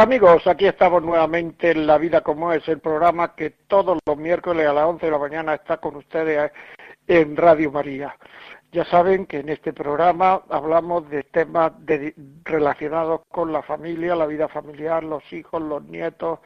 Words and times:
Amigos, 0.00 0.46
aquí 0.46 0.64
estamos 0.64 1.02
nuevamente 1.02 1.72
en 1.72 1.86
La 1.86 1.98
Vida 1.98 2.22
como 2.22 2.54
es, 2.54 2.66
el 2.68 2.78
programa 2.78 3.34
que 3.34 3.50
todos 3.50 3.98
los 4.06 4.16
miércoles 4.16 4.66
a 4.66 4.72
las 4.72 4.86
11 4.86 5.04
de 5.04 5.12
la 5.12 5.18
mañana 5.18 5.52
está 5.52 5.76
con 5.76 5.94
ustedes 5.96 6.50
en 7.06 7.36
Radio 7.36 7.70
María. 7.70 8.16
Ya 8.72 8.86
saben 8.86 9.26
que 9.26 9.40
en 9.40 9.50
este 9.50 9.74
programa 9.74 10.40
hablamos 10.48 11.10
de 11.10 11.24
temas 11.24 11.72
relacionados 12.44 13.20
con 13.30 13.52
la 13.52 13.60
familia, 13.60 14.16
la 14.16 14.24
vida 14.24 14.48
familiar, 14.48 15.04
los 15.04 15.30
hijos, 15.34 15.60
los 15.60 15.84
nietos, 15.84 16.38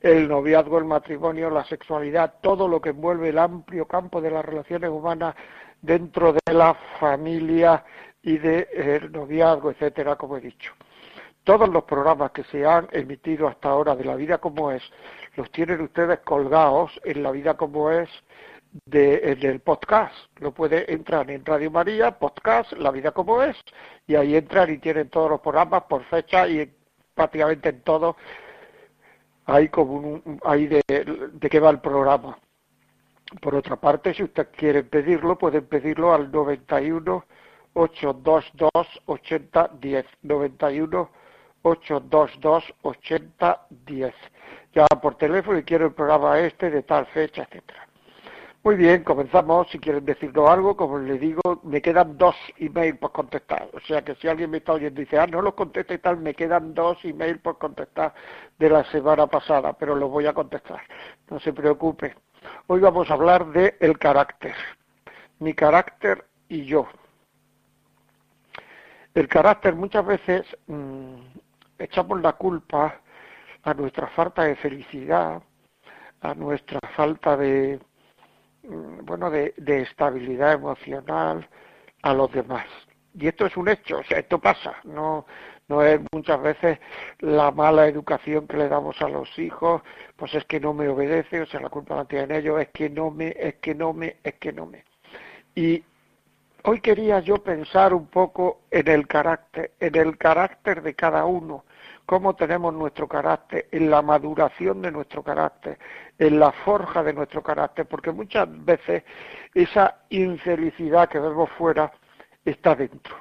el 0.00 0.28
noviazgo, 0.28 0.78
el 0.78 0.84
matrimonio, 0.84 1.50
la 1.50 1.64
sexualidad, 1.64 2.34
todo 2.40 2.68
lo 2.68 2.80
que 2.80 2.90
envuelve 2.90 3.30
el 3.30 3.38
amplio 3.38 3.84
campo 3.84 4.20
de 4.20 4.30
las 4.30 4.44
relaciones 4.44 4.90
humanas 4.90 5.34
dentro 5.80 6.34
de 6.34 6.52
la 6.54 6.74
familia 7.00 7.84
y 8.22 8.38
del 8.38 9.10
noviazgo, 9.10 9.72
etcétera, 9.72 10.14
como 10.14 10.36
he 10.36 10.40
dicho. 10.40 10.72
Todos 11.44 11.68
los 11.68 11.84
programas 11.84 12.30
que 12.30 12.44
se 12.44 12.64
han 12.64 12.88
emitido 12.92 13.48
hasta 13.48 13.68
ahora 13.68 13.96
de 13.96 14.04
La 14.04 14.14
Vida 14.14 14.38
como 14.38 14.70
es, 14.70 14.82
los 15.36 15.50
tienen 15.50 15.80
ustedes 15.80 16.20
colgados 16.20 17.00
en 17.04 17.22
La 17.22 17.32
Vida 17.32 17.54
como 17.54 17.90
es 17.90 18.08
en 18.90 19.46
el 19.46 19.60
podcast. 19.60 20.14
Lo 20.38 20.52
puede 20.52 20.92
entrar 20.92 21.30
en 21.30 21.44
Radio 21.44 21.70
María, 21.70 22.18
podcast, 22.18 22.72
La 22.72 22.90
Vida 22.90 23.10
como 23.10 23.42
es, 23.42 23.56
y 24.06 24.14
ahí 24.14 24.36
entran 24.36 24.70
y 24.72 24.78
tienen 24.78 25.08
todos 25.08 25.30
los 25.30 25.40
programas 25.40 25.82
por 25.84 26.04
fecha 26.04 26.46
y 26.46 26.72
prácticamente 27.14 27.70
en 27.70 27.80
todo 27.82 28.16
hay 29.46 29.68
como 29.68 29.94
un, 29.94 30.40
hay 30.44 30.68
de, 30.68 30.82
de 30.86 31.50
qué 31.50 31.60
va 31.60 31.70
el 31.70 31.80
programa. 31.80 32.38
Por 33.40 33.54
otra 33.54 33.76
parte, 33.76 34.14
si 34.14 34.22
usted 34.22 34.48
quiere 34.56 34.84
pedirlo, 34.84 35.36
pueden 35.36 35.66
pedirlo 35.66 36.12
al 36.12 36.30
91 36.30 37.24
822 37.74 39.02
8010 39.06 40.06
91 40.22 41.10
822-8010. 41.62 44.12
Ya 44.74 44.86
por 44.86 45.16
teléfono 45.16 45.58
y 45.58 45.64
quiero 45.64 45.86
el 45.86 45.92
programa 45.92 46.38
este 46.40 46.70
de 46.70 46.82
tal 46.82 47.06
fecha, 47.06 47.42
etcétera. 47.42 47.88
Muy 48.64 48.76
bien, 48.76 49.02
comenzamos. 49.02 49.68
Si 49.70 49.80
quieren 49.80 50.04
decirnos 50.04 50.48
algo, 50.48 50.76
como 50.76 50.96
les 50.98 51.20
digo, 51.20 51.40
me 51.64 51.82
quedan 51.82 52.16
dos 52.16 52.36
emails 52.58 52.96
por 52.96 53.10
contestar. 53.10 53.68
O 53.72 53.80
sea 53.80 54.02
que 54.02 54.14
si 54.14 54.28
alguien 54.28 54.50
me 54.50 54.58
está 54.58 54.74
oyendo 54.74 55.00
y 55.00 55.04
dice, 55.04 55.18
ah, 55.18 55.26
no 55.26 55.42
los 55.42 55.54
contesta 55.54 55.94
y 55.94 55.98
tal, 55.98 56.18
me 56.18 56.32
quedan 56.32 56.72
dos 56.72 57.04
emails 57.04 57.40
por 57.40 57.58
contestar 57.58 58.14
de 58.60 58.70
la 58.70 58.84
semana 58.84 59.26
pasada, 59.26 59.72
pero 59.72 59.96
los 59.96 60.08
voy 60.08 60.26
a 60.26 60.32
contestar. 60.32 60.80
No 61.28 61.40
se 61.40 61.52
preocupe. 61.52 62.14
Hoy 62.68 62.78
vamos 62.78 63.10
a 63.10 63.14
hablar 63.14 63.46
de 63.46 63.76
el 63.80 63.98
carácter. 63.98 64.54
Mi 65.40 65.54
carácter 65.54 66.24
y 66.48 66.64
yo. 66.64 66.86
El 69.14 69.26
carácter 69.26 69.74
muchas 69.74 70.06
veces 70.06 70.46
mmm, 70.68 71.16
echamos 71.84 72.20
la 72.20 72.32
culpa 72.34 73.00
a 73.62 73.74
nuestra 73.74 74.08
falta 74.08 74.44
de 74.44 74.56
felicidad, 74.56 75.42
a 76.20 76.34
nuestra 76.34 76.80
falta 76.96 77.36
de 77.36 77.80
mm, 78.64 79.04
bueno 79.04 79.30
de, 79.30 79.54
estabilidad 79.82 80.52
emocional 80.52 81.48
a 82.02 82.14
los 82.14 82.32
demás. 82.32 82.66
Y 83.14 83.28
esto 83.28 83.46
es 83.46 83.56
un 83.56 83.68
hecho, 83.68 83.98
o 83.98 84.04
sea, 84.04 84.18
esto 84.18 84.38
pasa, 84.38 84.76
no 84.84 85.26
no 85.68 85.82
es 85.82 86.00
muchas 86.12 86.42
veces 86.42 86.78
la 87.20 87.50
mala 87.50 87.86
educación 87.86 88.46
que 88.46 88.56
le 88.58 88.68
damos 88.68 89.00
a 89.00 89.08
los 89.08 89.38
hijos, 89.38 89.82
pues 90.16 90.34
es 90.34 90.44
que 90.44 90.60
no 90.60 90.74
me 90.74 90.88
obedece, 90.88 91.40
o 91.40 91.46
sea, 91.46 91.60
la 91.60 91.70
culpa 91.70 91.96
la 91.96 92.04
tienen 92.04 92.32
ellos, 92.32 92.60
es 92.60 92.68
que 92.70 92.90
no 92.90 93.10
me, 93.10 93.34
es 93.38 93.54
que 93.56 93.74
no 93.74 93.92
me, 93.92 94.16
es 94.22 94.34
que 94.34 94.52
no 94.52 94.66
me. 94.66 94.84
Y 95.54 95.82
hoy 96.64 96.80
quería 96.80 97.20
yo 97.20 97.38
pensar 97.42 97.92
un 97.94 98.06
poco 98.06 98.62
en 98.70 98.88
el 98.88 99.06
carácter, 99.06 99.72
en 99.80 99.94
el 99.96 100.16
carácter 100.18 100.82
de 100.82 100.94
cada 100.94 101.24
uno, 101.24 101.64
cómo 102.06 102.34
tenemos 102.34 102.74
nuestro 102.74 103.08
carácter, 103.08 103.68
en 103.72 103.90
la 103.90 104.02
maduración 104.02 104.82
de 104.82 104.90
nuestro 104.90 105.22
carácter, 105.22 105.78
en 106.18 106.38
la 106.38 106.52
forja 106.52 107.02
de 107.02 107.12
nuestro 107.12 107.42
carácter, 107.42 107.86
porque 107.86 108.10
muchas 108.10 108.48
veces 108.64 109.04
esa 109.54 109.98
infelicidad 110.10 111.08
que 111.08 111.18
vemos 111.18 111.50
fuera 111.50 111.92
está 112.44 112.74
dentro. 112.74 113.16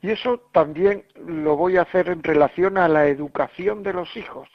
Y 0.00 0.10
eso 0.10 0.38
también 0.52 1.04
lo 1.26 1.56
voy 1.56 1.76
a 1.76 1.82
hacer 1.82 2.08
en 2.08 2.22
relación 2.22 2.78
a 2.78 2.88
la 2.88 3.06
educación 3.06 3.82
de 3.82 3.92
los 3.92 4.16
hijos. 4.16 4.48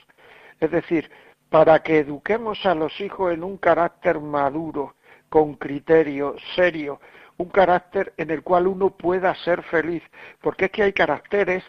Es 0.59 0.72
decir, 0.72 1.11
para 1.50 1.84
que 1.84 2.00
eduquemos 2.00 2.66
a 2.66 2.73
los 2.73 3.00
hijos 3.01 3.34
en 3.34 3.44
un 3.44 3.57
carácter 3.57 4.19
maduro, 4.19 4.95
con 5.29 5.55
criterio, 5.55 6.35
serio, 6.55 7.00
un 7.38 7.50
carácter 7.50 8.14
en 8.18 8.32
el 8.32 8.44
cual 8.44 8.68
uno 8.68 8.92
pueda 8.92 9.34
ser 9.36 9.64
feliz, 9.64 10.04
porque 10.42 10.66
es 10.66 10.72
que 10.72 10.84
hay 10.84 10.94
caracteres 10.94 11.64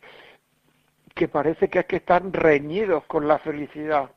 que 1.15 1.29
parece 1.29 1.69
que 1.69 1.81
es 1.81 1.87
que 1.87 1.97
están 1.97 2.33
reñidos 2.33 3.05
con 3.07 3.29
la 3.29 3.39
felicidad. 3.39 4.11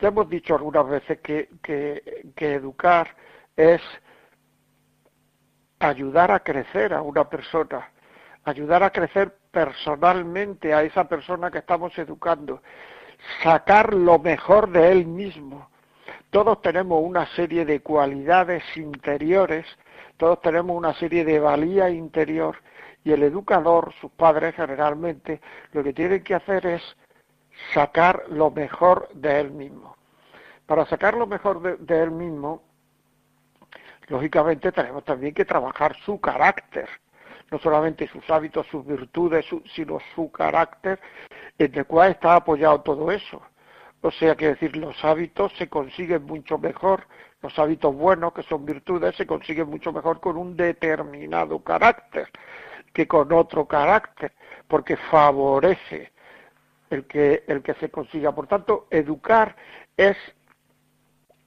Ya 0.00 0.08
hemos 0.08 0.28
dicho 0.28 0.54
algunas 0.54 0.88
veces 0.88 1.20
que, 1.20 1.48
que, 1.62 2.30
que 2.34 2.54
educar 2.54 3.14
es 3.56 3.82
ayudar 5.80 6.30
a 6.30 6.40
crecer 6.40 6.94
a 6.94 7.02
una 7.02 7.28
persona, 7.28 7.90
ayudar 8.44 8.82
a 8.82 8.90
crecer 8.90 9.36
personalmente 9.50 10.72
a 10.72 10.82
esa 10.82 11.08
persona 11.08 11.50
que 11.50 11.58
estamos 11.58 11.96
educando, 11.98 12.62
sacar 13.42 13.94
lo 13.94 14.18
mejor 14.18 14.70
de 14.70 14.92
él 14.92 15.06
mismo. 15.06 15.70
Todos 16.30 16.60
tenemos 16.60 17.02
una 17.02 17.26
serie 17.34 17.64
de 17.64 17.80
cualidades 17.80 18.62
interiores, 18.76 19.66
todos 20.18 20.40
tenemos 20.42 20.76
una 20.76 20.92
serie 20.94 21.24
de 21.24 21.40
valía 21.40 21.88
interior 21.88 22.56
y 23.02 23.12
el 23.12 23.22
educador, 23.22 23.94
sus 24.00 24.10
padres 24.10 24.54
generalmente, 24.54 25.40
lo 25.72 25.82
que 25.82 25.94
tienen 25.94 26.22
que 26.22 26.34
hacer 26.34 26.66
es 26.66 26.82
sacar 27.72 28.24
lo 28.28 28.50
mejor 28.50 29.08
de 29.14 29.40
él 29.40 29.50
mismo. 29.52 29.96
Para 30.66 30.84
sacar 30.86 31.14
lo 31.14 31.26
mejor 31.26 31.78
de, 31.78 32.02
él 32.02 32.10
mismo, 32.10 32.62
lógicamente 34.08 34.70
tenemos 34.70 35.04
también 35.04 35.32
que 35.32 35.46
trabajar 35.46 35.96
su 36.04 36.20
carácter, 36.20 36.88
no 37.50 37.58
solamente 37.58 38.06
sus 38.08 38.28
hábitos, 38.28 38.66
sus 38.66 38.84
virtudes, 38.84 39.46
sino 39.74 39.98
su 40.14 40.30
carácter, 40.30 41.00
en 41.58 41.74
el 41.74 41.86
cual 41.86 42.10
está 42.10 42.36
apoyado 42.36 42.82
todo 42.82 43.10
eso. 43.10 43.40
O 44.00 44.10
sea, 44.12 44.36
que 44.36 44.48
decir, 44.48 44.76
los 44.76 45.04
hábitos 45.04 45.52
se 45.58 45.68
consiguen 45.68 46.24
mucho 46.24 46.56
mejor, 46.58 47.06
los 47.42 47.58
hábitos 47.58 47.94
buenos, 47.94 48.32
que 48.32 48.42
son 48.44 48.64
virtudes, 48.64 49.16
se 49.16 49.26
consiguen 49.26 49.68
mucho 49.68 49.92
mejor 49.92 50.20
con 50.20 50.36
un 50.36 50.56
determinado 50.56 51.58
carácter 51.60 52.28
que 52.92 53.06
con 53.06 53.32
otro 53.32 53.66
carácter, 53.66 54.32
porque 54.66 54.96
favorece 54.96 56.12
el 56.90 57.06
que, 57.06 57.44
el 57.46 57.62
que 57.62 57.74
se 57.74 57.90
consiga. 57.90 58.34
Por 58.34 58.46
tanto, 58.46 58.86
educar 58.90 59.56
es 59.96 60.16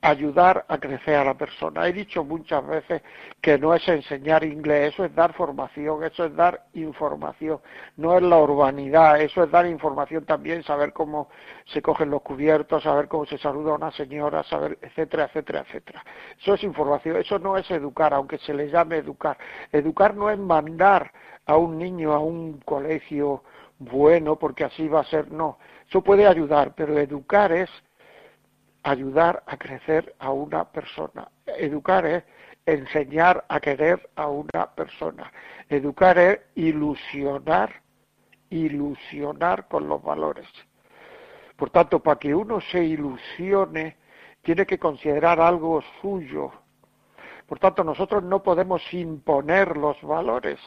ayudar 0.01 0.65
a 0.68 0.80
crecer 0.80 1.15
a 1.15 1.24
la 1.24 1.36
persona. 1.36 1.88
He 1.88 1.94
dicho 1.94 2.24
muchas 2.24 2.65
veces 2.65 3.03
que 3.39 3.59
no 3.59 3.74
es 3.75 3.88
enseñar 3.88 4.44
inglés, 4.44 4.94
eso 4.94 5.06
es 5.06 5.13
dar 5.13 5.33
formación, 5.33 6.03
eso 6.03 6.25
es 6.25 6.36
dar 6.36 6.65
información, 6.74 7.59
no 7.98 8.18
es 8.18 8.24
la 8.24 8.38
urbanidad, 8.38 9.21
eso 9.21 9.44
es 9.44 9.51
dar 9.51 9.68
información 9.68 10.25
también, 10.25 10.63
saber 10.63 10.92
cómo 10.92 11.30
se 11.65 11.83
cogen 11.83 12.09
los 12.09 12.24
cubiertos, 12.24 12.81
saber 12.83 13.07
cómo 13.07 13.25
se 13.27 13.38
saluda 13.38 13.74
a 13.74 13.75
una 13.75 13.92
señora, 13.92 14.44
saber, 14.44 14.80
etcétera, 14.81 15.25
etcétera, 15.25 15.65
etcétera. 15.68 16.03
Eso 16.39 16.56
es 16.56 16.63
información, 16.63 17.18
eso 17.18 17.38
no 17.38 17.56
es 17.56 17.69
educar, 17.69 18.13
aunque 18.13 18.39
se 18.39 18.56
le 18.56 18.69
llame 18.69 18.98
educar. 18.98 19.38
Educar 19.71 20.15
no 20.15 20.31
es 20.31 20.39
mandar 20.39 21.12
a 21.45 21.57
un 21.57 21.77
niño 21.77 22.13
a 22.13 22.19
un 22.19 22.59
colegio 22.62 23.44
bueno 23.77 24.36
porque 24.38 24.63
así 24.63 24.88
va 24.88 25.01
a 25.01 25.06
ser, 25.06 25.31
no. 25.31 25.59
Eso 25.88 26.01
puede 26.01 26.25
ayudar, 26.25 26.74
pero 26.75 26.98
educar 26.98 27.51
es 27.51 27.69
ayudar 28.83 29.43
a 29.45 29.57
crecer 29.57 30.15
a 30.19 30.31
una 30.31 30.71
persona. 30.71 31.29
Educar 31.45 32.05
es 32.05 32.23
enseñar 32.65 33.45
a 33.49 33.59
querer 33.59 34.09
a 34.15 34.27
una 34.27 34.71
persona. 34.75 35.31
Educar 35.69 36.17
es 36.17 36.39
ilusionar, 36.55 37.81
ilusionar 38.49 39.67
con 39.67 39.87
los 39.87 40.01
valores. 40.01 40.47
Por 41.55 41.69
tanto, 41.69 41.99
para 41.99 42.19
que 42.19 42.33
uno 42.33 42.59
se 42.59 42.83
ilusione, 42.83 43.97
tiene 44.41 44.65
que 44.65 44.79
considerar 44.79 45.39
algo 45.39 45.83
suyo. 46.01 46.51
Por 47.47 47.59
tanto, 47.59 47.83
nosotros 47.83 48.23
no 48.23 48.41
podemos 48.41 48.81
imponer 48.93 49.77
los 49.77 50.01
valores. 50.01 50.59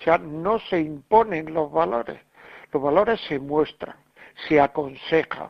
O 0.00 0.02
sea, 0.02 0.18
no 0.18 0.58
se 0.58 0.80
imponen 0.80 1.54
los 1.54 1.70
valores. 1.70 2.18
Los 2.72 2.82
valores 2.82 3.20
se 3.28 3.38
muestran. 3.38 3.96
se 4.48 4.60
aconsejan, 4.60 5.48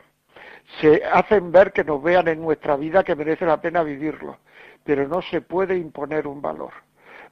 se 0.80 1.02
hacen 1.04 1.52
ver 1.52 1.72
que 1.72 1.84
nos 1.84 2.02
vean 2.02 2.28
en 2.28 2.40
nuestra 2.40 2.76
vida 2.76 3.04
que 3.04 3.14
merece 3.14 3.46
la 3.46 3.60
pena 3.60 3.82
vivirlo, 3.82 4.38
pero 4.84 5.06
no 5.08 5.22
se 5.22 5.40
puede 5.40 5.76
imponer 5.76 6.26
un 6.26 6.40
valor. 6.40 6.72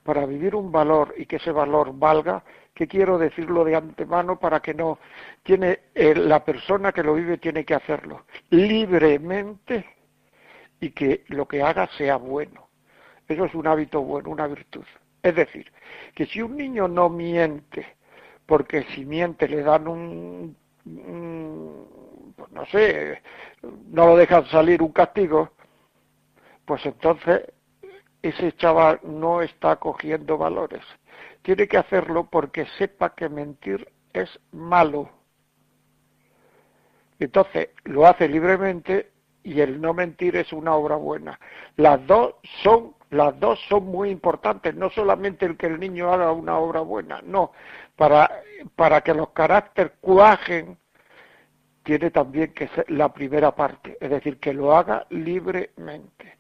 Para 0.03 0.27
vivir 0.27 0.55
un 0.56 0.73
valor 0.73 1.15
y 1.17 1.27
que 1.27 1.37
ese 1.37 1.53
valor 1.53 1.93
valga, 1.94 2.43
que 2.75 2.89
quiero 2.89 3.19
decirlo 3.19 3.65
de 3.65 3.77
antemano 3.77 4.39
para 4.39 4.61
que 4.61 4.75
no 4.75 4.99
tiene 5.43 5.81
eh, 5.94 6.15
la 6.15 6.44
persona 6.44 6.93
que 6.93 7.03
lo 7.03 7.15
vive 7.15 7.39
tiene 7.39 7.65
que 7.65 7.75
hacerlo 7.75 8.25
libremente 8.50 9.85
y 10.81 10.91
que 10.91 11.25
lo 11.29 11.47
que 11.47 11.62
haga 11.62 11.87
sea 11.97 12.17
bueno. 12.17 12.69
Eso 13.29 13.44
es 13.44 13.55
un 13.55 13.67
hábito 13.67 14.03
bueno, 14.03 14.31
una 14.31 14.47
virtud. 14.47 14.85
Es 15.23 15.37
decir, 15.37 15.71
que 16.15 16.27
si 16.27 16.43
un 16.43 16.56
niño 16.56 16.89
no 16.89 17.09
miente, 17.09 17.87
porque 18.47 18.85
si 18.94 19.05
miente 19.05 19.49
le 19.49 19.62
dan 19.62 19.87
un, 19.87 20.56
pues 22.37 22.50
no 22.52 22.64
sé, 22.67 23.23
no 23.62 24.06
lo 24.06 24.17
dejan 24.17 24.46
salir 24.46 24.82
un 24.82 24.93
castigo, 24.93 25.50
pues 26.64 26.84
entonces 26.87 27.43
ese 28.23 28.52
chaval 28.52 29.00
no 29.02 29.43
está 29.43 29.76
cogiendo 29.76 30.38
valores. 30.38 30.82
Tiene 31.43 31.67
que 31.67 31.79
hacerlo 31.79 32.29
porque 32.31 32.67
sepa 32.79 33.14
que 33.14 33.29
mentir 33.29 33.90
es 34.12 34.40
malo. 34.52 35.11
Entonces 37.19 37.70
lo 37.84 38.06
hace 38.06 38.29
libremente 38.29 39.11
y 39.43 39.61
el 39.61 39.81
no 39.81 39.93
mentir 39.93 40.37
es 40.37 40.52
una 40.52 40.75
obra 40.75 40.96
buena. 40.96 41.38
Las 41.76 42.05
dos 42.06 42.34
son 42.62 42.94
las 43.12 43.38
dos 43.38 43.61
son 43.69 43.84
muy 43.84 44.08
importantes, 44.08 44.75
no 44.75 44.88
solamente 44.88 45.44
el 45.44 45.58
que 45.58 45.67
el 45.67 45.79
niño 45.79 46.11
haga 46.11 46.32
una 46.32 46.56
obra 46.58 46.81
buena, 46.81 47.20
no, 47.23 47.52
para, 47.94 48.43
para 48.75 49.02
que 49.02 49.12
los 49.12 49.29
caracteres 49.31 49.93
cuajen 50.00 50.79
tiene 51.82 52.11
también 52.11 52.52
que 52.52 52.69
ser 52.69 52.90
la 52.90 53.12
primera 53.12 53.55
parte, 53.55 53.96
es 54.00 54.11
decir, 54.11 54.38
que 54.38 54.52
lo 54.52 54.76
haga 54.76 55.06
libremente. 55.11 56.38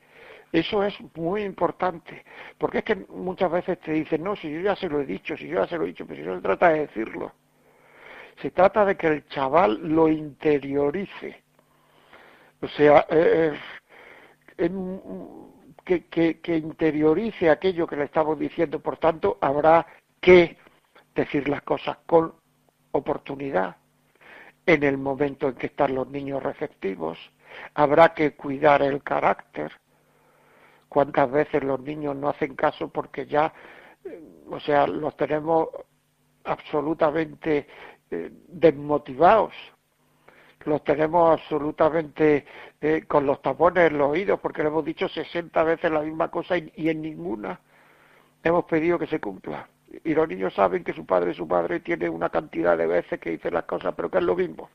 Eso 0.52 0.82
es 0.84 0.94
muy 1.16 1.42
importante, 1.42 2.24
porque 2.58 2.78
es 2.78 2.84
que 2.84 2.96
muchas 3.08 3.50
veces 3.50 3.80
te 3.80 3.92
dicen, 3.92 4.22
no, 4.22 4.36
si 4.36 4.52
yo 4.52 4.60
ya 4.60 4.76
se 4.76 4.88
lo 4.88 5.00
he 5.00 5.06
dicho, 5.06 5.36
si 5.36 5.48
yo 5.48 5.62
ya 5.62 5.66
se 5.66 5.78
lo 5.78 5.84
he 5.84 5.88
dicho, 5.88 6.06
pero 6.06 6.20
si 6.20 6.26
no 6.28 6.36
se 6.36 6.42
trata 6.42 6.68
de 6.68 6.80
decirlo. 6.80 7.32
Se 8.40 8.50
trata 8.50 8.84
de 8.84 8.96
que 8.96 9.06
el 9.06 9.26
chaval 9.28 9.80
lo 9.82 10.08
interiorice. 10.08 11.42
O 12.60 12.68
sea, 12.68 13.06
eh, 13.10 13.52
eh, 14.58 14.70
que, 15.84 16.56
interiorice 16.56 17.50
aquello 17.50 17.86
que 17.86 17.96
le 17.96 18.04
estamos 18.04 18.38
diciendo. 18.38 18.80
Por 18.80 18.98
tanto, 18.98 19.38
habrá 19.40 19.86
que 20.20 20.58
decir 21.14 21.48
las 21.48 21.62
cosas 21.62 21.98
con 22.06 22.34
oportunidad 22.92 23.76
en 24.66 24.82
el 24.82 24.98
momento 24.98 25.48
en 25.48 25.54
que 25.54 25.66
están 25.66 25.94
los 25.94 26.08
niños 26.08 26.42
receptivos. 26.42 27.18
Habrá 27.74 28.14
que 28.14 28.34
cuidar 28.34 28.82
el 28.82 29.02
carácter 29.02 29.72
cuántas 30.88 31.30
veces 31.30 31.64
los 31.64 31.80
niños 31.80 32.14
no 32.16 32.28
hacen 32.28 32.54
caso 32.54 32.88
porque 32.88 33.26
ya, 33.26 33.52
o 34.50 34.60
sea, 34.60 34.86
los 34.86 35.16
tenemos 35.16 35.68
absolutamente 36.44 37.66
eh, 38.10 38.30
desmotivados, 38.48 39.54
los 40.66 40.84
tenemos 40.84 41.40
absolutamente 41.40 42.44
eh, 42.80 43.04
con 43.08 43.24
los 43.26 43.40
tapones 43.40 43.90
en 43.90 43.96
los 43.96 44.10
oídos 44.10 44.38
porque 44.40 44.62
le 44.62 44.68
hemos 44.68 44.84
dicho 44.84 45.08
60 45.08 45.64
veces 45.64 45.90
la 45.90 46.00
misma 46.00 46.30
cosa 46.30 46.58
y, 46.58 46.88
en 46.90 47.00
ninguna 47.00 47.58
hemos 48.42 48.64
pedido 48.64 48.98
que 48.98 49.06
se 49.06 49.18
cumpla. 49.18 49.66
Y 50.04 50.14
los 50.14 50.28
niños 50.28 50.54
saben 50.54 50.84
que 50.84 50.92
su 50.92 51.04
padre 51.04 51.32
y 51.32 51.34
su 51.34 51.46
madre 51.46 51.80
tiene 51.80 52.08
una 52.08 52.30
cantidad 52.30 52.76
de 52.78 52.86
veces 52.86 53.20
que 53.20 53.30
dicen 53.30 53.54
las 53.54 53.64
cosas, 53.64 53.94
pero 53.94 54.10
que 54.10 54.18
es 54.18 54.24
lo 54.24 54.36
mismo. 54.36 54.70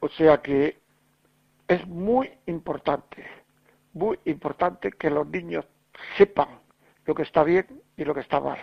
O 0.00 0.08
sea 0.08 0.40
que 0.40 0.78
es 1.66 1.86
muy 1.86 2.30
importante 2.46 3.26
muy 3.94 4.18
importante 4.24 4.92
que 4.92 5.08
los 5.08 5.26
niños 5.28 5.64
sepan 6.18 6.48
lo 7.06 7.14
que 7.14 7.22
está 7.22 7.42
bien 7.44 7.66
y 7.96 8.04
lo 8.04 8.12
que 8.12 8.20
está 8.20 8.40
mal 8.40 8.58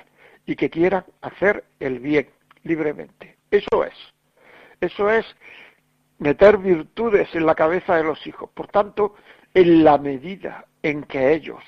y 0.46 0.56
que 0.56 0.70
quieran 0.70 1.06
hacer 1.22 1.64
el 1.80 2.00
bien 2.00 2.30
libremente. 2.64 3.38
Eso 3.50 3.84
es. 3.84 3.94
Eso 4.80 5.10
es 5.10 5.26
meter 6.20 6.58
virtudes 6.58 7.34
en 7.34 7.46
la 7.46 7.56
cabeza 7.56 7.96
de 7.96 8.04
los 8.04 8.26
hijos. 8.28 8.50
Por 8.52 8.68
tanto, 8.68 9.16
en 9.54 9.84
la 9.84 9.98
medida 9.98 10.66
en 10.84 11.04
que 11.04 11.34
ellos 11.34 11.64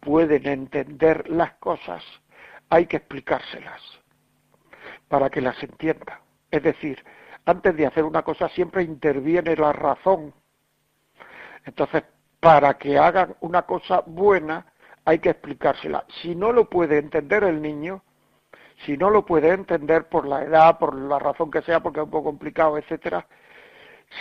pueden 0.00 0.46
entender 0.46 1.28
las 1.28 1.52
cosas, 1.54 2.02
hay 2.68 2.86
que 2.86 2.98
explicárselas 2.98 3.82
para 5.08 5.30
que 5.30 5.40
las 5.40 5.60
entiendan. 5.62 6.18
Es 6.50 6.62
decir, 6.62 7.04
antes 7.44 7.76
de 7.76 7.86
hacer 7.86 8.04
una 8.04 8.22
cosa 8.22 8.48
siempre 8.50 8.82
interviene 8.82 9.56
la 9.56 9.72
razón. 9.72 10.32
Entonces, 11.64 12.04
para 12.40 12.74
que 12.74 12.98
hagan 12.98 13.36
una 13.40 13.62
cosa 13.62 14.02
buena 14.06 14.66
hay 15.04 15.20
que 15.20 15.30
explicársela. 15.30 16.04
Si 16.20 16.34
no 16.34 16.52
lo 16.52 16.68
puede 16.68 16.98
entender 16.98 17.44
el 17.44 17.62
niño, 17.62 18.02
si 18.84 18.96
no 18.96 19.08
lo 19.08 19.24
puede 19.24 19.50
entender 19.50 20.08
por 20.08 20.26
la 20.26 20.42
edad, 20.42 20.78
por 20.78 20.94
la 20.94 21.18
razón 21.18 21.50
que 21.50 21.62
sea, 21.62 21.80
porque 21.80 22.00
es 22.00 22.04
un 22.04 22.10
poco 22.10 22.24
complicado, 22.24 22.76
etcétera, 22.76 23.26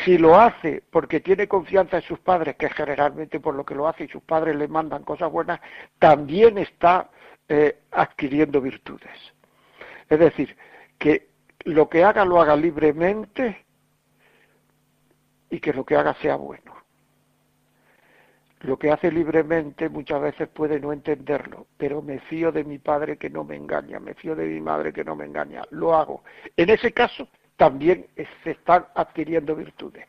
si 0.04 0.18
lo 0.18 0.36
hace 0.36 0.84
porque 0.90 1.20
tiene 1.20 1.48
confianza 1.48 1.98
en 1.98 2.04
sus 2.04 2.20
padres, 2.20 2.56
que 2.56 2.70
generalmente 2.70 3.40
por 3.40 3.56
lo 3.56 3.66
que 3.66 3.76
lo 3.76 3.88
hace 3.88 4.06
y 4.06 4.08
sus 4.08 4.24
padres 4.24 4.56
le 4.56 4.68
mandan 4.68 5.04
cosas 5.04 5.32
buenas, 5.32 5.60
también 6.00 6.58
está 6.58 7.10
eh, 7.48 7.80
adquiriendo 7.92 8.62
virtudes. 8.62 9.34
Es 10.10 10.20
decir, 10.20 10.56
que 10.98 11.30
lo 11.66 11.90
que 11.90 12.04
haga 12.04 12.26
lo 12.26 12.42
haga 12.42 12.56
libremente 12.56 13.66
y 15.50 15.60
que 15.60 15.74
lo 15.74 15.86
que 15.86 15.96
haga 15.96 16.14
sea 16.16 16.36
bueno 16.36 16.76
lo 18.66 18.78
que 18.78 18.92
hace 18.92 19.12
libremente 19.12 19.90
muchas 19.90 20.22
veces 20.22 20.50
puede 20.50 20.80
no 20.80 20.92
entenderlo, 20.92 21.68
pero 21.78 22.02
me 22.02 22.20
fío 22.20 22.52
de 22.52 22.64
mi 22.64 22.80
padre 22.80 23.18
que 23.18 23.30
no 23.30 23.44
me 23.44 23.56
engaña, 23.56 24.00
me 24.00 24.14
fío 24.16 24.36
de 24.36 24.46
mi 24.46 24.60
madre 24.60 24.92
que 24.92 25.04
no 25.04 25.16
me 25.16 25.26
engaña, 25.26 25.64
lo 25.72 25.96
hago. 25.96 26.24
En 26.58 26.70
ese 26.70 26.92
caso 26.92 27.28
también 27.58 28.08
se 28.44 28.52
están 28.52 28.86
adquiriendo 28.96 29.56
virtudes. 29.56 30.06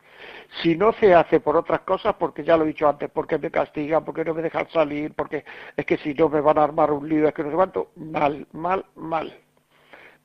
Si 0.62 0.76
no 0.76 0.92
se 0.92 1.14
hace 1.14 1.40
por 1.40 1.56
otras 1.56 1.80
cosas, 1.80 2.14
porque 2.18 2.42
ya 2.42 2.56
lo 2.56 2.64
he 2.64 2.68
dicho 2.68 2.88
antes, 2.88 3.10
porque 3.10 3.38
me 3.38 3.50
castigan, 3.50 4.04
porque 4.04 4.24
no 4.24 4.34
me 4.34 4.42
dejan 4.42 4.68
salir, 4.70 5.12
porque 5.14 5.44
es 5.76 5.86
que 5.86 5.96
si 5.98 6.14
no 6.14 6.28
me 6.28 6.40
van 6.40 6.58
a 6.58 6.64
armar 6.64 6.90
un 6.90 7.08
lío, 7.08 7.28
es 7.28 7.34
que 7.34 7.42
no 7.42 7.50
sé 7.50 7.56
cuánto, 7.56 7.90
mal, 7.96 8.46
mal, 8.52 8.84
mal. 8.96 9.38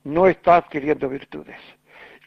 No 0.04 0.26
está 0.26 0.56
adquiriendo 0.56 1.08
virtudes. 1.08 1.58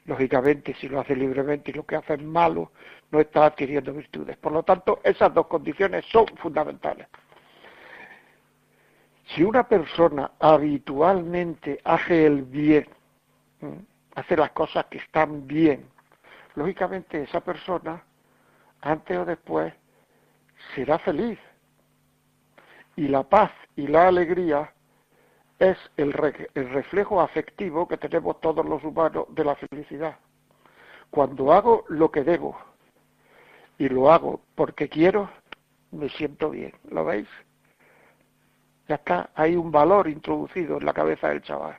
Lógicamente, 0.06 0.76
si 0.76 0.88
lo 0.88 1.00
hace 1.00 1.16
libremente 1.16 1.72
y 1.72 1.74
lo 1.74 1.86
que 1.86 1.96
hace 1.96 2.14
es 2.14 2.22
malo, 2.22 2.72
no 3.12 3.20
está 3.20 3.46
adquiriendo 3.46 3.92
virtudes. 3.92 4.38
Por 4.38 4.52
lo 4.52 4.64
tanto, 4.64 5.02
esas 5.04 5.34
dos 5.34 5.48
condiciones 5.48 6.06
son 6.06 6.28
fundamentales. 6.38 7.08
Si 9.30 9.44
una 9.44 9.68
persona 9.68 10.32
habitualmente 10.40 11.80
hace 11.84 12.28
el 12.28 12.44
bien, 12.44 12.86
hace 14.16 14.36
las 14.36 14.52
cosas 14.52 14.86
que 14.86 14.98
están 14.98 15.46
bien, 15.46 15.88
lógicamente 16.56 17.22
esa 17.22 17.42
persona, 17.42 18.04
antes 18.82 19.18
o 19.18 19.26
después, 19.26 19.74
será 20.74 20.98
feliz. 21.00 21.40
Y 22.96 23.08
la 23.08 23.24
paz 23.24 23.52
y 23.76 23.88
la 23.88 24.08
alegría 24.08 24.74
es 25.60 25.78
el, 25.98 26.14
el 26.54 26.70
reflejo 26.70 27.22
afectivo 27.22 27.88
que 27.88 27.98
tenemos 27.98 28.40
todos 28.42 28.66
los 28.66 28.84
humanos 28.84 29.26
de 29.30 29.44
la 29.44 29.56
felicidad. 29.56 30.18
Cuando 31.12 31.52
hago 31.54 31.86
lo 31.90 32.10
que 32.12 32.24
debo, 32.24 32.58
y 33.78 33.90
lo 33.90 34.12
hago 34.12 34.42
porque 34.56 34.90
quiero, 34.90 35.30
me 35.92 36.10
siento 36.10 36.50
bien. 36.50 36.74
¿Lo 36.90 37.06
veis? 37.06 37.28
Ya 38.88 38.96
está, 38.96 39.30
hay 39.36 39.56
un 39.56 39.72
valor 39.72 40.08
introducido 40.08 40.78
en 40.78 40.86
la 40.86 40.94
cabeza 40.94 41.30
del 41.30 41.42
chaval. 41.42 41.78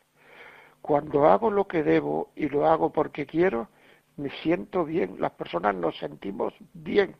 Cuando 0.87 1.27
hago 1.27 1.51
lo 1.51 1.67
que 1.67 1.83
debo 1.83 2.31
y 2.37 2.49
lo 2.49 2.65
hago 2.65 2.93
porque 2.93 3.27
quiero, 3.27 3.69
me 4.17 4.31
siento 4.43 4.85
bien. 4.85 5.17
Las 5.19 5.33
personas 5.33 5.75
nos 5.75 5.99
sentimos 5.99 6.55
bien. 6.75 7.17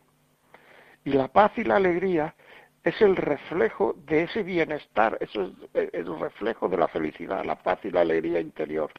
Y 1.05 1.11
la 1.11 1.27
paz 1.27 1.51
y 1.57 1.65
la 1.65 1.75
alegría 1.75 2.37
es 2.85 3.03
el 3.03 3.17
reflejo 3.17 3.97
de 4.07 4.23
ese 4.23 4.45
bienestar, 4.45 5.19
eso 5.21 5.51
es 5.75 5.91
el 5.93 6.21
reflejo 6.21 6.69
de 6.69 6.77
la 6.77 6.87
felicidad, 6.87 7.45
la 7.45 7.61
paz 7.61 7.81
y 7.83 7.91
la 7.91 8.03
alegría 8.03 8.39
interior. 8.39 8.93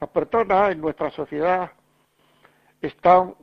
Las 0.00 0.08
personas 0.08 0.72
en 0.72 0.80
nuestra 0.80 1.10
sociedad 1.10 1.72
están 2.80 3.34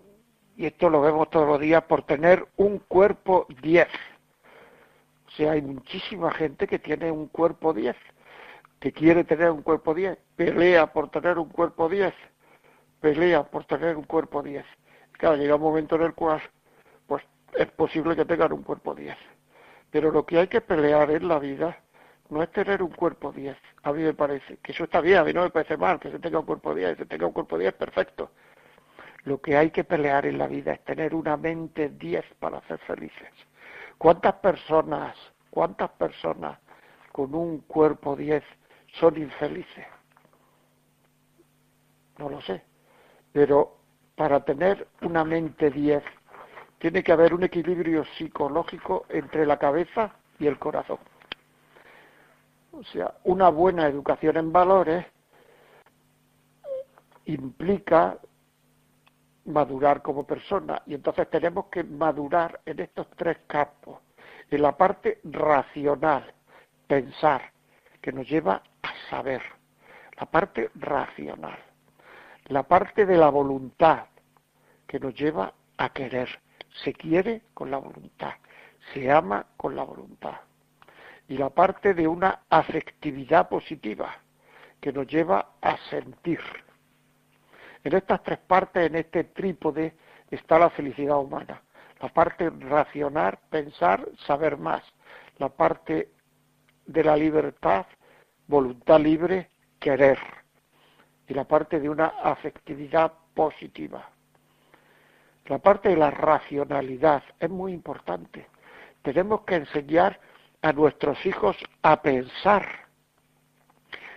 y 0.57 0.65
esto 0.65 0.89
lo 0.89 1.01
vemos 1.01 1.29
todos 1.29 1.47
los 1.47 1.59
días, 1.59 1.83
por 1.83 2.01
tener 2.01 2.47
un 2.57 2.79
cuerpo 2.79 3.45
10. 3.61 3.87
O 5.27 5.31
sea, 5.33 5.51
hay 5.51 5.61
muchísima 5.61 6.31
gente 6.31 6.65
que 6.65 6.79
tiene 6.79 7.11
un 7.11 7.27
cuerpo 7.27 7.73
10, 7.73 7.95
que 8.79 8.91
quiere 8.91 9.23
tener 9.23 9.51
un 9.51 9.61
cuerpo 9.61 9.93
10, 9.93 10.17
pelea 10.35 10.87
por 10.87 11.09
tener 11.09 11.37
un 11.37 11.49
cuerpo 11.49 11.89
10, 11.89 12.13
pelea 13.01 13.43
por 13.43 13.65
tener 13.65 13.97
un 13.97 14.03
cuerpo 14.03 14.41
10. 14.41 14.65
Claro, 15.13 15.35
llega 15.35 15.55
un 15.55 15.61
momento 15.61 15.95
en 15.95 16.03
el 16.03 16.13
cual, 16.13 16.41
pues 17.07 17.23
es 17.53 17.67
posible 17.71 18.15
que 18.15 18.25
tengan 18.25 18.53
un 18.53 18.63
cuerpo 18.63 18.95
10. 18.95 19.17
Pero 19.91 20.11
lo 20.11 20.25
que 20.25 20.39
hay 20.39 20.47
que 20.47 20.61
pelear 20.61 21.11
en 21.11 21.27
la 21.27 21.39
vida 21.39 21.77
no 22.29 22.43
es 22.43 22.51
tener 22.51 22.81
un 22.81 22.91
cuerpo 22.91 23.31
10, 23.31 23.57
a 23.83 23.91
mí 23.91 24.03
me 24.03 24.13
parece, 24.13 24.57
que 24.57 24.71
eso 24.71 24.83
está 24.83 25.01
bien, 25.01 25.17
a 25.17 25.23
mí 25.23 25.33
no 25.33 25.41
me 25.41 25.49
parece 25.49 25.75
mal, 25.77 25.99
que 25.99 26.11
se 26.11 26.19
tenga 26.19 26.39
un 26.39 26.45
cuerpo 26.45 26.73
10, 26.75 26.91
que 26.91 27.03
se 27.03 27.05
tenga 27.05 27.25
un 27.25 27.33
cuerpo 27.33 27.57
10, 27.57 27.73
perfecto. 27.73 28.31
Lo 29.23 29.41
que 29.41 29.57
hay 29.57 29.71
que 29.71 29.83
pelear 29.83 30.25
en 30.25 30.37
la 30.37 30.47
vida 30.47 30.73
es 30.73 30.85
tener 30.85 31.13
una 31.13 31.35
mente 31.35 31.89
10 31.89 32.23
para 32.39 32.61
ser 32.67 32.79
felices. 32.79 33.31
¿Cuántas 33.97 34.35
personas, 34.35 35.17
cuántas 35.49 35.89
personas 35.91 36.57
con 37.11 37.35
un 37.35 37.59
cuerpo 37.61 38.15
10 38.15 38.43
son 38.93 39.17
infelices? 39.17 39.85
No 42.17 42.29
lo 42.29 42.41
sé. 42.41 42.63
Pero 43.31 43.77
para 44.15 44.43
tener 44.43 44.87
una 45.01 45.23
mente 45.23 45.69
10 45.71 46.03
tiene 46.79 47.03
que 47.03 47.11
haber 47.11 47.33
un 47.33 47.43
equilibrio 47.43 48.05
psicológico 48.17 49.05
entre 49.09 49.45
la 49.45 49.57
cabeza 49.57 50.13
y 50.39 50.47
el 50.47 50.57
corazón. 50.57 50.99
O 52.71 52.83
sea, 52.83 53.15
una 53.23 53.49
buena 53.49 53.87
educación 53.87 54.37
en 54.37 54.51
valores 54.51 55.05
implica 57.25 58.17
madurar 59.45 60.01
como 60.01 60.25
persona 60.25 60.81
y 60.85 60.93
entonces 60.93 61.29
tenemos 61.29 61.65
que 61.65 61.83
madurar 61.83 62.61
en 62.65 62.79
estos 62.79 63.07
tres 63.15 63.39
campos. 63.47 63.99
En 64.49 64.61
la 64.61 64.75
parte 64.75 65.19
racional, 65.23 66.33
pensar, 66.87 67.51
que 68.09 68.15
nos 68.15 68.27
lleva 68.27 68.63
a 68.81 69.09
saber. 69.11 69.43
La 70.19 70.25
parte 70.25 70.71
racional. 70.73 71.59
La 72.45 72.63
parte 72.63 73.05
de 73.05 73.15
la 73.15 73.29
voluntad, 73.29 74.05
que 74.87 74.99
nos 74.99 75.13
lleva 75.13 75.53
a 75.77 75.89
querer. 75.93 76.27
Se 76.83 76.91
quiere 76.91 77.43
con 77.53 77.69
la 77.69 77.77
voluntad, 77.77 78.33
se 78.91 79.11
ama 79.11 79.45
con 79.55 79.75
la 79.75 79.83
voluntad. 79.83 80.37
Y 81.27 81.37
la 81.37 81.51
parte 81.51 81.93
de 81.93 82.07
una 82.07 82.39
afectividad 82.49 83.47
positiva, 83.47 84.17
que 84.81 84.91
nos 84.91 85.05
lleva 85.05 85.51
a 85.61 85.77
sentir 85.91 86.39
en 87.83 87.95
estas 87.95 88.23
tres 88.23 88.39
partes, 88.39 88.87
en 88.87 88.95
este 88.95 89.25
trípode, 89.25 89.93
está 90.31 90.57
la 90.57 90.71
felicidad 90.71 91.19
humana. 91.19 91.61
La 92.01 92.09
parte 92.09 92.49
racional, 92.49 93.37
pensar, 93.51 94.03
saber 94.25 94.57
más. 94.57 94.81
La 95.37 95.49
parte 95.49 96.09
de 96.87 97.03
la 97.03 97.15
libertad, 97.15 97.85
voluntad 98.49 98.99
libre, 98.99 99.49
querer. 99.79 100.19
Y 101.27 101.33
la 101.35 101.45
parte 101.45 101.79
de 101.79 101.87
una 101.87 102.07
afectividad 102.23 103.13
positiva. 103.33 104.09
La 105.45 105.59
parte 105.59 105.89
de 105.89 105.97
la 105.97 106.11
racionalidad 106.11 107.23
es 107.39 107.49
muy 107.49 107.71
importante. 107.71 108.47
Tenemos 109.03 109.41
que 109.41 109.55
enseñar 109.55 110.19
a 110.61 110.73
nuestros 110.73 111.23
hijos 111.25 111.55
a 111.83 112.01
pensar. 112.01 112.67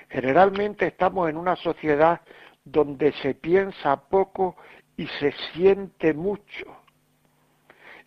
Generalmente 0.08 0.86
estamos 0.86 1.28
en 1.28 1.36
una 1.36 1.56
sociedad 1.56 2.20
donde 2.64 3.12
se 3.12 3.34
piensa 3.34 3.96
poco 4.08 4.56
y 4.96 5.06
se 5.06 5.32
siente 5.52 6.14
mucho. 6.14 6.66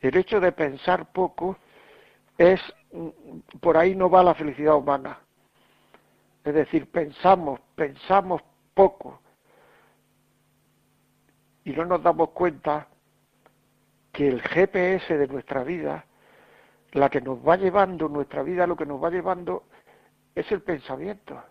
El 0.02 0.18
hecho 0.18 0.40
de 0.40 0.52
pensar 0.52 1.12
poco 1.12 1.58
es, 2.38 2.62
por 3.60 3.78
ahí 3.78 3.96
no 3.96 4.10
va 4.10 4.24
la 4.24 4.36
felicidad 4.36 4.76
humana. 4.76 5.20
Es 6.46 6.54
decir, 6.54 6.90
pensamos, 6.92 7.60
pensamos 7.76 8.42
poco 8.76 9.20
y 11.64 11.72
no 11.72 11.86
nos 11.86 12.04
damos 12.04 12.30
cuenta 12.30 12.88
que 14.12 14.28
el 14.28 14.42
GPS 14.44 15.18
de 15.18 15.28
nuestra 15.28 15.64
vida, 15.64 16.06
la 16.92 17.10
que 17.10 17.20
nos 17.20 17.40
va 17.40 17.58
llevando 17.58 18.08
nuestra 18.08 18.44
vida, 18.44 18.68
lo 18.68 18.76
que 18.76 18.86
nos 18.86 19.04
va 19.04 19.10
llevando 19.10 19.64
es 20.36 20.50
el 20.52 20.62
pensamiento. 20.62 21.44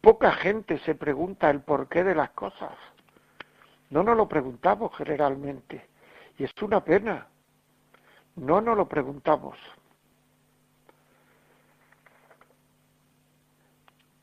Poca 0.00 0.32
gente 0.32 0.78
se 0.78 0.96
pregunta 0.96 1.48
el 1.50 1.60
porqué 1.60 2.02
de 2.02 2.16
las 2.16 2.30
cosas. 2.30 2.72
No 3.90 4.02
nos 4.02 4.16
lo 4.16 4.28
preguntamos 4.28 4.94
generalmente. 4.96 5.86
Y 6.36 6.44
es 6.44 6.62
una 6.62 6.82
pena. 6.82 7.28
No 8.34 8.60
nos 8.60 8.76
lo 8.76 8.88
preguntamos. 8.88 9.56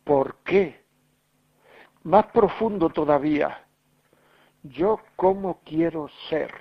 ¿Por 0.03 0.35
qué? 0.43 0.83
Más 2.03 2.25
profundo 2.27 2.89
todavía. 2.89 3.65
Yo 4.63 4.99
cómo 5.15 5.61
quiero 5.63 6.09
ser. 6.29 6.51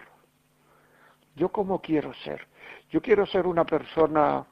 Yo 1.35 1.51
cómo 1.51 1.81
quiero 1.81 2.13
ser. 2.15 2.47
Yo 2.91 3.01
quiero 3.01 3.27
ser 3.27 3.47
una 3.47 3.65
persona 3.65 4.47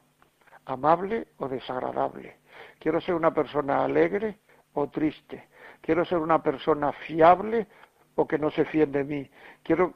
amable 0.65 1.27
o 1.37 1.47
desagradable. 1.47 2.37
Quiero 2.79 2.99
ser 3.01 3.15
una 3.15 3.33
persona 3.33 3.83
alegre 3.83 4.39
o 4.73 4.89
triste. 4.89 5.49
Quiero 5.81 6.05
ser 6.05 6.17
una 6.17 6.41
persona 6.41 6.91
fiable 6.91 7.67
o 8.15 8.27
que 8.27 8.37
no 8.37 8.51
se 8.51 8.65
fíe 8.65 8.85
de 8.85 9.03
mí. 9.03 9.29
Quiero 9.63 9.93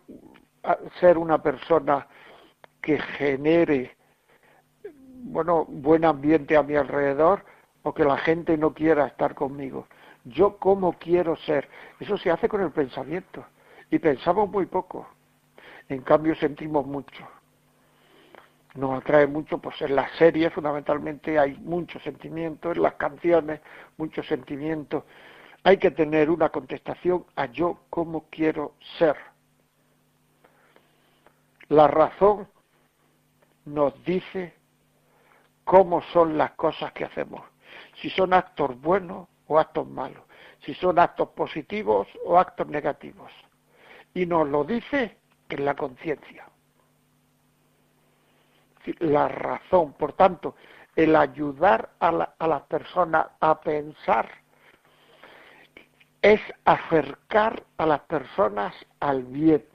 ah, 0.63 0.77
ser 0.99 1.17
una 1.17 1.41
persona 1.41 2.07
que 2.81 2.99
genere 2.99 3.95
bueno, 5.25 5.65
buen 5.65 6.05
ambiente 6.05 6.55
a 6.55 6.63
mi 6.63 6.75
alrededor 6.75 7.43
o 7.85 7.93
que 7.93 8.03
la 8.03 8.17
gente 8.17 8.57
no 8.57 8.73
quiera 8.73 9.07
estar 9.07 9.33
conmigo. 9.33 9.87
Yo 10.25 10.57
cómo 10.57 10.93
quiero 10.93 11.37
ser. 11.37 11.69
Eso 11.99 12.17
se 12.17 12.31
hace 12.31 12.49
con 12.49 12.61
el 12.61 12.71
pensamiento. 12.71 13.45
Y 13.89 13.99
pensamos 13.99 14.49
muy 14.49 14.65
poco. 14.65 15.07
En 15.87 16.01
cambio 16.01 16.35
sentimos 16.35 16.85
mucho 16.85 17.25
nos 18.75 19.01
atrae 19.01 19.25
mucho, 19.25 19.57
pues 19.57 19.81
en 19.81 19.95
las 19.95 20.11
series 20.17 20.53
fundamentalmente 20.53 21.39
hay 21.39 21.55
mucho 21.57 21.99
sentimiento, 21.99 22.71
en 22.71 22.81
las 22.81 22.95
canciones 22.95 23.61
mucho 23.97 24.21
sentimiento. 24.23 25.05
Hay 25.63 25.77
que 25.77 25.91
tener 25.91 26.29
una 26.29 26.49
contestación 26.49 27.25
a 27.35 27.45
yo 27.47 27.79
cómo 27.89 28.25
quiero 28.29 28.73
ser. 28.99 29.15
La 31.69 31.87
razón 31.87 32.47
nos 33.63 34.03
dice 34.03 34.53
cómo 35.63 36.01
son 36.13 36.37
las 36.37 36.51
cosas 36.51 36.91
que 36.91 37.05
hacemos, 37.05 37.41
si 38.05 38.11
son 38.11 38.35
actos 38.35 38.79
buenos 38.81 39.27
o 39.47 39.57
actos 39.57 39.87
malos, 39.87 40.21
si 40.63 40.75
son 40.75 40.99
actos 40.99 41.29
positivos 41.29 42.07
o 42.23 42.37
actos 42.37 42.67
negativos. 42.67 43.31
Y 44.13 44.27
nos 44.27 44.47
lo 44.47 44.63
dice 44.63 45.17
en 45.49 45.65
la 45.65 45.73
conciencia 45.73 46.47
la 48.99 49.27
razón. 49.27 49.93
Por 49.93 50.13
tanto, 50.13 50.53
el 50.95 51.15
ayudar 51.15 51.89
a, 51.99 52.11
la, 52.11 52.35
a 52.37 52.47
las 52.47 52.61
personas 52.67 53.25
a 53.39 53.59
pensar 53.59 54.29
es 56.21 56.39
acercar 56.63 57.63
a 57.77 57.87
las 57.87 58.01
personas 58.01 58.75
al 58.99 59.23
bien. 59.23 59.65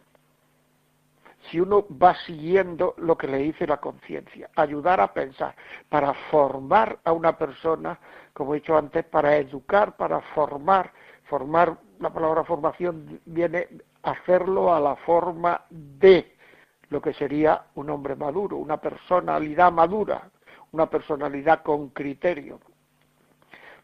Si 1.48 1.58
uno 1.58 1.86
va 1.90 2.14
siguiendo 2.26 2.94
lo 2.98 3.16
que 3.16 3.26
le 3.26 3.38
dice 3.38 3.66
la 3.66 3.78
conciencia, 3.78 4.50
ayudar 4.56 5.00
a 5.00 5.12
pensar, 5.12 5.54
para 5.88 6.12
formar 6.30 6.98
a 7.04 7.12
una 7.12 7.36
persona, 7.36 7.98
como 8.32 8.54
he 8.54 8.60
dicho 8.60 8.76
antes, 8.76 9.04
para 9.04 9.36
educar, 9.36 9.96
para 9.96 10.20
formar, 10.34 10.92
formar, 11.24 11.78
la 11.98 12.12
palabra 12.12 12.44
formación 12.44 13.20
viene 13.24 13.68
a 14.02 14.10
hacerlo 14.12 14.74
a 14.74 14.80
la 14.80 14.96
forma 14.96 15.62
de, 15.70 16.36
lo 16.90 17.00
que 17.00 17.14
sería 17.14 17.66
un 17.74 17.88
hombre 17.88 18.16
maduro, 18.16 18.56
una 18.56 18.76
personalidad 18.76 19.72
madura, 19.72 20.30
una 20.72 20.86
personalidad 20.90 21.62
con 21.62 21.90
criterio. 21.90 22.60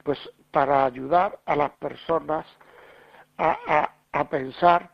Pues 0.03 0.19
para 0.51 0.85
ayudar 0.85 1.41
a 1.47 1.57
las 1.57 1.71
personas 1.73 2.47
a, 3.39 4.29
pensar, 4.31 4.91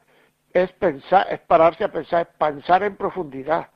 es 0.52 0.72
pensar, 0.72 1.26
es 1.30 1.40
pararse 1.40 1.84
a 1.84 1.92
pensar, 1.92 2.28
es 2.28 2.36
pensar 2.36 2.82
en 2.82 2.96
profundidad. 2.96 3.68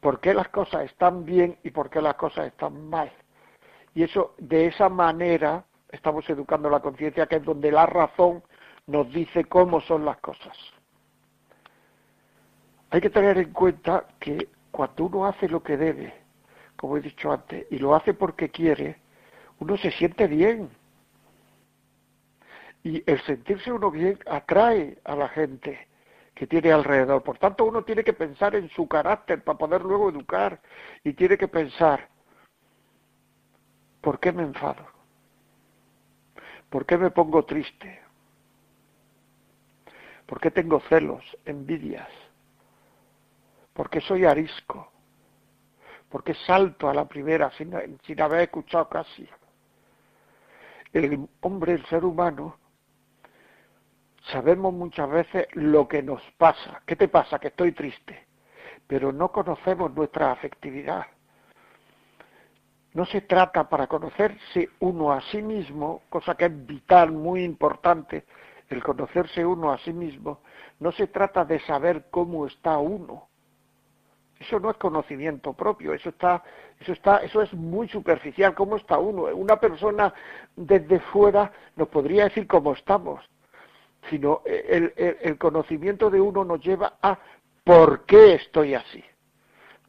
¿Por 0.00 0.20
qué 0.20 0.34
las 0.34 0.48
cosas 0.48 0.84
están 0.84 1.24
bien 1.24 1.58
y 1.62 1.70
por 1.70 1.90
qué 1.90 2.00
las 2.00 2.14
cosas 2.14 2.46
están 2.46 2.88
mal? 2.88 3.10
Y 3.94 4.02
eso, 4.02 4.34
de 4.38 4.66
esa 4.66 4.88
manera, 4.88 5.64
estamos 5.90 6.28
educando 6.30 6.70
la 6.70 6.80
conciencia, 6.80 7.26
que 7.26 7.36
es 7.36 7.44
donde 7.44 7.72
la 7.72 7.86
razón 7.86 8.42
nos 8.86 9.12
dice 9.12 9.44
cómo 9.44 9.80
son 9.80 10.04
las 10.04 10.18
cosas. 10.18 10.56
Hay 12.90 13.00
que 13.00 13.10
tener 13.10 13.38
en 13.38 13.52
cuenta 13.52 14.06
que 14.18 14.48
cuando 14.70 15.04
uno 15.04 15.26
hace 15.26 15.48
lo 15.48 15.62
que 15.62 15.76
debe, 15.76 16.14
como 16.76 16.96
he 16.96 17.00
dicho 17.00 17.30
antes, 17.30 17.66
y 17.70 17.78
lo 17.78 17.94
hace 17.94 18.14
porque 18.14 18.48
quiere, 18.48 18.96
uno 19.58 19.76
se 19.76 19.90
siente 19.92 20.26
bien. 20.26 20.70
Y 22.82 23.02
el 23.10 23.20
sentirse 23.22 23.70
uno 23.70 23.90
bien 23.90 24.18
atrae 24.26 24.98
a 25.04 25.14
la 25.14 25.28
gente 25.28 25.89
que 26.40 26.46
tiene 26.46 26.72
alrededor. 26.72 27.22
Por 27.22 27.36
tanto, 27.36 27.66
uno 27.66 27.84
tiene 27.84 28.02
que 28.02 28.14
pensar 28.14 28.54
en 28.54 28.70
su 28.70 28.88
carácter 28.88 29.44
para 29.44 29.58
poder 29.58 29.82
luego 29.82 30.08
educar 30.08 30.58
y 31.04 31.12
tiene 31.12 31.36
que 31.36 31.48
pensar, 31.48 32.08
¿por 34.00 34.18
qué 34.18 34.32
me 34.32 34.44
enfado? 34.44 34.86
¿Por 36.70 36.86
qué 36.86 36.96
me 36.96 37.10
pongo 37.10 37.44
triste? 37.44 38.00
¿Por 40.24 40.40
qué 40.40 40.50
tengo 40.50 40.80
celos, 40.88 41.22
envidias? 41.44 42.08
porque 43.74 44.00
soy 44.00 44.24
arisco, 44.24 44.90
¿Por 46.08 46.24
qué 46.24 46.32
salto 46.32 46.88
a 46.88 46.94
la 46.94 47.06
primera 47.06 47.50
sin 47.50 48.20
haber 48.22 48.40
escuchado 48.40 48.88
casi? 48.88 49.28
El 50.90 51.28
hombre, 51.42 51.74
el 51.74 51.84
ser 51.86 52.02
humano, 52.02 52.59
sabemos 54.20 54.72
muchas 54.72 55.10
veces 55.10 55.46
lo 55.52 55.88
que 55.88 56.02
nos 56.02 56.22
pasa. 56.36 56.82
¿Qué 56.86 56.96
te 56.96 57.08
pasa? 57.08 57.38
Que 57.38 57.48
estoy 57.48 57.72
triste. 57.72 58.26
Pero 58.86 59.12
no 59.12 59.30
conocemos 59.30 59.94
nuestra 59.94 60.32
afectividad. 60.32 61.06
No 62.92 63.04
se 63.06 63.20
trata 63.20 63.68
para 63.68 63.86
conocerse 63.86 64.68
uno 64.80 65.12
a 65.12 65.20
sí 65.20 65.42
mismo, 65.42 66.02
cosa 66.08 66.34
que 66.34 66.46
es 66.46 66.66
vital, 66.66 67.12
muy 67.12 67.44
importante, 67.44 68.24
el 68.68 68.82
conocerse 68.82 69.46
uno 69.46 69.70
a 69.70 69.78
sí 69.78 69.92
mismo, 69.92 70.40
no 70.80 70.90
se 70.90 71.06
trata 71.06 71.44
de 71.44 71.60
saber 71.60 72.06
cómo 72.10 72.46
está 72.46 72.78
uno. 72.78 73.28
Eso 74.40 74.58
no 74.58 74.70
es 74.70 74.76
conocimiento 74.78 75.52
propio, 75.52 75.92
eso 75.92 76.08
está, 76.08 76.42
eso 76.80 76.92
está, 76.92 77.18
eso 77.18 77.42
es 77.42 77.52
muy 77.52 77.88
superficial, 77.88 78.54
cómo 78.54 78.76
está 78.76 78.98
uno. 78.98 79.24
Una 79.34 79.60
persona 79.60 80.12
desde 80.56 80.98
fuera 80.98 81.52
nos 81.76 81.88
podría 81.88 82.24
decir 82.24 82.46
cómo 82.46 82.72
estamos, 82.72 83.20
sino 84.10 84.42
el, 84.44 84.92
el 84.96 85.38
conocimiento 85.38 86.10
de 86.10 86.20
uno 86.20 86.44
nos 86.44 86.60
lleva 86.60 86.98
a 87.00 87.18
por 87.64 88.04
qué 88.04 88.34
estoy 88.34 88.74
así 88.74 89.02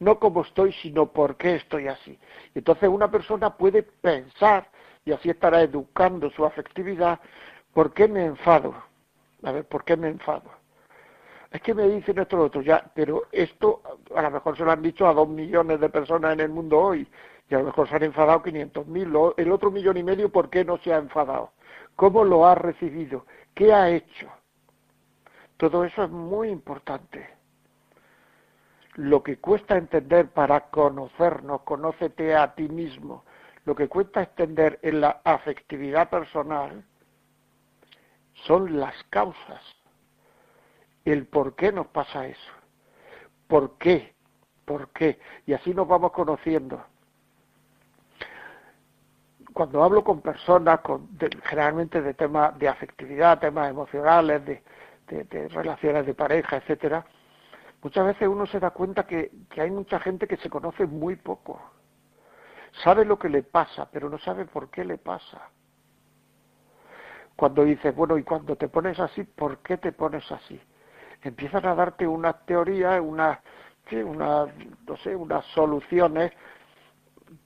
no 0.02 0.18
cómo 0.18 0.42
estoy, 0.42 0.72
sino 0.72 1.06
por 1.06 1.36
qué 1.36 1.56
estoy 1.56 1.86
así. 1.88 2.18
Entonces 2.54 2.88
una 2.88 3.10
persona 3.10 3.56
puede 3.56 3.82
pensar, 3.82 4.68
y 5.04 5.12
así 5.12 5.30
estará 5.30 5.62
educando 5.62 6.28
su 6.30 6.44
afectividad, 6.44 7.20
¿por 7.72 7.92
qué 7.92 8.08
me 8.08 8.26
enfado? 8.26 8.74
A 9.44 9.52
ver, 9.52 9.64
¿por 9.64 9.84
qué 9.84 9.96
me 9.96 10.08
enfado? 10.08 10.50
Es 11.50 11.60
que 11.62 11.74
me 11.74 11.88
dicen 11.88 12.18
esto 12.18 12.36
lo 12.36 12.44
otro, 12.44 12.62
ya, 12.62 12.90
pero 12.94 13.24
esto 13.30 13.82
a 14.14 14.22
lo 14.22 14.30
mejor 14.30 14.56
se 14.56 14.64
lo 14.64 14.72
han 14.72 14.82
dicho 14.82 15.06
a 15.06 15.14
dos 15.14 15.28
millones 15.28 15.80
de 15.80 15.88
personas 15.88 16.32
en 16.32 16.40
el 16.40 16.48
mundo 16.48 16.78
hoy, 16.78 17.06
y 17.48 17.54
a 17.54 17.58
lo 17.58 17.64
mejor 17.64 17.88
se 17.88 17.96
han 17.96 18.02
enfadado 18.02 18.42
500 18.42 18.86
mil, 18.86 19.12
el 19.36 19.52
otro 19.52 19.70
millón 19.70 19.96
y 19.98 20.02
medio, 20.02 20.30
¿por 20.30 20.50
qué 20.50 20.64
no 20.64 20.78
se 20.78 20.92
ha 20.92 20.98
enfadado? 20.98 21.52
¿Cómo 21.94 22.24
lo 22.24 22.46
ha 22.46 22.54
recibido? 22.54 23.26
¿Qué 23.54 23.72
ha 23.72 23.90
hecho? 23.90 24.28
Todo 25.56 25.84
eso 25.84 26.04
es 26.04 26.10
muy 26.10 26.48
importante. 26.48 27.28
Lo 28.94 29.22
que 29.22 29.38
cuesta 29.38 29.76
entender 29.76 30.28
para 30.30 30.70
conocernos, 30.70 31.62
conócete 31.62 32.34
a 32.34 32.54
ti 32.54 32.68
mismo, 32.68 33.24
lo 33.64 33.74
que 33.74 33.88
cuesta 33.88 34.22
entender 34.22 34.78
en 34.82 35.00
la 35.00 35.20
afectividad 35.24 36.10
personal 36.10 36.84
son 38.46 38.78
las 38.78 38.94
causas, 39.04 39.62
el 41.04 41.26
por 41.26 41.54
qué 41.54 41.72
nos 41.72 41.86
pasa 41.88 42.26
eso, 42.26 42.52
por 43.46 43.78
qué, 43.78 44.14
por 44.64 44.88
qué, 44.90 45.18
y 45.46 45.52
así 45.52 45.72
nos 45.72 45.86
vamos 45.86 46.12
conociendo. 46.12 46.84
Cuando 49.62 49.84
hablo 49.84 50.02
con 50.02 50.20
personas, 50.20 50.80
generalmente 51.44 52.02
de 52.02 52.14
temas 52.14 52.58
de 52.58 52.66
afectividad, 52.66 53.38
temas 53.38 53.70
emocionales, 53.70 54.44
de, 54.44 54.60
relaciones 55.50 56.04
de 56.04 56.14
pareja, 56.14 56.56
etcétera, 56.56 57.06
Muchas 57.80 58.06
veces 58.06 58.26
uno 58.26 58.44
se 58.46 58.58
da 58.58 58.70
cuenta 58.70 59.06
que, 59.06 59.30
hay 59.56 59.70
mucha 59.70 60.00
gente 60.00 60.26
que 60.26 60.36
se 60.38 60.50
conoce 60.50 60.84
muy 60.84 61.14
poco. 61.14 61.62
Sabe 62.82 63.04
lo 63.04 63.20
que 63.20 63.28
le 63.28 63.44
pasa, 63.44 63.88
pero 63.88 64.10
no 64.10 64.18
sabe 64.18 64.46
por 64.46 64.68
qué 64.68 64.84
le 64.84 64.98
pasa. 64.98 65.48
Cuando 67.36 67.62
dices, 67.62 67.94
bueno, 67.94 68.18
y 68.18 68.24
cuando 68.24 68.56
te 68.56 68.68
pones 68.68 68.98
así, 68.98 69.22
¿por 69.22 69.58
qué 69.58 69.76
te 69.76 69.92
pones 69.92 70.28
así? 70.32 70.60
Empiezan 71.22 71.66
a 71.66 71.76
darte 71.76 72.04
unas 72.04 72.44
teorías, 72.46 73.00
unas, 73.00 73.38
una, 73.92 74.46
no 74.88 74.96
sé, 74.96 75.14
unas 75.14 75.44
soluciones 75.54 76.32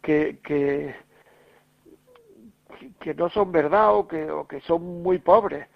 que, 0.00 0.40
que, 0.42 1.05
que 3.00 3.14
no 3.14 3.28
son 3.30 3.52
verdad 3.52 3.94
o 3.94 4.06
que, 4.06 4.30
o 4.30 4.46
que 4.46 4.60
son 4.62 5.02
muy 5.02 5.18
pobres 5.18 5.66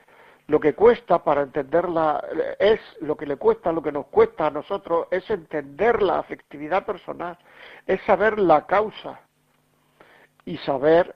lo 0.51 0.59
que 0.59 0.75
cuesta 0.75 1.23
para 1.23 1.43
entenderla 1.43 2.25
es 2.59 2.81
lo 3.03 3.17
que 3.17 3.25
le 3.25 3.37
cuesta, 3.37 3.71
lo 3.71 3.81
que 3.81 3.93
nos 3.93 4.07
cuesta 4.07 4.49
a 4.49 4.51
nosotros 4.51 5.07
es 5.13 5.31
entender 5.31 6.03
la 6.03 6.19
afectividad 6.19 6.85
personal, 6.85 7.39
es 7.87 8.03
saber 8.03 8.37
la 8.41 8.67
causa 8.67 9.21
y 10.45 10.57
saber 10.59 11.15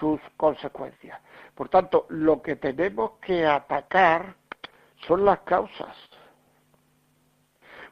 sus 0.00 0.18
consecuencias. 0.38 1.20
Por 1.54 1.68
tanto, 1.68 2.06
lo 2.08 2.40
que 2.40 2.56
tenemos 2.56 3.18
que 3.20 3.44
atacar 3.44 4.34
son 5.06 5.26
las 5.26 5.40
causas, 5.40 5.94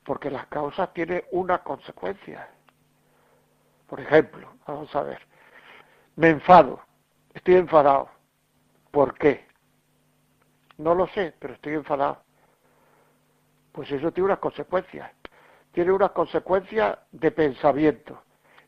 porque 0.06 0.30
las 0.30 0.46
causas 0.46 0.90
tienen 0.94 1.22
una 1.32 1.58
consecuencia. 1.58 2.48
Por 3.86 4.00
ejemplo, 4.00 4.54
vamos 4.66 4.96
a 4.96 5.02
ver, 5.02 5.20
me 6.14 6.30
enfado, 6.30 6.80
estoy 7.36 7.56
enfadado. 7.56 8.08
¿Por 8.90 9.14
qué? 9.14 9.46
No 10.78 10.94
lo 10.94 11.06
sé, 11.08 11.34
pero 11.38 11.54
estoy 11.54 11.74
enfadado. 11.74 12.22
Pues 13.72 13.90
eso 13.90 14.10
tiene 14.10 14.26
unas 14.26 14.38
consecuencias. 14.38 15.10
Tiene 15.72 15.92
unas 15.92 16.12
consecuencias 16.12 16.98
de 17.12 17.30
pensamiento, 17.30 18.22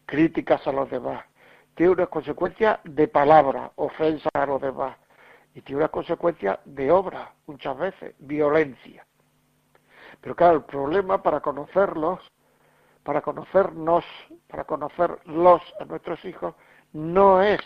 críticas 0.04 0.66
a 0.66 0.72
los 0.72 0.90
demás. 0.90 1.24
Tiene 1.74 1.92
unas 1.92 2.08
consecuencias 2.08 2.80
de 2.84 3.08
palabra, 3.08 3.72
ofensas 3.76 4.30
a 4.34 4.46
los 4.46 4.60
demás. 4.60 4.96
Y 5.54 5.62
tiene 5.62 5.78
unas 5.78 5.90
consecuencias 5.90 6.58
de 6.66 6.90
obra, 6.90 7.32
muchas 7.46 7.76
veces, 7.78 8.14
violencia. 8.18 9.06
Pero 10.20 10.36
claro, 10.36 10.56
el 10.56 10.64
problema 10.64 11.22
para 11.22 11.40
conocerlos, 11.40 12.20
para 13.02 13.22
conocernos, 13.22 14.04
para 14.46 14.64
conocerlos 14.64 15.62
a 15.80 15.84
nuestros 15.86 16.22
hijos, 16.26 16.54
no 16.92 17.42
es 17.42 17.60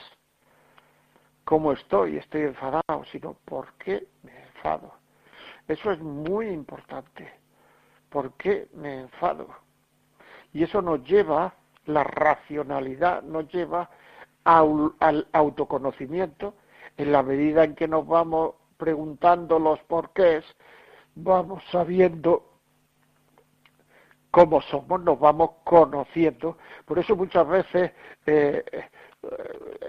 cómo 1.45 1.73
estoy, 1.73 2.17
estoy 2.17 2.43
enfadado, 2.43 3.05
sino 3.11 3.35
por 3.45 3.73
qué 3.75 4.07
me 4.23 4.43
enfado. 4.45 4.93
Eso 5.69 5.93
es 5.93 6.01
muy 6.01 6.49
importante. 6.49 7.33
¿Por 8.11 8.33
qué 8.35 8.69
me 8.75 9.01
enfado? 9.01 9.49
Y 10.53 10.63
eso 10.65 10.83
nos 10.83 11.03
lleva, 11.05 11.55
la 11.87 12.05
racionalidad 12.05 13.23
nos 13.23 13.49
lleva 13.53 13.89
al, 14.45 15.27
autoconocimiento 15.33 16.55
en 16.97 17.13
la 17.13 17.23
medida 17.23 17.65
en 17.65 17.75
que 17.75 17.89
nos 17.89 18.07
vamos 18.07 18.55
preguntando 18.77 19.59
los 19.59 19.81
porqués, 19.85 20.45
vamos 21.15 21.63
sabiendo 21.71 22.59
cómo 24.31 24.61
somos, 24.63 25.01
nos 25.03 25.19
vamos 25.19 25.51
conociendo. 25.65 26.59
Por 26.85 26.99
eso 26.99 27.17
muchas 27.17 27.47
veces 27.47 27.93
eh, 28.27 28.65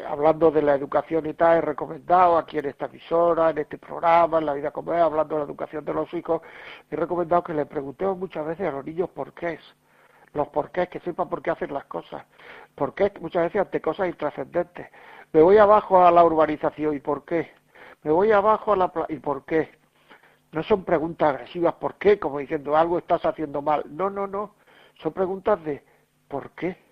hablando 0.07 0.51
de 0.51 0.61
la 0.61 0.75
educación 0.75 1.25
y 1.25 1.33
tal, 1.33 1.57
he 1.57 1.61
recomendado 1.61 2.37
aquí 2.37 2.59
en 2.59 2.65
esta 2.65 2.85
emisora, 2.85 3.49
en 3.49 3.59
este 3.59 3.77
programa, 3.77 4.37
en 4.39 4.45
la 4.45 4.53
vida 4.53 4.71
como 4.71 4.93
es, 4.93 5.01
hablando 5.01 5.35
de 5.35 5.39
la 5.39 5.45
educación 5.45 5.83
de 5.85 5.93
los 5.93 6.13
hijos, 6.13 6.41
he 6.89 6.95
recomendado 6.95 7.43
que 7.43 7.53
le 7.53 7.65
preguntemos 7.65 8.17
muchas 8.17 8.45
veces 8.45 8.67
a 8.67 8.71
los 8.71 8.85
niños 8.85 9.09
por 9.09 9.33
qué 9.33 9.53
es, 9.53 9.61
los 10.33 10.47
por 10.49 10.71
qué, 10.71 10.87
que 10.87 10.99
sepan 10.99 11.29
por 11.29 11.41
qué 11.41 11.51
hacen 11.51 11.73
las 11.73 11.85
cosas, 11.85 12.23
por 12.75 12.93
qué 12.93 13.11
muchas 13.19 13.43
veces 13.43 13.61
ante 13.61 13.81
cosas 13.81 14.07
intrascendentes. 14.07 14.87
Me 15.31 15.41
voy 15.41 15.57
abajo 15.57 16.05
a 16.05 16.11
la 16.11 16.23
urbanización, 16.23 16.95
¿y 16.95 16.99
por 16.99 17.25
qué? 17.25 17.51
Me 18.03 18.11
voy 18.11 18.31
abajo 18.31 18.73
a 18.73 18.77
la 18.77 18.91
¿y 19.09 19.17
por 19.17 19.45
qué? 19.45 19.71
No 20.51 20.61
son 20.63 20.83
preguntas 20.83 21.29
agresivas, 21.33 21.73
¿por 21.75 21.95
qué? 21.95 22.19
Como 22.19 22.37
diciendo 22.39 22.77
algo 22.77 22.99
estás 22.99 23.25
haciendo 23.25 23.61
mal. 23.63 23.83
No, 23.89 24.09
no, 24.11 24.27
no. 24.27 24.53
Son 25.01 25.11
preguntas 25.11 25.63
de 25.63 25.83
¿por 26.27 26.51
qué? 26.51 26.82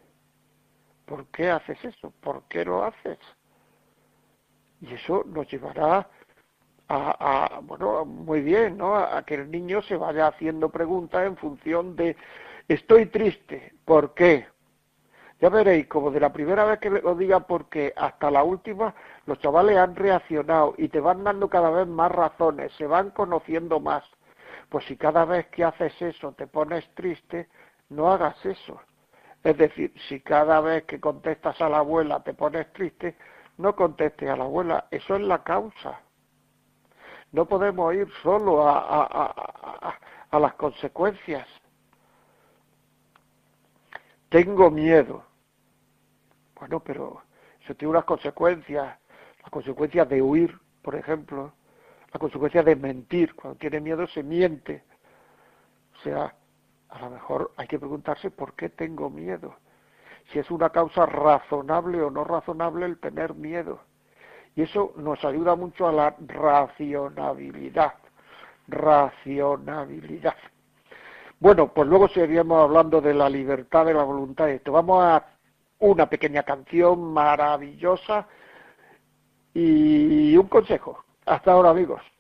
¿Por 1.12 1.28
qué 1.28 1.52
haces 1.52 1.78
eso? 1.84 2.14
¿Por 2.22 2.44
qué 2.44 2.64
lo 2.64 2.86
haces? 2.86 3.20
Y 4.80 4.94
eso 4.94 5.26
nos 5.26 5.46
llevará 5.52 6.08
a, 6.88 7.60
bueno, 7.64 8.06
muy 8.06 8.40
bien, 8.40 8.78
¿no? 8.78 8.96
A 8.96 9.22
que 9.24 9.34
el 9.34 9.52
niño 9.52 9.82
se 9.82 9.98
vaya 9.98 10.28
haciendo 10.28 10.70
preguntas 10.70 11.28
en 11.28 11.36
función 11.36 11.98
de, 11.98 12.16
estoy 12.70 13.08
triste, 13.08 13.74
¿por 13.84 14.14
qué? 14.14 14.48
Ya 15.42 15.50
veréis, 15.50 15.86
como 15.88 16.12
de 16.12 16.22
la 16.22 16.32
primera 16.32 16.64
vez 16.64 16.80
que 16.80 16.90
lo 16.90 17.14
diga 17.16 17.42
por 17.42 17.68
qué 17.68 17.94
hasta 17.98 18.32
la 18.32 18.46
última, 18.46 18.96
los 19.26 19.38
chavales 19.40 19.78
han 19.78 19.98
reaccionado 19.98 20.76
y 20.78 20.88
te 20.88 21.02
van 21.02 21.26
dando 21.26 21.50
cada 21.50 21.72
vez 21.72 21.88
más 21.88 22.10
razones, 22.10 22.72
se 22.78 22.88
van 22.88 23.10
conociendo 23.10 23.82
más. 23.82 24.06
Pues 24.70 24.86
si 24.86 24.96
cada 24.96 25.26
vez 25.26 25.48
que 25.48 25.66
haces 25.66 26.02
eso 26.02 26.32
te 26.32 26.48
pones 26.48 26.90
triste, 26.96 27.50
no 27.90 28.10
hagas 28.10 28.46
eso. 28.46 28.80
Es 29.44 29.58
decir, 29.58 29.94
si 30.08 30.20
cada 30.20 30.62
vez 30.62 30.84
que 30.84 31.00
contestas 31.00 31.60
a 31.62 31.70
la 31.70 31.80
abuela 31.80 32.22
te 32.24 32.34
pones 32.34 32.72
triste, 32.74 33.16
no 33.58 33.76
contestes 33.76 34.30
a 34.30 34.36
la 34.36 34.44
abuela, 34.44 34.88
eso 34.92 35.16
es 35.16 35.22
la 35.22 35.44
causa. 35.44 36.00
No 37.32 37.46
podemos 37.46 37.94
ir 37.94 38.08
solo 38.22 38.68
a, 38.68 39.98
las 40.32 40.54
consecuencias. 40.56 41.48
Tengo 44.30 44.70
miedo. 44.70 45.24
Bueno, 46.56 46.80
pero 46.82 47.24
eso 47.64 47.74
tiene 47.76 47.92
unas 47.92 48.06
consecuencias, 48.06 48.98
las 49.42 49.50
consecuencias 49.50 50.08
de 50.08 50.22
huir, 50.22 50.58
por 50.82 50.96
ejemplo, 50.96 51.54
la 52.14 52.20
consecuencia 52.20 52.64
de 52.64 52.76
mentir. 52.76 53.34
Cuando 53.36 53.58
tiene 53.58 53.80
miedo 53.80 54.06
se 54.08 54.24
miente. 54.24 54.84
O 55.96 56.04
sea, 56.04 56.36
a 56.92 57.00
lo 57.00 57.10
mejor 57.10 57.52
hay 57.58 57.68
que 57.68 57.80
preguntarse 57.80 58.30
por 58.30 58.54
qué 58.54 58.70
tengo 58.70 59.10
miedo. 59.10 59.56
si 60.32 60.40
es 60.40 60.52
una 60.52 60.70
causa 60.70 61.06
razonable 61.08 62.02
o 62.02 62.12
no 62.12 62.24
razonable 62.24 62.86
el 62.86 63.00
tener 63.00 63.34
miedo. 63.34 63.80
Y 64.56 64.62
eso 64.62 64.94
nos 64.98 65.24
ayuda 65.26 65.56
mucho 65.56 65.88
a 65.88 65.92
la 65.92 66.16
racionabilidad. 66.20 67.94
Racionabilidad. 68.68 70.36
Bueno, 71.40 71.74
pues 71.74 71.88
luego 71.88 72.08
seguiremos 72.08 72.62
hablando 72.62 73.02
de 73.02 73.14
la 73.16 73.30
libertad 73.30 73.86
de 73.86 73.96
la 73.96 74.04
voluntad. 74.04 74.50
Esto. 74.50 74.72
Vamos 74.72 75.04
a 75.04 75.26
una 75.80 76.08
pequeña 76.08 76.44
canción 76.44 77.12
maravillosa 77.12 78.28
y 79.54 80.38
un 80.38 80.48
consejo. 80.48 81.04
Hasta 81.26 81.52
ahora, 81.52 81.72
amigos. 81.72 82.11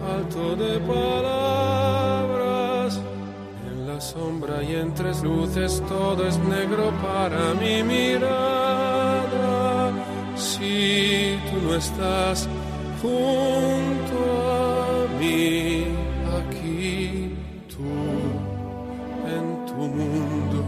Falto 0.00 0.56
de 0.56 0.80
palabras. 0.80 1.80
En 3.70 3.86
la 3.86 4.00
sombra 4.00 4.62
y 4.62 4.74
en 4.76 4.94
tres 4.94 5.22
luces 5.22 5.82
todo 5.88 6.26
es 6.26 6.38
negro 6.38 6.90
para 7.02 7.54
mi 7.54 7.82
mirada. 7.82 9.50
Si 10.36 11.38
tú 11.50 11.56
no 11.66 11.74
estás 11.74 12.48
junto 13.02 14.18
a 14.50 15.06
mí, 15.20 15.84
aquí 16.40 17.36
tú, 17.68 17.92
en 19.36 19.46
tu 19.66 19.80
mundo, 19.98 20.60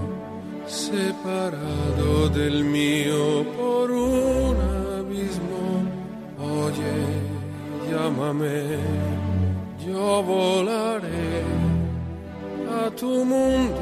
separado 0.66 2.28
del 2.28 2.64
mío 2.64 3.46
por 3.56 3.90
un 3.90 4.56
abismo. 4.98 5.64
Oye 6.38 7.32
llámame, 7.92 8.78
volaré 10.28 11.44
a 12.80 12.90
tu 12.98 13.12
mundo 13.30 13.81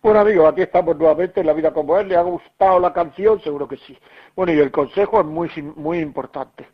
Bueno 0.00 0.20
amigos, 0.20 0.48
aquí 0.48 0.62
estamos 0.62 0.96
nuevamente 0.96 1.40
en 1.40 1.46
La 1.46 1.52
Vida 1.52 1.72
como 1.72 1.98
es. 1.98 2.06
¿Le 2.06 2.16
ha 2.16 2.22
gustado 2.22 2.78
la 2.78 2.92
canción? 2.92 3.40
Seguro 3.40 3.66
que 3.66 3.76
sí. 3.78 3.98
Bueno, 4.36 4.52
y 4.52 4.60
el 4.60 4.70
consejo 4.70 5.20
es 5.20 5.26
muy, 5.26 5.50
muy 5.74 5.98
importante. 5.98 6.68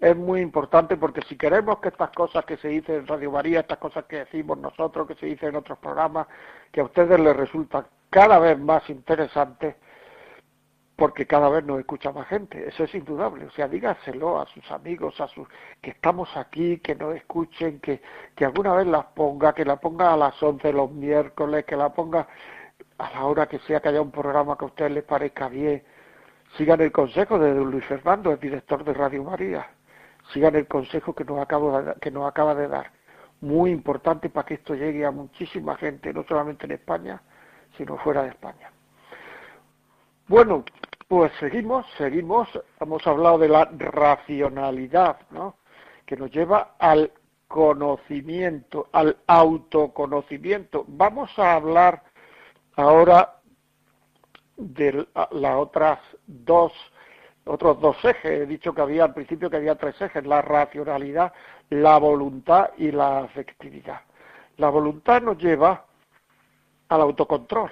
Es 0.00 0.16
muy 0.16 0.40
importante 0.40 0.96
porque 0.96 1.22
si 1.22 1.36
queremos 1.36 1.78
que 1.78 1.88
estas 1.90 2.10
cosas 2.10 2.44
que 2.44 2.56
se 2.56 2.66
dicen 2.66 2.96
en 2.96 3.06
Radio 3.06 3.30
María, 3.30 3.60
estas 3.60 3.78
cosas 3.78 4.06
que 4.06 4.16
decimos 4.16 4.58
nosotros, 4.58 5.06
que 5.06 5.14
se 5.14 5.26
dicen 5.26 5.50
en 5.50 5.56
otros 5.56 5.78
programas, 5.78 6.26
que 6.72 6.80
a 6.80 6.84
ustedes 6.84 7.20
les 7.20 7.36
resultan 7.36 7.86
cada 8.10 8.40
vez 8.40 8.58
más 8.58 8.90
interesantes, 8.90 9.76
porque 10.96 11.26
cada 11.26 11.48
vez 11.48 11.64
nos 11.64 11.78
escucha 11.78 12.10
más 12.12 12.26
gente, 12.28 12.68
eso 12.68 12.84
es 12.84 12.94
indudable, 12.94 13.46
o 13.46 13.50
sea, 13.50 13.66
dígaselo 13.66 14.40
a 14.40 14.46
sus 14.46 14.70
amigos, 14.70 15.20
a 15.20 15.26
sus 15.26 15.48
que 15.80 15.90
estamos 15.90 16.28
aquí, 16.36 16.78
que 16.78 16.94
nos 16.94 17.16
escuchen, 17.16 17.80
que, 17.80 18.00
que 18.36 18.44
alguna 18.44 18.74
vez 18.74 18.86
las 18.86 19.06
ponga, 19.06 19.52
que 19.54 19.64
la 19.64 19.76
ponga 19.76 20.12
a 20.12 20.16
las 20.16 20.40
11 20.40 20.72
los 20.72 20.90
miércoles, 20.92 21.64
que 21.64 21.76
la 21.76 21.92
ponga 21.92 22.28
a 22.98 23.10
la 23.10 23.24
hora 23.24 23.46
que 23.46 23.58
sea 23.60 23.80
que 23.80 23.88
haya 23.88 24.00
un 24.00 24.10
programa 24.10 24.56
que 24.56 24.64
a 24.64 24.68
ustedes 24.68 24.92
les 24.92 25.04
parezca 25.04 25.48
bien, 25.48 25.82
sigan 26.56 26.80
el 26.80 26.92
consejo 26.92 27.38
de 27.38 27.54
Luis 27.54 27.84
Fernando, 27.86 28.30
el 28.30 28.38
director 28.38 28.84
de 28.84 28.94
Radio 28.94 29.24
María, 29.24 29.66
sigan 30.32 30.54
el 30.56 30.66
consejo 30.66 31.14
que 31.14 31.24
nos, 31.24 31.40
acabo 31.40 31.82
que 32.00 32.10
nos 32.10 32.28
acaba 32.28 32.54
de 32.54 32.68
dar, 32.68 32.90
muy 33.40 33.70
importante 33.70 34.30
para 34.30 34.46
que 34.46 34.54
esto 34.54 34.74
llegue 34.74 35.04
a 35.04 35.10
muchísima 35.10 35.76
gente, 35.76 36.12
no 36.12 36.24
solamente 36.24 36.66
en 36.66 36.72
España, 36.72 37.20
sino 37.76 37.98
fuera 37.98 38.22
de 38.22 38.30
España. 38.30 38.70
Bueno, 40.28 40.64
pues 41.08 41.32
seguimos, 41.38 41.86
seguimos, 41.98 42.48
hemos 42.80 43.06
hablado 43.06 43.38
de 43.38 43.48
la 43.48 43.66
racionalidad, 43.66 45.18
¿no? 45.30 45.56
Que 46.06 46.16
nos 46.16 46.30
lleva 46.30 46.76
al 46.78 47.12
conocimiento, 47.48 48.88
al 48.92 49.18
autoconocimiento. 49.26 50.84
Vamos 50.88 51.30
a 51.38 51.54
hablar 51.54 52.02
ahora 52.76 53.40
de 54.56 55.06
las 55.14 55.56
otras 55.56 55.98
dos, 56.26 56.72
otros 57.44 57.80
dos 57.80 57.96
ejes. 58.04 58.42
He 58.42 58.46
dicho 58.46 58.74
que 58.74 58.80
había 58.80 59.04
al 59.04 59.14
principio 59.14 59.50
que 59.50 59.56
había 59.56 59.76
tres 59.76 60.00
ejes, 60.00 60.26
la 60.26 60.42
racionalidad, 60.42 61.32
la 61.70 61.98
voluntad 61.98 62.70
y 62.76 62.90
la 62.90 63.20
afectividad. 63.20 64.00
La 64.56 64.68
voluntad 64.68 65.22
nos 65.22 65.38
lleva 65.38 65.84
al 66.88 67.00
autocontrol. 67.00 67.70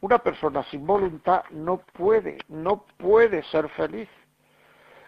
Una 0.00 0.18
persona 0.18 0.62
sin 0.64 0.86
voluntad 0.86 1.42
no 1.50 1.78
puede, 1.78 2.38
no 2.48 2.84
puede 2.96 3.42
ser 3.44 3.68
feliz. 3.70 4.08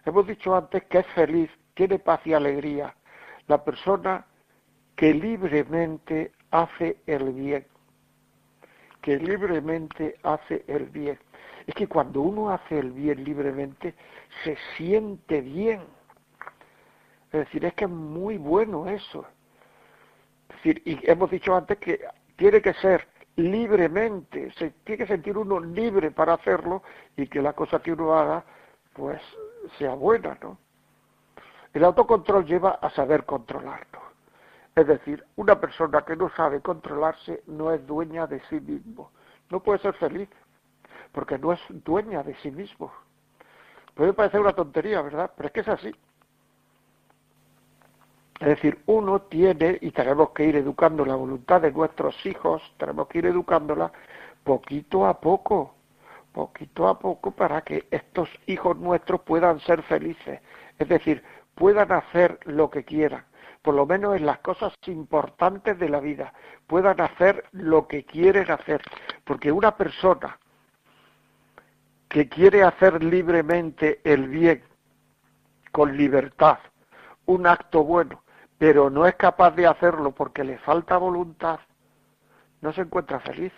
Hemos 0.04 0.26
dicho 0.26 0.56
antes 0.56 0.84
que 0.84 0.98
es 0.98 1.06
feliz, 1.08 1.50
tiene 1.74 1.98
paz 1.98 2.20
y 2.24 2.32
alegría 2.32 2.94
la 3.48 3.64
persona 3.64 4.26
que 4.94 5.12
libremente 5.12 6.32
hace 6.50 6.98
el 7.06 7.32
bien. 7.32 7.66
Que 9.08 9.16
libremente 9.16 10.18
hace 10.22 10.66
el 10.66 10.84
bien. 10.90 11.18
Es 11.66 11.74
que 11.74 11.86
cuando 11.86 12.20
uno 12.20 12.50
hace 12.50 12.78
el 12.78 12.92
bien 12.92 13.24
libremente, 13.24 13.94
se 14.44 14.54
siente 14.76 15.40
bien. 15.40 15.80
Es 17.32 17.46
decir, 17.46 17.64
es 17.64 17.72
que 17.72 17.86
es 17.86 17.90
muy 17.90 18.36
bueno 18.36 18.86
eso. 18.86 19.24
Es 20.50 20.56
decir, 20.56 20.82
y 20.84 21.10
hemos 21.10 21.30
dicho 21.30 21.56
antes 21.56 21.78
que 21.78 22.04
tiene 22.36 22.60
que 22.60 22.74
ser 22.74 23.08
libremente, 23.36 24.52
se 24.58 24.72
tiene 24.84 24.98
que 24.98 25.06
sentir 25.06 25.38
uno 25.38 25.58
libre 25.58 26.10
para 26.10 26.34
hacerlo 26.34 26.82
y 27.16 27.28
que 27.28 27.40
la 27.40 27.54
cosa 27.54 27.80
que 27.80 27.94
uno 27.94 28.12
haga 28.12 28.44
pues 28.92 29.22
sea 29.78 29.94
buena, 29.94 30.36
¿no? 30.42 30.58
El 31.72 31.82
autocontrol 31.82 32.44
lleva 32.44 32.72
a 32.72 32.90
saber 32.90 33.24
controlarlo. 33.24 34.07
Es 34.78 34.86
decir, 34.86 35.24
una 35.34 35.60
persona 35.60 36.02
que 36.02 36.14
no 36.14 36.30
sabe 36.36 36.60
controlarse 36.60 37.42
no 37.48 37.72
es 37.72 37.84
dueña 37.84 38.28
de 38.28 38.40
sí 38.48 38.60
mismo. 38.60 39.10
No 39.50 39.60
puede 39.60 39.80
ser 39.80 39.92
feliz 39.94 40.28
porque 41.10 41.36
no 41.36 41.52
es 41.52 41.60
dueña 41.68 42.22
de 42.22 42.36
sí 42.36 42.52
mismo. 42.52 42.92
Puede 43.94 44.12
parecer 44.12 44.38
una 44.40 44.52
tontería, 44.52 45.02
¿verdad? 45.02 45.32
Pero 45.36 45.48
es 45.48 45.52
que 45.52 45.60
es 45.60 45.68
así. 45.68 45.92
Es 48.38 48.46
decir, 48.46 48.80
uno 48.86 49.22
tiene, 49.22 49.78
y 49.80 49.90
tenemos 49.90 50.30
que 50.30 50.44
ir 50.44 50.54
educando 50.54 51.04
la 51.04 51.16
voluntad 51.16 51.60
de 51.60 51.72
nuestros 51.72 52.14
hijos, 52.24 52.62
tenemos 52.76 53.08
que 53.08 53.18
ir 53.18 53.26
educándola 53.26 53.90
poquito 54.44 55.06
a 55.06 55.18
poco, 55.20 55.74
poquito 56.32 56.86
a 56.86 57.00
poco 57.00 57.32
para 57.32 57.62
que 57.62 57.88
estos 57.90 58.28
hijos 58.46 58.76
nuestros 58.76 59.22
puedan 59.22 59.58
ser 59.58 59.82
felices, 59.82 60.40
es 60.78 60.88
decir, 60.88 61.24
puedan 61.56 61.90
hacer 61.90 62.38
lo 62.44 62.70
que 62.70 62.84
quieran, 62.84 63.24
por 63.62 63.74
lo 63.74 63.86
menos 63.86 64.16
en 64.16 64.26
las 64.26 64.38
cosas 64.38 64.72
importantes 64.86 65.78
de 65.78 65.88
la 65.88 66.00
vida, 66.00 66.32
puedan 66.66 67.00
hacer 67.00 67.44
lo 67.52 67.86
que 67.86 68.04
quieren 68.04 68.50
hacer, 68.50 68.82
porque 69.24 69.52
una 69.52 69.76
persona 69.76 70.38
que 72.08 72.28
quiere 72.28 72.62
hacer 72.62 73.02
libremente 73.02 74.00
el 74.04 74.28
bien, 74.28 74.62
con 75.72 75.96
libertad, 75.96 76.58
un 77.26 77.46
acto 77.46 77.84
bueno, 77.84 78.22
pero 78.56 78.90
no 78.90 79.06
es 79.06 79.14
capaz 79.16 79.50
de 79.52 79.66
hacerlo 79.66 80.12
porque 80.12 80.44
le 80.44 80.58
falta 80.58 80.96
voluntad, 80.96 81.60
no 82.60 82.72
se 82.72 82.82
encuentra 82.82 83.20
feliz. 83.20 83.52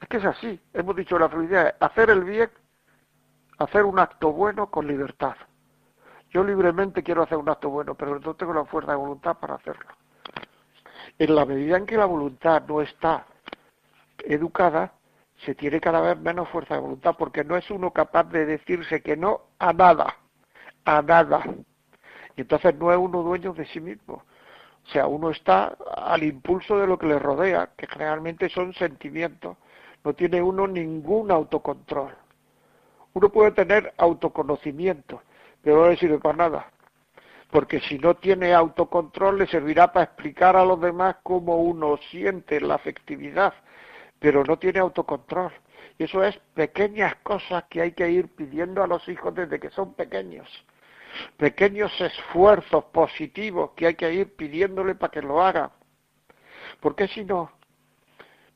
Es 0.00 0.08
que 0.08 0.18
es 0.18 0.24
así, 0.24 0.60
hemos 0.74 0.94
dicho 0.94 1.18
la 1.18 1.28
felicidad, 1.28 1.74
hacer 1.80 2.10
el 2.10 2.22
bien, 2.22 2.50
hacer 3.58 3.84
un 3.84 3.98
acto 3.98 4.32
bueno 4.32 4.70
con 4.70 4.86
libertad. 4.86 5.36
Yo 6.30 6.44
libremente 6.44 7.02
quiero 7.02 7.22
hacer 7.22 7.38
un 7.38 7.48
acto 7.48 7.70
bueno, 7.70 7.94
pero 7.94 8.18
no 8.18 8.34
tengo 8.34 8.52
la 8.52 8.64
fuerza 8.64 8.92
de 8.92 8.98
voluntad 8.98 9.36
para 9.38 9.54
hacerlo. 9.54 9.86
En 11.18 11.34
la 11.34 11.44
medida 11.46 11.76
en 11.76 11.86
que 11.86 11.96
la 11.96 12.04
voluntad 12.04 12.62
no 12.68 12.82
está 12.82 13.26
educada, 14.18 14.92
se 15.44 15.54
tiene 15.54 15.80
cada 15.80 16.00
vez 16.00 16.18
menos 16.18 16.48
fuerza 16.48 16.74
de 16.74 16.80
voluntad, 16.80 17.14
porque 17.18 17.44
no 17.44 17.56
es 17.56 17.70
uno 17.70 17.92
capaz 17.92 18.24
de 18.24 18.46
decirse 18.46 19.02
que 19.02 19.16
no 19.16 19.42
a 19.58 19.72
nada, 19.72 20.16
a 20.84 21.02
nada. 21.02 21.42
Y 22.36 22.42
entonces 22.42 22.74
no 22.76 22.92
es 22.92 22.98
uno 22.98 23.22
dueño 23.22 23.52
de 23.52 23.66
sí 23.66 23.80
mismo. 23.80 24.22
O 24.86 24.88
sea, 24.88 25.06
uno 25.06 25.30
está 25.30 25.76
al 25.96 26.22
impulso 26.22 26.78
de 26.78 26.86
lo 26.86 26.98
que 26.98 27.06
le 27.06 27.18
rodea, 27.18 27.70
que 27.76 27.86
generalmente 27.86 28.48
son 28.48 28.72
sentimientos. 28.74 29.56
No 30.04 30.14
tiene 30.14 30.40
uno 30.40 30.66
ningún 30.66 31.30
autocontrol. 31.30 32.14
Uno 33.14 33.28
puede 33.30 33.50
tener 33.52 33.92
autoconocimiento, 33.96 35.22
pero 35.66 35.80
no 35.80 35.90
le 35.90 35.96
sirve 35.96 36.20
para 36.20 36.36
nada. 36.36 36.70
Porque 37.50 37.80
si 37.80 37.98
no 37.98 38.14
tiene 38.14 38.54
autocontrol, 38.54 39.36
le 39.36 39.48
servirá 39.48 39.92
para 39.92 40.04
explicar 40.04 40.54
a 40.54 40.64
los 40.64 40.80
demás 40.80 41.16
cómo 41.24 41.56
uno 41.56 41.98
siente 42.08 42.60
la 42.60 42.76
afectividad, 42.76 43.52
pero 44.20 44.44
no 44.44 44.60
tiene 44.60 44.78
autocontrol. 44.78 45.50
Y 45.98 46.04
eso 46.04 46.22
es 46.22 46.38
pequeñas 46.54 47.16
cosas 47.16 47.64
que 47.64 47.80
hay 47.82 47.90
que 47.94 48.08
ir 48.08 48.28
pidiendo 48.28 48.80
a 48.80 48.86
los 48.86 49.08
hijos 49.08 49.34
desde 49.34 49.58
que 49.58 49.70
son 49.70 49.94
pequeños 49.94 50.48
pequeños 51.36 51.90
esfuerzos 52.00 52.84
positivos 52.84 53.72
que 53.74 53.88
hay 53.88 53.94
que 53.96 54.12
ir 54.12 54.36
pidiéndole 54.36 54.94
para 54.94 55.10
que 55.10 55.22
lo 55.22 55.42
haga. 55.42 55.72
Porque 56.78 57.08
si 57.08 57.24
no, 57.24 57.50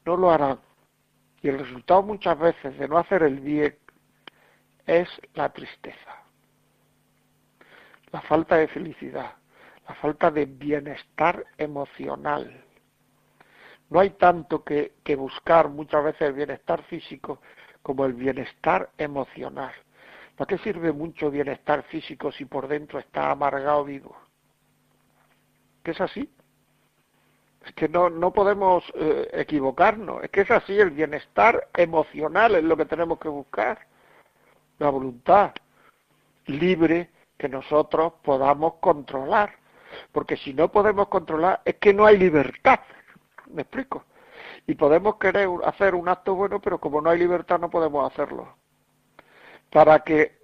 no 0.05 0.17
lo 0.17 0.31
harán. 0.31 0.61
Y 1.43 1.49
el 1.49 1.59
resultado 1.59 2.05
muchas 2.05 2.39
veces 2.39 2.79
de 2.79 2.87
no 2.87 2.99
hacer 2.99 3.25
el 3.25 3.41
bien 3.41 3.77
es 4.87 5.09
la 5.35 5.53
tristeza, 5.53 6.20
la 8.13 8.21
falta 8.23 8.57
de 8.57 8.69
felicidad, 8.69 9.35
la 9.89 9.95
falta 9.97 10.31
de 10.31 10.47
bienestar 10.47 11.45
emocional. 11.59 12.65
No 13.89 14.01
hay 14.01 14.11
tanto 14.11 14.63
que, 14.63 14.93
buscar 15.17 15.69
muchas 15.69 16.05
veces 16.05 16.23
el 16.23 16.33
bienestar 16.35 16.83
físico 16.85 17.41
como 17.83 18.05
el 18.05 18.15
bienestar 18.15 18.91
emocional. 18.99 19.73
¿Para 20.37 20.47
qué 20.47 20.59
sirve 20.59 20.93
mucho 20.93 21.31
bienestar 21.31 21.83
físico 21.85 22.31
si 22.33 22.45
por 22.45 22.69
dentro 22.69 22.99
está 22.99 23.31
amargado 23.31 23.85
vivo? 23.85 24.17
¿Que 25.83 25.91
es 25.91 26.01
así? 26.01 26.31
Es 27.65 27.73
que 27.75 27.89
no, 27.89 28.09
no 28.09 28.33
podemos 28.33 28.85
eh, 28.95 29.29
equivocarnos, 29.33 30.25
es 30.25 30.31
que 30.31 30.43
es 30.43 30.51
así, 30.51 30.79
el 30.79 30.91
bienestar 30.91 31.69
emocional 31.77 32.55
es 32.55 32.65
lo 32.65 32.77
que 32.77 32.87
tenemos 32.87 33.19
que 33.19 33.29
buscar, 33.29 33.87
la 34.79 34.89
voluntad 34.89 35.53
libre 36.47 37.11
que 37.41 37.49
nosotros 37.49 38.13
podamos 38.23 38.75
controlar, 38.81 39.55
porque 40.13 40.37
si 40.37 40.53
no 40.53 40.71
podemos 40.71 41.09
controlar 41.09 41.63
es 41.65 41.77
que 41.77 41.95
no 41.95 42.05
hay 42.05 42.19
libertad, 42.19 42.81
me 43.47 43.63
explico, 43.63 44.05
y 44.67 44.75
podemos 44.75 45.17
querer 45.17 45.49
hacer 45.65 45.95
un 45.95 46.11
acto 46.11 46.35
bueno, 46.35 46.61
pero 46.61 46.79
como 46.79 47.01
no 47.01 47.09
hay 47.09 47.19
libertad 47.19 47.59
no 47.59 47.71
podemos 47.71 48.13
hacerlo. 48.13 48.57
Para 49.71 50.01
que 50.01 50.39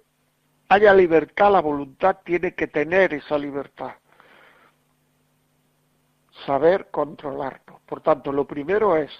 haya 0.69 0.91
libertad, 0.91 1.51
la 1.51 1.61
voluntad 1.61 2.17
tiene 2.25 2.55
que 2.55 2.65
tener 2.65 3.13
esa 3.13 3.37
libertad. 3.37 3.91
Saber 6.47 6.87
controlarlo. 6.89 7.79
Por 7.85 8.01
tanto, 8.01 8.31
lo 8.31 8.45
primero 8.45 8.97
es 8.97 9.11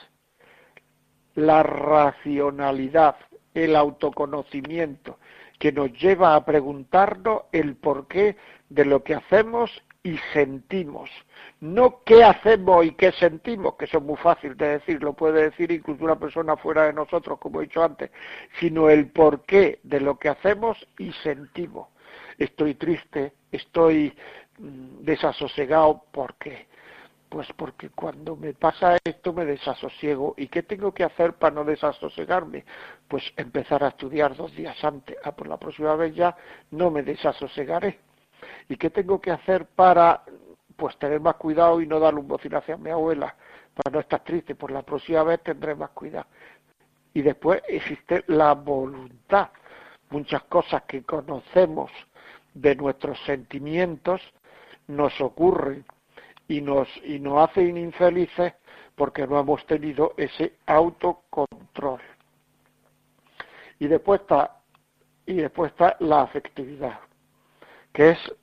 la 1.35 1.61
racionalidad, 1.61 3.17
el 3.53 3.75
autoconocimiento, 3.75 5.19
que 5.59 5.71
nos 5.71 5.91
lleva 5.93 6.35
a 6.35 6.45
preguntarnos 6.45 7.43
el 7.51 7.75
porqué 7.75 8.37
de 8.69 8.85
lo 8.85 9.03
que 9.03 9.15
hacemos 9.15 9.71
y 10.03 10.17
sentimos. 10.33 11.09
No 11.59 12.03
qué 12.05 12.23
hacemos 12.23 12.85
y 12.85 12.91
qué 12.91 13.11
sentimos, 13.11 13.75
que 13.75 13.85
eso 13.85 13.97
es 13.97 14.03
muy 14.03 14.17
fácil 14.17 14.55
de 14.55 14.79
decir, 14.79 15.01
lo 15.03 15.13
puede 15.13 15.49
decir 15.49 15.71
incluso 15.71 16.03
una 16.03 16.19
persona 16.19 16.55
fuera 16.55 16.85
de 16.85 16.93
nosotros, 16.93 17.39
como 17.39 17.59
he 17.59 17.65
dicho 17.65 17.83
antes, 17.83 18.11
sino 18.59 18.89
el 18.89 19.09
porqué 19.09 19.79
de 19.83 19.99
lo 19.99 20.17
que 20.17 20.29
hacemos 20.29 20.77
y 20.97 21.11
sentimos. 21.23 21.89
Estoy 22.37 22.75
triste, 22.75 23.33
estoy 23.51 24.13
mm, 24.59 25.03
desasosegado, 25.03 26.03
¿por 26.11 26.35
qué? 26.35 26.67
Pues 27.29 27.47
porque 27.57 27.89
cuando 27.89 28.37
me 28.37 28.53
pasa 28.53 28.97
esto 29.03 29.33
me 29.33 29.45
desasosiego. 29.45 30.33
¿Y 30.37 30.47
qué 30.47 30.63
tengo 30.63 30.93
que 30.93 31.03
hacer 31.03 31.33
para 31.33 31.55
no 31.55 31.63
desasosegarme? 31.65 32.63
Pues 33.07 33.23
empezar 33.35 33.83
a 33.83 33.89
estudiar 33.89 34.35
dos 34.35 34.55
días 34.55 34.81
antes. 34.83 35.17
Ah, 35.23 35.33
por 35.35 35.47
la 35.47 35.57
próxima 35.57 35.95
vez 35.95 36.15
ya 36.15 36.35
no 36.71 36.89
me 36.89 37.03
desasosegaré. 37.03 37.99
¿Y 38.69 38.77
qué 38.77 38.89
tengo 38.89 39.19
que 39.19 39.31
hacer 39.31 39.65
para 39.65 40.23
pues 40.75 40.97
tener 40.97 41.19
más 41.19 41.35
cuidado 41.35 41.81
y 41.81 41.87
no 41.87 41.99
darle 41.99 42.21
un 42.21 42.27
bocín 42.27 42.55
hacia 42.55 42.77
mi 42.77 42.91
abuela? 42.91 43.35
Para 43.73 43.93
no 43.93 43.99
estar 43.99 44.23
triste. 44.23 44.55
Por 44.55 44.71
la 44.71 44.83
próxima 44.83 45.23
vez 45.23 45.41
tendré 45.43 45.75
más 45.75 45.89
cuidado. 45.89 46.27
Y 47.13 47.21
después 47.21 47.61
existe 47.67 48.23
la 48.27 48.53
voluntad. 48.53 49.49
Muchas 50.11 50.43
cosas 50.43 50.83
que 50.83 51.03
conocemos 51.03 51.91
de 52.53 52.75
nuestros 52.75 53.19
sentimientos 53.25 54.21
nos 54.87 55.19
ocurren 55.19 55.83
y 56.47 56.61
nos, 56.61 56.87
y 57.03 57.19
nos 57.19 57.49
hacen 57.49 57.77
infelices 57.77 58.53
porque 58.95 59.27
no 59.27 59.39
hemos 59.39 59.65
tenido 59.65 60.13
ese 60.17 60.57
autocontrol. 60.65 62.01
Y 63.79 63.87
después 63.87 64.21
está, 64.21 64.61
y 65.25 65.35
después 65.35 65.71
está 65.71 65.95
la 65.99 66.21
afectividad, 66.23 66.99
que 67.93 68.11
es 68.11 68.35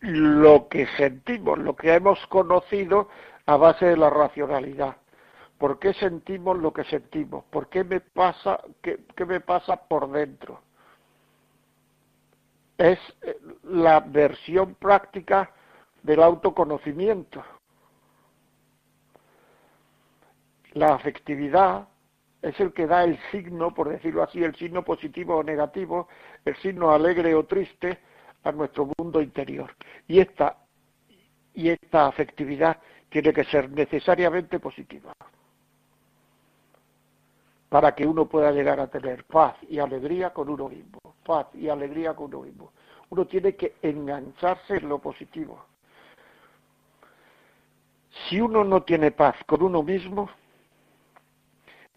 lo 0.00 0.68
que 0.68 0.86
sentimos, 0.96 1.58
lo 1.58 1.76
que 1.76 1.92
hemos 1.92 2.24
conocido 2.28 3.08
a 3.46 3.56
base 3.56 3.86
de 3.86 3.96
la 3.96 4.08
racionalidad. 4.08 4.96
¿Por 5.58 5.78
qué 5.78 5.92
sentimos 5.92 6.58
lo 6.58 6.72
que 6.72 6.84
sentimos? 6.84 7.44
¿Por 7.50 7.68
qué 7.68 7.84
me 7.84 8.00
pasa, 8.00 8.58
qué, 8.80 9.00
qué 9.14 9.26
me 9.26 9.40
pasa 9.40 9.76
por 9.76 10.10
dentro? 10.10 10.62
Es 12.78 12.98
eh, 13.20 13.36
la 13.64 14.00
versión 14.00 14.74
práctica 14.76 15.52
del 16.02 16.22
autoconocimiento. 16.22 17.42
La 20.72 20.94
afectividad 20.94 21.88
es 22.42 22.58
el 22.60 22.72
que 22.72 22.86
da 22.86 23.04
el 23.04 23.18
signo, 23.30 23.74
por 23.74 23.88
decirlo 23.88 24.22
así, 24.22 24.42
el 24.42 24.54
signo 24.54 24.84
positivo 24.84 25.36
o 25.36 25.42
negativo, 25.42 26.08
el 26.44 26.56
signo 26.56 26.90
alegre 26.90 27.34
o 27.34 27.44
triste 27.44 27.98
a 28.44 28.52
nuestro 28.52 28.88
mundo 28.96 29.20
interior. 29.20 29.74
Y 30.08 30.20
esta, 30.20 30.56
y 31.54 31.70
esta 31.70 32.06
afectividad 32.06 32.78
tiene 33.10 33.32
que 33.32 33.44
ser 33.44 33.70
necesariamente 33.70 34.58
positiva 34.60 35.12
para 37.70 37.94
que 37.94 38.06
uno 38.06 38.26
pueda 38.26 38.50
llegar 38.50 38.80
a 38.80 38.88
tener 38.88 39.24
paz 39.24 39.54
y 39.68 39.78
alegría 39.78 40.30
con 40.30 40.48
uno 40.48 40.68
mismo. 40.68 40.98
Paz 41.24 41.46
y 41.54 41.68
alegría 41.68 42.14
con 42.14 42.34
uno 42.34 42.44
mismo. 42.44 42.72
Uno 43.10 43.26
tiene 43.26 43.54
que 43.54 43.76
engancharse 43.80 44.76
en 44.76 44.88
lo 44.88 44.98
positivo. 44.98 45.64
Si 48.30 48.40
uno 48.40 48.62
no 48.62 48.84
tiene 48.84 49.10
paz 49.10 49.34
con 49.44 49.60
uno 49.60 49.82
mismo, 49.82 50.30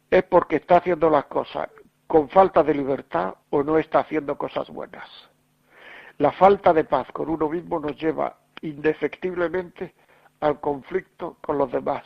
es 0.09 0.23
porque 0.23 0.55
está 0.55 0.77
haciendo 0.77 1.07
las 1.07 1.25
cosas 1.25 1.69
con 2.07 2.27
falta 2.27 2.63
de 2.63 2.73
libertad 2.73 3.35
o 3.51 3.61
no 3.61 3.77
está 3.77 3.99
haciendo 3.99 4.35
cosas 4.35 4.67
buenas. 4.71 5.07
La 6.17 6.31
falta 6.31 6.73
de 6.73 6.85
paz 6.85 7.05
con 7.13 7.29
uno 7.29 7.49
mismo 7.49 7.79
nos 7.79 7.95
lleva 8.01 8.35
indefectiblemente 8.61 9.93
al 10.39 10.59
conflicto 10.59 11.37
con 11.39 11.59
los 11.59 11.71
demás. 11.71 12.03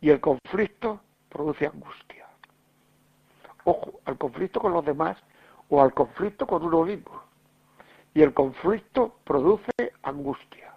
Y 0.00 0.10
el 0.10 0.20
conflicto 0.20 1.00
produce 1.28 1.66
angustia. 1.66 2.28
Ojo, 3.64 3.98
al 4.04 4.16
conflicto 4.16 4.60
con 4.60 4.72
los 4.72 4.84
demás 4.84 5.16
o 5.70 5.82
al 5.82 5.92
conflicto 5.92 6.46
con 6.46 6.62
uno 6.62 6.84
mismo. 6.84 7.20
Y 8.14 8.22
el 8.22 8.32
conflicto 8.32 9.16
produce 9.24 9.72
angustia. 10.04 10.73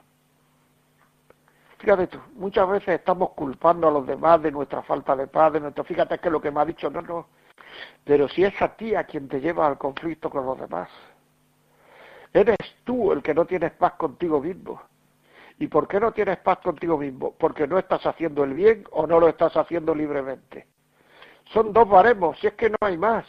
Fíjate 1.80 2.08
tú, 2.08 2.20
muchas 2.36 2.68
veces 2.68 2.90
estamos 3.00 3.32
culpando 3.32 3.88
a 3.88 3.92
los 3.92 4.08
demás 4.08 4.42
de 4.42 4.52
nuestra 4.52 4.82
falta 4.82 5.16
de 5.16 5.28
paz, 5.28 5.54
de 5.54 5.60
nuestro, 5.60 5.84
fíjate 5.84 6.18
que 6.18 6.30
lo 6.30 6.42
que 6.42 6.50
me 6.50 6.62
ha 6.62 6.66
dicho, 6.66 6.90
no, 6.90 7.02
no, 7.02 7.28
pero 8.04 8.28
si 8.28 8.44
es 8.44 8.60
a 8.62 8.76
ti 8.76 8.96
a 8.96 9.04
quien 9.04 9.28
te 9.28 9.40
lleva 9.40 9.68
al 9.68 9.78
conflicto 9.78 10.30
con 10.30 10.46
los 10.46 10.60
demás, 10.60 10.90
eres 12.34 12.58
tú 12.84 13.12
el 13.12 13.22
que 13.22 13.34
no 13.34 13.46
tienes 13.46 13.72
paz 13.74 13.94
contigo 13.94 14.42
mismo. 14.42 14.82
¿Y 15.60 15.68
por 15.68 15.88
qué 15.88 16.00
no 16.00 16.12
tienes 16.12 16.38
paz 16.38 16.60
contigo 16.60 16.98
mismo? 16.98 17.34
Porque 17.38 17.68
no 17.68 17.80
estás 17.80 18.06
haciendo 18.06 18.44
el 18.44 18.54
bien 18.54 18.84
o 18.92 19.08
no 19.08 19.20
lo 19.20 19.28
estás 19.28 19.58
haciendo 19.58 19.96
libremente. 19.96 20.68
Son 21.52 21.74
dos 21.74 21.90
baremos, 21.90 22.40
si 22.40 22.48
es 22.48 22.54
que 22.54 22.70
no 22.70 22.78
hay 22.82 22.98
más. 22.98 23.26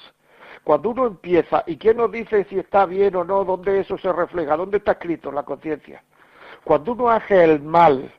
Cuando 0.62 0.90
uno 0.90 1.06
empieza, 1.06 1.64
¿y 1.66 1.78
quién 1.78 1.96
nos 1.96 2.12
dice 2.12 2.44
si 2.44 2.58
está 2.58 2.84
bien 2.84 3.16
o 3.16 3.24
no? 3.24 3.44
¿Dónde 3.44 3.80
eso 3.80 3.96
se 3.96 4.12
refleja? 4.12 4.56
¿Dónde 4.56 4.78
está 4.78 4.92
escrito 4.92 5.32
la 5.32 5.44
conciencia? 5.44 6.02
Cuando 6.64 6.92
uno 6.92 7.08
hace 7.08 7.42
el 7.44 7.62
mal, 7.62 8.12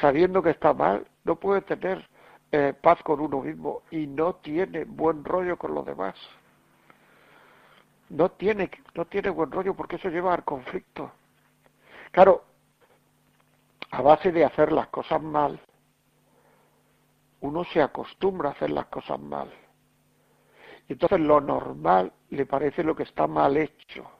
sabiendo 0.00 0.42
que 0.42 0.50
está 0.50 0.72
mal, 0.72 1.06
no 1.24 1.36
puede 1.36 1.62
tener 1.62 2.08
eh, 2.52 2.74
paz 2.80 3.02
con 3.02 3.20
uno 3.20 3.40
mismo 3.42 3.82
y 3.90 4.06
no 4.06 4.36
tiene 4.36 4.84
buen 4.84 5.24
rollo 5.24 5.56
con 5.56 5.74
los 5.74 5.84
demás. 5.84 6.14
No 8.10 8.30
tiene, 8.30 8.70
no 8.94 9.06
tiene 9.06 9.30
buen 9.30 9.50
rollo 9.50 9.74
porque 9.74 9.96
eso 9.96 10.08
lleva 10.08 10.34
al 10.34 10.44
conflicto. 10.44 11.10
Claro, 12.10 12.44
a 13.90 14.02
base 14.02 14.30
de 14.30 14.44
hacer 14.44 14.72
las 14.72 14.88
cosas 14.88 15.22
mal, 15.22 15.60
uno 17.40 17.64
se 17.64 17.82
acostumbra 17.82 18.50
a 18.50 18.52
hacer 18.52 18.70
las 18.70 18.86
cosas 18.86 19.18
mal. 19.20 19.52
Y 20.88 20.92
entonces 20.92 21.20
lo 21.20 21.40
normal 21.40 22.12
le 22.30 22.46
parece 22.46 22.82
lo 22.82 22.94
que 22.94 23.04
está 23.04 23.26
mal 23.26 23.56
hecho. 23.56 24.10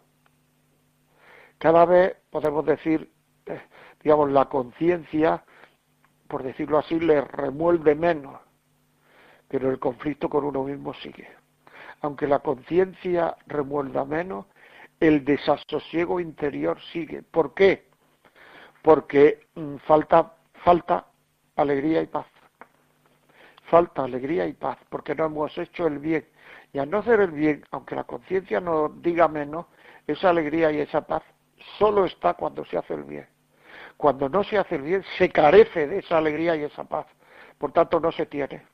Cada 1.58 1.84
vez 1.84 2.16
podemos 2.30 2.64
decir, 2.64 3.12
eh, 3.46 3.60
digamos, 4.02 4.30
la 4.30 4.46
conciencia 4.46 5.44
por 6.34 6.42
decirlo 6.42 6.78
así, 6.78 6.98
le 6.98 7.20
remuelve 7.20 7.94
menos, 7.94 8.40
pero 9.46 9.70
el 9.70 9.78
conflicto 9.78 10.28
con 10.28 10.42
uno 10.42 10.64
mismo 10.64 10.92
sigue. 10.94 11.28
Aunque 12.00 12.26
la 12.26 12.40
conciencia 12.40 13.36
remuelva 13.46 14.04
menos, 14.04 14.46
el 14.98 15.24
desasosiego 15.24 16.18
interior 16.18 16.76
sigue. 16.92 17.22
¿Por 17.22 17.54
qué? 17.54 17.86
Porque 18.82 19.46
mm, 19.54 19.76
falta, 19.86 20.34
falta 20.64 21.06
alegría 21.54 22.02
y 22.02 22.08
paz. 22.08 22.26
Falta 23.70 24.02
alegría 24.02 24.44
y 24.48 24.54
paz, 24.54 24.78
porque 24.88 25.14
no 25.14 25.26
hemos 25.26 25.56
hecho 25.56 25.86
el 25.86 26.00
bien. 26.00 26.26
Y 26.72 26.80
al 26.80 26.90
no 26.90 26.98
hacer 26.98 27.20
el 27.20 27.30
bien, 27.30 27.64
aunque 27.70 27.94
la 27.94 28.02
conciencia 28.02 28.60
nos 28.60 29.00
diga 29.00 29.28
menos, 29.28 29.66
esa 30.08 30.30
alegría 30.30 30.72
y 30.72 30.80
esa 30.80 31.06
paz 31.06 31.22
solo 31.78 32.06
está 32.06 32.34
cuando 32.34 32.64
se 32.64 32.76
hace 32.76 32.94
el 32.94 33.04
bien. 33.04 33.33
Cuando 33.96 34.28
no 34.28 34.44
se 34.44 34.58
hace 34.58 34.76
el 34.76 34.82
bien, 34.82 35.04
se 35.18 35.30
carece 35.30 35.86
de 35.86 35.98
esa 35.98 36.18
alegría 36.18 36.56
y 36.56 36.64
esa 36.64 36.84
paz. 36.84 37.06
Por 37.58 37.72
tanto, 37.72 38.00
no 38.00 38.12
se 38.12 38.26
tiene. 38.26 38.66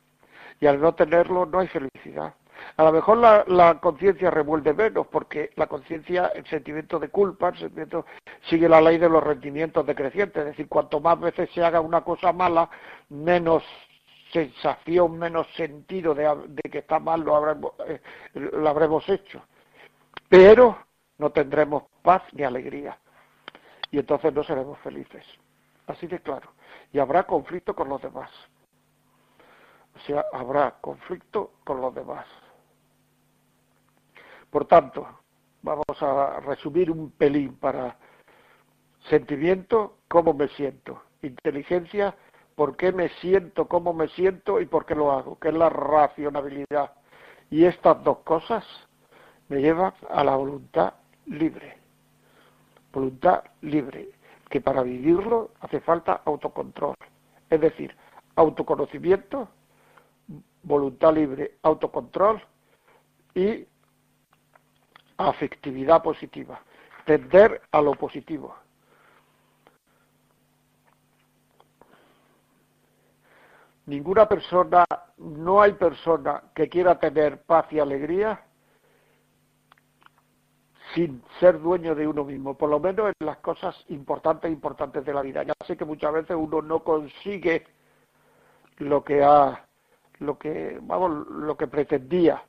Y 0.61 0.67
al 0.67 0.81
no 0.81 0.95
tenerlo, 0.95 1.47
no 1.47 1.61
hay 1.61 1.69
felicidad. 1.69 2.35
A 2.77 2.85
lo 2.85 2.93
mejor 2.93 3.19
la, 3.19 3.79
conciencia 3.81 4.31
revuelve 4.31 4.75
menos, 4.75 5.07
porque 5.07 5.51
la 5.57 5.67
conciencia, 5.67 6.27
el 6.35 6.47
sentimiento 6.47 6.99
de 6.99 7.09
culpa, 7.09 7.49
el 7.49 7.59
sentimiento 7.59 8.07
sigue 8.49 8.69
la 8.69 8.81
ley 8.81 8.99
de 8.99 9.09
los 9.09 9.23
rendimientos 9.23 9.87
decrecientes. 9.87 10.41
Es 10.41 10.51
decir, 10.51 10.69
cuanto 10.69 11.01
más 11.01 11.19
veces 11.19 11.51
se 11.55 11.65
haga 11.65 11.81
una 11.81 12.03
cosa 12.03 12.33
mala, 12.33 12.69
menos 13.09 13.63
sensación, 14.33 15.19
menos 15.19 15.47
sentido 15.55 16.15
de, 16.15 16.29
que 16.71 16.79
está 16.79 16.99
mal 17.01 17.25
eh, 17.87 18.01
lo 18.35 18.69
habremos 18.69 19.09
hecho. 19.09 19.43
Pero 20.29 20.79
no 21.19 21.31
tendremos 21.31 21.85
paz 22.03 22.23
ni 22.33 22.45
alegría 22.45 22.97
y 23.91 23.99
entonces 23.99 24.33
no 24.33 24.45
seremos 24.45 24.79
felices. 24.79 25.25
Así 25.87 26.07
de 26.07 26.21
claro. 26.21 26.53
Y 26.93 26.99
habrá 26.99 27.25
conflicto 27.25 27.75
con 27.75 27.89
los 27.89 28.01
demás. 28.01 28.31
O 29.97 29.99
sea, 30.01 30.25
habrá 30.33 30.77
conflicto 30.81 31.53
con 31.65 31.81
los 31.81 31.95
demás. 31.95 32.27
Por 34.51 34.67
tanto, 34.67 35.07
vamos 35.63 35.85
a 36.01 36.41
resumir 36.41 36.91
un 36.91 37.11
pelín 37.11 37.57
para 37.57 37.97
sentimiento, 39.09 39.99
cómo 40.09 40.33
me 40.33 40.49
siento. 40.49 41.03
Inteligencia, 41.23 42.15
por 42.55 42.77
qué 42.77 42.93
me 42.93 43.09
siento, 43.21 43.67
cómo 43.67 43.93
me 43.93 44.09
siento 44.09 44.61
y 44.61 44.67
por 44.67 44.87
qué 44.87 44.95
lo 44.95 45.13
hago, 45.13 45.39
que 45.39 45.49
es 45.49 45.55
la 45.55 45.69
racionalidad. 45.69 46.93
Y 47.51 47.65
estas 47.65 48.03
dos 48.05 48.19
cosas 48.19 48.65
me 49.49 49.61
llevan 49.61 49.93
a 50.09 50.23
la 50.23 50.37
voluntad 50.37 50.95
libre 51.27 51.80
voluntad 52.93 53.45
libre, 53.63 54.11
que 54.49 54.61
para 54.61 54.83
vivirlo 54.83 55.51
hace 55.61 55.81
falta 55.81 56.23
autocontrol, 56.25 56.95
es 57.49 57.61
decir, 57.61 57.97
autoconocimiento, 58.37 59.49
voluntad 60.63 61.15
libre, 61.15 61.57
autocontrol 61.63 62.43
y 63.35 63.67
afectividad 65.17 66.03
positiva, 66.03 66.61
tender 67.05 67.63
a 67.71 67.81
lo 67.81 67.95
positivo. 67.95 68.55
Ninguna 73.87 74.29
persona, 74.29 74.85
no 75.19 75.61
hay 75.61 75.73
persona 75.73 76.43
que 76.55 76.69
quiera 76.69 76.99
tener 76.99 77.43
paz 77.43 77.67
y 77.73 77.81
alegría 77.81 78.41
sin 80.95 81.23
ser 81.39 81.61
dueño 81.61 81.95
de 81.95 82.07
uno 82.07 82.25
mismo, 82.25 82.55
por 82.57 82.71
lo 82.71 82.81
menos 82.81 83.13
en 83.19 83.27
las 83.27 83.39
cosas 83.39 83.77
importantes 83.89 84.51
importantes 84.51 85.05
de 85.05 85.15
la 85.15 85.23
vida. 85.23 85.43
Ya 85.43 85.53
sé 85.67 85.77
que 85.77 85.85
muchas 85.85 86.13
veces 86.13 86.37
uno 86.39 86.63
no 86.63 86.83
consigue 86.83 87.67
lo 88.79 89.05
que 89.05 89.23
ha 89.23 89.67
lo 90.19 90.39
que 90.39 90.79
vamos 90.83 91.29
lo 91.29 91.57
que 91.57 91.67
pretendía, 91.67 92.43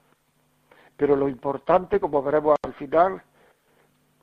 pero 0.97 1.15
lo 1.15 1.29
importante, 1.29 1.99
como 1.99 2.21
veremos 2.21 2.57
al 2.63 2.73
final, 2.73 3.23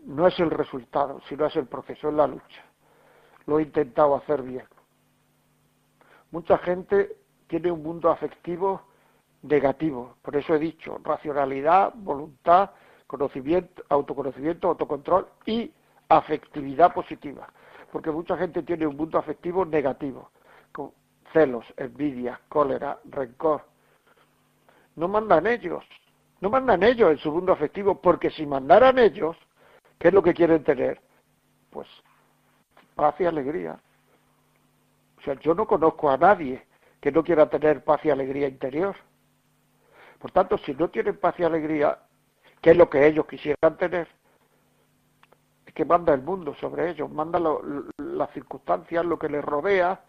no 0.04 0.26
es 0.26 0.38
el 0.38 0.50
resultado, 0.50 1.20
sino 1.28 1.46
es 1.46 1.56
el 1.56 1.66
proceso, 1.66 2.08
es 2.08 2.14
la 2.14 2.26
lucha. 2.26 2.64
Lo 3.46 3.58
he 3.58 3.62
intentado 3.62 4.14
hacer 4.16 4.42
bien. 4.42 4.66
Mucha 6.30 6.58
gente 6.58 7.16
tiene 7.46 7.72
un 7.72 7.82
mundo 7.82 8.10
afectivo 8.10 8.82
negativo, 9.42 10.16
por 10.20 10.36
eso 10.36 10.54
he 10.54 10.58
dicho 10.58 11.00
racionalidad, 11.02 11.92
voluntad, 11.94 12.70
conocimiento, 13.08 13.82
autoconocimiento, 13.88 14.68
autocontrol 14.68 15.26
y 15.46 15.72
afectividad 16.08 16.94
positiva. 16.94 17.48
Porque 17.90 18.12
mucha 18.12 18.36
gente 18.36 18.62
tiene 18.62 18.86
un 18.86 18.96
mundo 18.96 19.18
afectivo 19.18 19.64
negativo, 19.64 20.30
con 20.70 20.92
celos, 21.32 21.64
envidia, 21.76 22.40
cólera, 22.48 23.00
rencor. 23.06 23.64
No 24.94 25.08
mandan 25.08 25.46
ellos, 25.46 25.84
no 26.40 26.50
mandan 26.50 26.82
ellos 26.82 27.10
en 27.10 27.18
su 27.18 27.32
mundo 27.32 27.52
afectivo, 27.52 28.00
porque 28.00 28.30
si 28.30 28.46
mandaran 28.46 28.98
ellos, 28.98 29.36
¿qué 29.98 30.08
es 30.08 30.14
lo 30.14 30.22
que 30.22 30.34
quieren 30.34 30.62
tener? 30.62 31.00
Pues 31.70 31.88
paz 32.94 33.14
y 33.20 33.24
alegría. 33.24 33.80
O 35.18 35.22
sea, 35.22 35.34
yo 35.40 35.54
no 35.54 35.66
conozco 35.66 36.10
a 36.10 36.18
nadie 36.18 36.66
que 37.00 37.10
no 37.10 37.24
quiera 37.24 37.48
tener 37.48 37.82
paz 37.84 38.04
y 38.04 38.10
alegría 38.10 38.48
interior. 38.48 38.94
Por 40.18 40.30
tanto, 40.30 40.58
si 40.58 40.74
no 40.74 40.90
tienen 40.90 41.16
paz 41.16 41.34
y 41.38 41.44
alegría, 41.44 41.98
que 42.60 42.70
es 42.70 42.76
lo 42.76 42.88
que 42.88 43.06
ellos 43.06 43.26
quisieran 43.26 43.76
tener, 43.76 44.08
es 45.66 45.72
que 45.74 45.84
manda 45.84 46.14
el 46.14 46.22
mundo 46.22 46.54
sobre 46.54 46.90
ellos, 46.90 47.10
manda 47.10 47.40
las 47.98 48.30
circunstancias, 48.32 49.04
lo 49.04 49.18
que 49.18 49.28
les 49.28 49.44
rodea, 49.44 50.00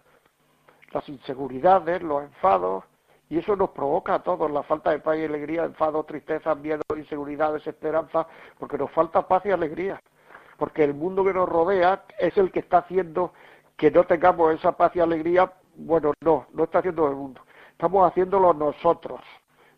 las 0.92 1.08
inseguridades, 1.10 2.02
los 2.02 2.24
enfados, 2.24 2.84
y 3.30 3.38
eso 3.38 3.56
nos 3.56 3.70
provoca 3.70 4.16
a 4.16 4.24
todos 4.24 4.50
la 4.50 4.64
falta 4.64 4.90
de 4.90 5.00
paz 5.00 5.18
y 5.20 5.26
alegría, 5.26 5.64
enfado, 5.66 6.04
tristeza, 6.04 6.56
miedo, 6.56 6.82
inseguridad, 6.98 7.54
desesperanza, 7.54 8.26
porque 8.58 8.78
nos 8.78 8.90
falta 8.92 9.28
paz 9.28 9.46
y 9.46 9.52
alegría, 9.52 10.02
porque 10.58 10.84
el 10.84 10.96
mundo 10.96 11.24
que 11.24 11.34
nos 11.34 11.48
rodea 11.48 12.06
es 12.18 12.36
el 12.38 12.52
que 12.52 12.60
está 12.60 12.80
haciendo 12.80 13.34
que 13.78 13.92
no 13.92 14.04
tengamos 14.06 14.56
esa 14.56 14.72
paz 14.72 14.96
y 14.96 15.00
alegría, 15.00 15.54
bueno, 15.76 16.14
no, 16.22 16.48
no 16.54 16.64
está 16.64 16.80
haciendo 16.80 17.08
el 17.08 17.16
mundo, 17.16 17.42
estamos 17.72 18.10
haciéndolo 18.10 18.54
nosotros, 18.54 19.22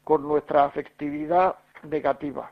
con 0.05 0.24
nuestra 0.24 0.63
afectividad 0.63 1.57
negativa 1.84 2.51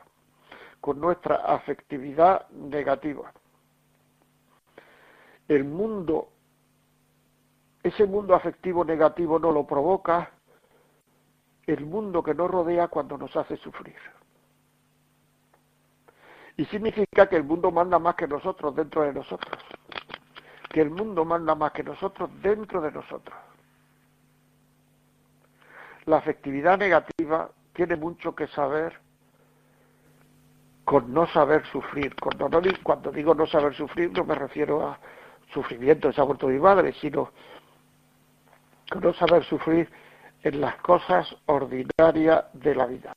con 0.80 1.00
nuestra 1.00 1.36
afectividad 1.36 2.48
negativa. 2.50 3.32
El 5.48 5.64
mundo, 5.64 6.28
ese 7.82 8.06
mundo 8.06 8.34
afectivo 8.34 8.84
negativo 8.84 9.38
no 9.38 9.52
lo 9.52 9.66
provoca 9.66 10.30
el 11.66 11.84
mundo 11.84 12.22
que 12.22 12.34
nos 12.34 12.50
rodea 12.50 12.88
cuando 12.88 13.18
nos 13.18 13.34
hace 13.36 13.56
sufrir. 13.56 13.96
Y 16.56 16.64
significa 16.66 17.28
que 17.28 17.36
el 17.36 17.44
mundo 17.44 17.70
manda 17.70 17.98
más 17.98 18.14
que 18.16 18.26
nosotros 18.26 18.74
dentro 18.74 19.02
de 19.02 19.12
nosotros. 19.12 19.62
Que 20.70 20.82
el 20.82 20.90
mundo 20.90 21.24
manda 21.24 21.54
más 21.54 21.72
que 21.72 21.82
nosotros 21.82 22.30
dentro 22.42 22.80
de 22.80 22.92
nosotros. 22.92 23.36
La 26.06 26.18
afectividad 26.18 26.78
negativa 26.78 27.50
tiene 27.72 27.96
mucho 27.96 28.34
que 28.34 28.46
saber 28.48 28.98
con 30.84 31.12
no 31.12 31.26
saber 31.28 31.64
sufrir. 31.66 32.14
Cuando, 32.16 33.10
digo 33.10 33.34
no 33.34 33.46
saber 33.46 33.74
sufrir 33.74 34.10
no 34.12 34.24
me 34.24 34.34
refiero 34.34 34.86
a 34.86 34.98
sufrimiento, 35.52 36.12
se 36.12 36.20
ha 36.20 36.24
muerto 36.24 36.48
mi 36.48 36.58
madre, 36.58 36.92
sino 37.00 37.30
con 38.90 39.02
no 39.02 39.12
saber 39.14 39.44
sufrir 39.44 39.90
en 40.42 40.60
las 40.60 40.76
cosas 40.76 41.34
ordinarias 41.46 42.44
de 42.54 42.74
la 42.74 42.86
vida. 42.86 43.12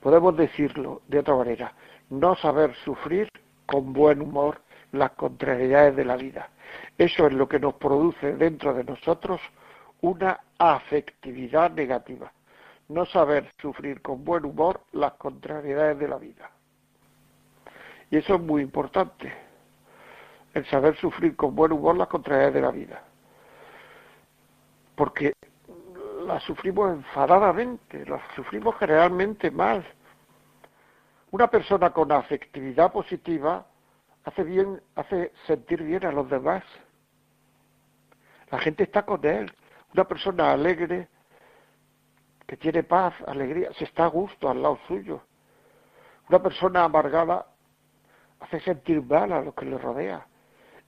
Podemos 0.00 0.36
decirlo 0.36 1.02
de 1.08 1.20
otra 1.20 1.36
manera, 1.36 1.72
no 2.10 2.34
saber 2.36 2.74
sufrir 2.84 3.28
con 3.66 3.92
buen 3.92 4.20
humor 4.20 4.60
las 4.92 5.12
contrariedades 5.12 5.96
de 5.96 6.04
la 6.04 6.16
vida. 6.16 6.50
Eso 6.98 7.26
es 7.26 7.32
lo 7.32 7.48
que 7.48 7.60
nos 7.60 7.74
produce 7.74 8.34
dentro 8.34 8.74
de 8.74 8.84
nosotros 8.84 9.40
una 10.00 10.40
afectividad 10.58 11.70
negativa. 11.70 12.32
No 12.88 13.06
saber 13.06 13.50
sufrir 13.60 14.02
con 14.02 14.24
buen 14.24 14.44
humor 14.44 14.80
las 14.92 15.12
contrariedades 15.14 15.98
de 15.98 16.08
la 16.08 16.18
vida. 16.18 16.50
Y 18.12 18.18
eso 18.18 18.34
es 18.34 18.42
muy 18.42 18.60
importante, 18.60 19.32
el 20.52 20.66
saber 20.66 20.94
sufrir 20.98 21.34
con 21.34 21.56
buen 21.56 21.72
humor 21.72 21.96
las 21.96 22.08
contrariedades 22.08 22.52
de 22.52 22.60
la 22.60 22.70
vida. 22.70 23.02
Porque 24.94 25.32
las 26.26 26.42
sufrimos 26.42 26.92
enfadadamente, 26.92 28.04
las 28.04 28.20
sufrimos 28.36 28.76
generalmente 28.76 29.50
mal. 29.50 29.82
Una 31.30 31.46
persona 31.46 31.88
con 31.88 32.12
afectividad 32.12 32.92
positiva 32.92 33.64
hace 34.24 34.42
bien, 34.42 34.82
hace 34.94 35.32
sentir 35.46 35.82
bien 35.82 36.04
a 36.04 36.12
los 36.12 36.28
demás. 36.28 36.62
La 38.50 38.58
gente 38.58 38.82
está 38.82 39.06
con 39.06 39.24
él. 39.24 39.50
Una 39.94 40.04
persona 40.04 40.52
alegre, 40.52 41.08
que 42.46 42.58
tiene 42.58 42.82
paz, 42.82 43.14
alegría, 43.26 43.72
se 43.72 43.84
está 43.84 44.04
a 44.04 44.08
gusto 44.08 44.50
al 44.50 44.60
lado 44.60 44.78
suyo. 44.86 45.22
Una 46.28 46.42
persona 46.42 46.84
amargada 46.84 47.46
hace 48.42 48.60
sentir 48.60 49.02
mal 49.02 49.32
a 49.32 49.40
los 49.40 49.54
que 49.54 49.64
le 49.64 49.78
rodea. 49.78 50.26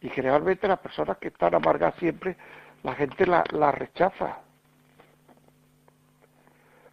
Y 0.01 0.09
generalmente 0.11 0.69
las 0.69 0.81
personas 0.81 1.17
que 1.19 1.29
están 1.29 1.55
amargadas 1.55 1.95
siempre, 1.99 2.37
la 2.83 2.95
gente 2.95 3.27
la, 3.27 3.45
la 3.53 3.73
rechaza. 3.73 4.39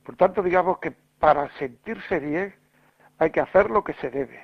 Por 0.05 0.15
tanto, 0.15 0.41
digamos 0.41 0.77
que 0.79 0.91
para 1.19 1.49
sentirse 1.57 2.19
bien 2.19 2.55
hay 3.17 3.31
que 3.31 3.41
hacer 3.41 3.69
lo 3.69 3.83
que 3.83 3.93
se 3.95 4.09
debe. 4.09 4.41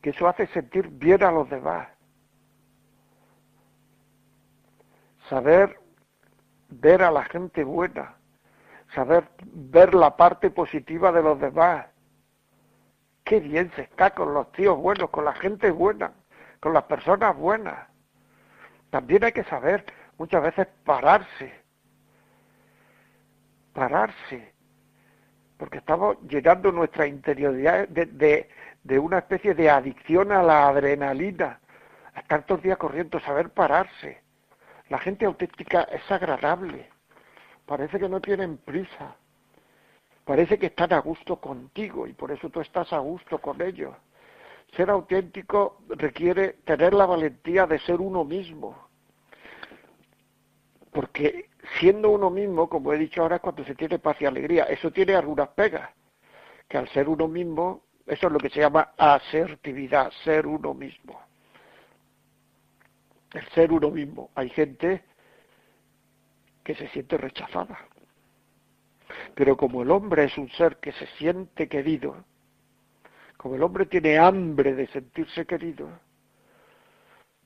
Que 0.00 0.10
eso 0.10 0.26
hace 0.26 0.46
sentir 0.48 0.88
bien 0.88 1.22
a 1.22 1.30
los 1.30 1.48
demás. 1.48 1.88
Saber 5.28 5.78
ver 6.68 7.02
a 7.02 7.10
la 7.10 7.24
gente 7.24 7.62
buena. 7.62 8.16
Saber 8.94 9.28
ver 9.44 9.94
la 9.94 10.16
parte 10.16 10.50
positiva 10.50 11.12
de 11.12 11.22
los 11.22 11.40
demás 11.40 11.91
qué 13.32 13.40
bien 13.40 13.72
se 13.74 13.80
está 13.80 14.10
con 14.10 14.34
los 14.34 14.52
tíos 14.52 14.76
buenos, 14.76 15.08
con 15.08 15.24
la 15.24 15.32
gente 15.32 15.70
buena, 15.70 16.12
con 16.60 16.74
las 16.74 16.82
personas 16.82 17.34
buenas. 17.34 17.88
También 18.90 19.24
hay 19.24 19.32
que 19.32 19.44
saber 19.44 19.86
muchas 20.18 20.42
veces 20.42 20.68
pararse, 20.84 21.50
pararse, 23.72 24.52
porque 25.56 25.78
estamos 25.78 26.18
llenando 26.28 26.72
nuestra 26.72 27.06
interioridad 27.06 27.88
de, 27.88 28.50
de, 28.82 28.98
una 28.98 29.20
especie 29.20 29.54
de 29.54 29.70
adicción 29.70 30.30
a 30.30 30.42
la 30.42 30.68
adrenalina, 30.68 31.58
estar 32.14 32.44
todo 32.44 32.58
el 32.58 32.64
día 32.64 32.76
corriendo, 32.76 33.18
saber 33.20 33.48
pararse. 33.48 34.20
La 34.90 34.98
gente 34.98 35.24
auténtica 35.24 35.84
es 35.84 36.02
agradable, 36.10 36.86
parece 37.64 37.98
que 37.98 38.10
no 38.10 38.20
tienen 38.20 38.58
prisa, 38.58 39.16
Parece 40.24 40.58
que 40.58 40.66
están 40.66 40.92
a 40.92 41.00
gusto 41.00 41.36
contigo 41.36 42.06
y 42.06 42.12
por 42.12 42.30
eso 42.30 42.48
tú 42.48 42.60
estás 42.60 42.92
a 42.92 42.98
gusto 42.98 43.38
con 43.38 43.60
ellos. 43.60 43.94
Ser 44.76 44.88
auténtico 44.90 45.82
requiere 45.88 46.54
tener 46.64 46.94
la 46.94 47.06
valentía 47.06 47.66
de 47.66 47.78
ser 47.80 48.00
uno 48.00 48.24
mismo. 48.24 48.88
Porque 50.92 51.50
siendo 51.80 52.10
uno 52.10 52.30
mismo, 52.30 52.68
como 52.68 52.92
he 52.92 52.98
dicho 52.98 53.22
ahora, 53.22 53.40
cuando 53.40 53.64
se 53.64 53.74
tiene 53.74 53.98
paz 53.98 54.16
y 54.20 54.26
alegría, 54.26 54.64
eso 54.64 54.90
tiene 54.92 55.14
algunas 55.14 55.48
pegas. 55.48 55.90
Que 56.68 56.78
al 56.78 56.88
ser 56.90 57.08
uno 57.08 57.26
mismo, 57.26 57.82
eso 58.06 58.28
es 58.28 58.32
lo 58.32 58.38
que 58.38 58.50
se 58.50 58.60
llama 58.60 58.92
asertividad, 58.96 60.12
ser 60.24 60.46
uno 60.46 60.72
mismo. 60.72 61.20
El 63.34 63.46
ser 63.50 63.72
uno 63.72 63.90
mismo. 63.90 64.30
Hay 64.34 64.50
gente 64.50 65.02
que 66.62 66.74
se 66.76 66.88
siente 66.88 67.18
rechazada 67.18 67.88
pero 69.34 69.56
como 69.56 69.82
el 69.82 69.90
hombre 69.90 70.24
es 70.24 70.36
un 70.38 70.48
ser 70.50 70.76
que 70.78 70.92
se 70.92 71.06
siente 71.18 71.68
querido, 71.68 72.24
como 73.36 73.56
el 73.56 73.62
hombre 73.62 73.86
tiene 73.86 74.18
hambre 74.18 74.74
de 74.74 74.86
sentirse 74.88 75.46
querido, 75.46 75.88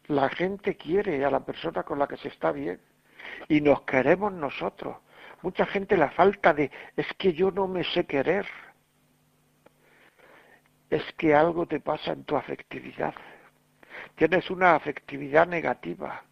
la 0.08 0.28
gente 0.28 0.76
quiere 0.76 1.24
a 1.24 1.30
la 1.30 1.40
persona 1.40 1.82
con 1.82 1.98
la 1.98 2.06
que 2.06 2.16
se 2.16 2.28
está 2.28 2.52
bien 2.52 2.80
y 3.48 3.60
nos 3.60 3.82
queremos 3.82 4.32
nosotros. 4.32 4.96
Mucha 5.42 5.66
gente 5.66 5.96
la 5.96 6.10
falta 6.10 6.52
de 6.52 6.70
es 6.96 7.06
que 7.18 7.32
yo 7.32 7.50
no 7.50 7.66
me 7.66 7.84
sé 7.84 8.06
querer. 8.06 8.46
Es 10.88 11.02
que 11.14 11.34
algo 11.34 11.66
te 11.66 11.80
pasa 11.80 12.12
en 12.12 12.24
tu 12.24 12.36
afectividad. 12.36 13.14
Tienes 14.14 14.50
una 14.50 14.74
afectividad 14.74 15.46
negativa. 15.46 16.22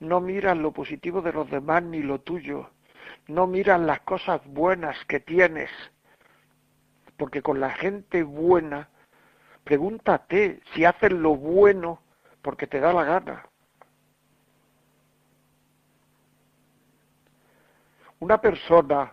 No 0.00 0.20
miras 0.20 0.56
lo 0.56 0.72
positivo 0.72 1.20
de 1.20 1.32
los 1.32 1.50
demás 1.50 1.82
ni 1.82 2.02
lo 2.02 2.20
tuyo 2.20 2.70
no 3.28 3.46
miran 3.46 3.86
las 3.86 4.00
cosas 4.00 4.40
buenas 4.46 4.96
que 5.06 5.20
tienes, 5.20 5.70
porque 7.16 7.42
con 7.42 7.60
la 7.60 7.70
gente 7.70 8.22
buena 8.22 8.88
Pregúntate 9.68 10.62
si 10.72 10.86
haces 10.86 11.12
lo 11.12 11.36
bueno 11.36 12.00
porque 12.40 12.66
te 12.66 12.80
da 12.80 12.90
la 12.90 13.04
gana. 13.04 13.46
Una 18.20 18.40
persona 18.40 19.12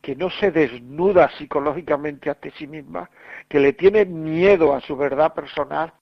que 0.00 0.16
no 0.16 0.30
se 0.30 0.50
desnuda 0.50 1.28
psicológicamente 1.36 2.30
ante 2.30 2.52
sí 2.52 2.66
misma, 2.66 3.10
que 3.50 3.60
le 3.60 3.74
tiene 3.74 4.06
miedo 4.06 4.74
a 4.74 4.80
su 4.80 4.96
verdad 4.96 5.34
personal, 5.34 5.92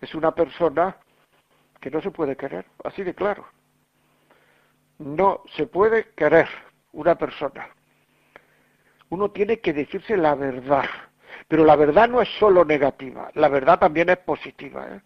es 0.00 0.12
una 0.16 0.34
persona 0.34 0.96
que 1.80 1.92
no 1.92 2.02
se 2.02 2.10
puede 2.10 2.36
querer, 2.36 2.66
así 2.82 3.04
de 3.04 3.14
claro. 3.14 3.46
No 4.98 5.42
se 5.56 5.66
puede 5.66 6.10
querer 6.14 6.48
una 6.92 7.16
persona. 7.16 7.68
Uno 9.10 9.30
tiene 9.30 9.60
que 9.60 9.72
decirse 9.72 10.16
la 10.16 10.34
verdad, 10.34 10.84
pero 11.48 11.64
la 11.64 11.76
verdad 11.76 12.08
no 12.08 12.20
es 12.20 12.28
solo 12.38 12.64
negativa, 12.64 13.30
la 13.34 13.48
verdad 13.48 13.78
también 13.78 14.08
es 14.08 14.18
positiva. 14.18 14.86
¿eh? 14.88 15.00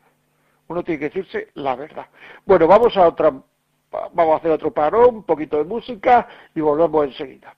Uno 0.69 0.83
tiene 0.83 1.01
que 1.01 1.09
decirse 1.11 1.49
la 1.55 1.75
verdad. 1.75 2.07
Bueno, 2.47 2.67
vamos 2.67 2.97
a 2.97 3.09
otra, 3.09 3.31
vamos 3.91 4.35
a 4.35 4.37
hacer 4.37 4.51
otro 4.53 4.73
parón, 4.73 5.17
un 5.17 5.25
poquito 5.25 5.59
de 5.59 5.65
música 5.65 6.29
y 6.55 6.61
volvemos 6.61 7.07
enseguida. 7.07 7.55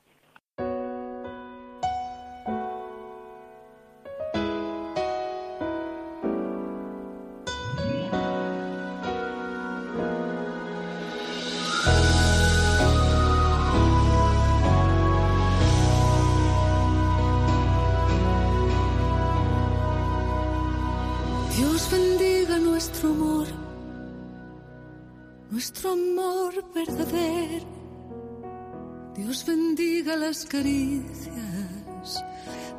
Caricias 30.52 32.22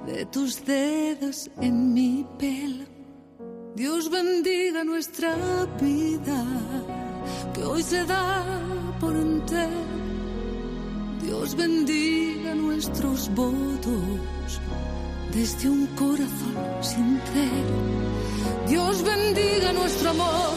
de 0.06 0.26
tus 0.28 0.64
dedos 0.64 1.50
en 1.60 1.92
mi 1.92 2.24
pelo. 2.38 2.86
Dios 3.76 4.12
bendiga 4.12 4.84
nuestra 4.84 5.36
vida 5.82 6.40
que 7.54 7.64
hoy 7.64 7.82
se 7.82 8.06
da 8.06 8.46
por 9.00 9.16
entero. 9.16 9.86
Dios 11.24 11.56
bendiga 11.56 12.54
nuestros 12.54 13.34
votos 13.34 14.62
desde 15.34 15.68
un 15.68 15.88
corazón 16.02 16.56
sincero. 16.82 17.78
Dios 18.68 19.02
bendiga 19.02 19.74
nuestro 19.74 20.12
amor 20.12 20.54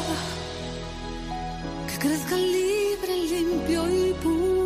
que 1.89 1.97
crezca 1.99 2.37
libre, 2.37 3.13
limpio 3.33 3.81
y 3.89 4.13
puro, 4.23 4.66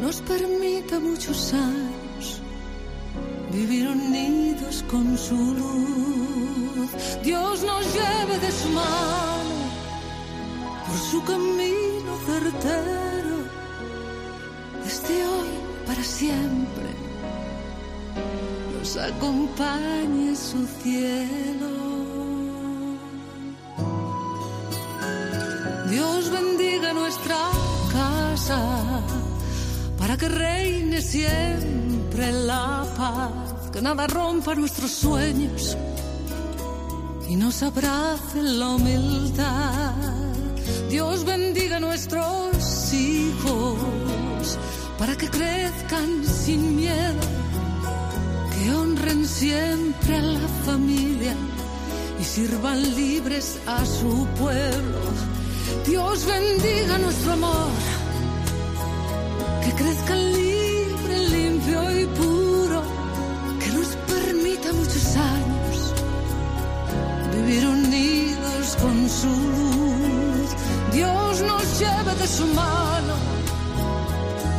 nos 0.00 0.20
permita 0.22 0.98
muchos 0.98 1.52
años 1.52 2.40
vivir 3.52 3.88
unidos 3.88 4.84
con 4.90 5.18
su 5.18 5.36
luz. 5.36 6.90
Dios 7.22 7.62
nos 7.62 7.84
lleve 7.92 8.38
de 8.38 8.52
su 8.52 8.68
mano 8.68 9.60
por 10.86 10.96
su 10.96 11.22
camino 11.24 12.12
certero, 12.26 13.36
desde 14.84 15.26
hoy 15.26 15.50
para 15.86 16.02
siempre. 16.02 16.90
Nos 18.78 18.96
acompañe 18.96 20.34
su 20.34 20.66
cielo. 20.82 21.70
Dios 25.90 26.30
bendiga 26.30 26.92
nuestra 26.92 27.36
casa 27.92 29.02
que 30.20 30.28
reine 30.28 31.00
siempre 31.00 32.30
la 32.30 32.84
paz, 32.94 33.70
que 33.72 33.80
nada 33.80 34.06
rompa 34.06 34.54
nuestros 34.54 34.90
sueños 34.90 35.78
y 37.26 37.36
nos 37.36 37.62
abrace 37.62 38.42
la 38.42 38.68
humildad. 38.68 39.94
Dios 40.90 41.24
bendiga 41.24 41.80
nuestros 41.80 42.92
hijos 42.92 44.58
para 44.98 45.16
que 45.16 45.30
crezcan 45.30 46.22
sin 46.26 46.76
miedo, 46.76 47.22
que 48.52 48.74
honren 48.74 49.26
siempre 49.26 50.16
a 50.16 50.22
la 50.22 50.48
familia 50.66 51.34
y 52.20 52.24
sirvan 52.24 52.82
libres 52.94 53.58
a 53.66 53.86
su 53.86 54.26
pueblo 54.38 55.00
Dios 55.86 56.26
bendiga 56.26 56.98
nuestro 56.98 57.32
amor, 57.32 57.70
que 59.62 59.72
crezca 59.72 60.14
libre, 60.14 61.18
limpio 61.28 62.00
y 62.00 62.06
puro, 62.06 62.82
que 63.60 63.68
nos 63.76 63.88
permita 64.12 64.72
muchos 64.72 65.16
años 65.16 65.94
vivir 67.34 67.66
unidos 67.66 68.76
con 68.82 69.08
su 69.08 69.28
luz. 69.28 70.48
Dios 70.92 71.42
nos 71.42 71.80
lleve 71.80 72.14
de 72.20 72.26
su 72.26 72.46
mano 72.46 73.14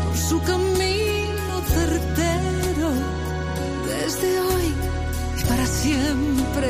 por 0.06 0.18
su 0.18 0.40
camino 0.42 1.54
certero, 1.76 2.90
desde 3.88 4.42
hoy 4.42 4.68
y 5.40 5.44
para 5.44 5.66
siempre 5.66 6.70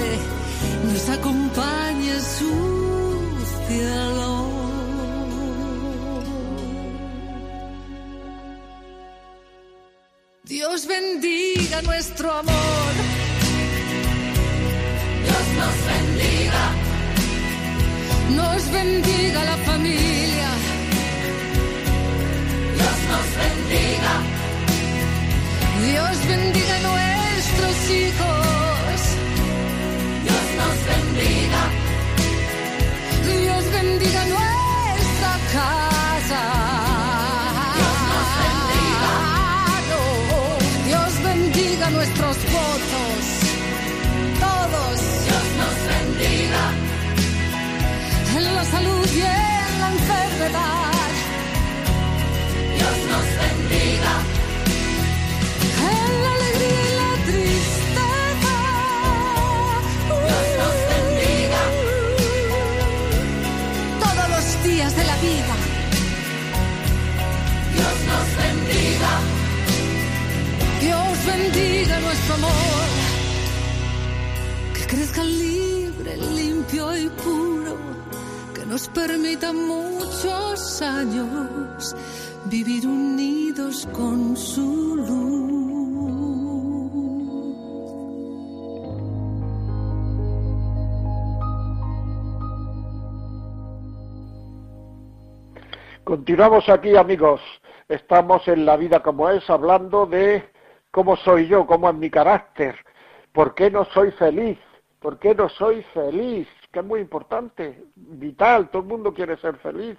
nos 0.88 1.10
acompaña 1.10 2.20
su 2.38 2.82
Dios 3.72 4.31
bendiga 11.12 11.82
nuestro 11.82 12.32
amor. 12.32 12.93
Dios 15.24 15.45
nos 15.59 15.78
bendiga. 15.91 16.64
Nos 18.30 18.72
bendiga 18.72 19.43
la 19.43 19.57
familia. 19.70 20.49
Dios 22.78 22.97
nos 23.12 23.28
bendiga. 23.43 24.14
Dios 25.88 26.16
bendiga 26.28 26.76
nuestros 26.89 27.78
hijos. 27.99 28.99
Dios 30.26 30.45
nos 30.62 30.78
bendiga. 30.91 31.62
Dios 33.26 33.64
bendiga 33.72 34.26
nuestra 34.26 35.34
casa. 35.53 36.61
Continuamos 96.12 96.68
aquí, 96.70 96.96
amigos. 96.96 97.42
Estamos 97.88 98.48
en 98.48 98.66
la 98.66 98.76
vida 98.78 99.02
como 99.02 99.30
es, 99.30 99.50
hablando 99.50 100.06
de 100.06 100.44
cómo 100.92 101.16
soy 101.16 101.48
yo, 101.48 101.66
cómo 101.66 101.89
es 101.89 101.96
mi 101.96 102.10
carácter, 102.10 102.76
por 103.32 103.56
qué 103.56 103.72
no 103.72 103.86
soy 103.86 104.12
feliz, 104.12 104.58
por 105.00 105.20
qué 105.20 105.34
no 105.34 105.48
soy 105.50 105.84
feliz, 105.94 106.48
que 106.72 106.80
es 106.80 106.86
muy 106.86 107.00
importante, 107.00 107.86
vital, 107.96 108.70
todo 108.70 108.82
el 108.82 108.88
mundo 108.89 109.14
quiere 109.14 109.38
ser 109.38 109.56
feliz. 109.58 109.98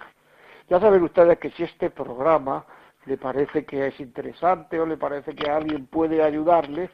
Ya 0.69 0.79
saben 0.79 1.03
ustedes 1.03 1.37
que 1.39 1.51
si 1.51 1.63
este 1.63 1.89
programa 1.89 2.65
le 3.05 3.17
parece 3.17 3.65
que 3.65 3.87
es 3.87 3.99
interesante 3.99 4.79
o 4.79 4.85
le 4.85 4.97
parece 4.97 5.35
que 5.35 5.49
alguien 5.49 5.87
puede 5.87 6.23
ayudarle, 6.23 6.89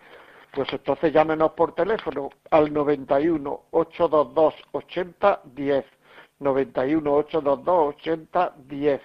Pues 0.51 0.67
entonces 0.73 1.13
llámenos 1.13 1.51
por 1.51 1.75
teléfono 1.75 2.29
al 2.49 2.73
91 2.73 3.65
822 3.71 4.55
80 4.71 5.41
10. 5.45 5.85
91 6.39 7.13
822 7.13 7.95
80 7.95 8.53
10 8.65 9.01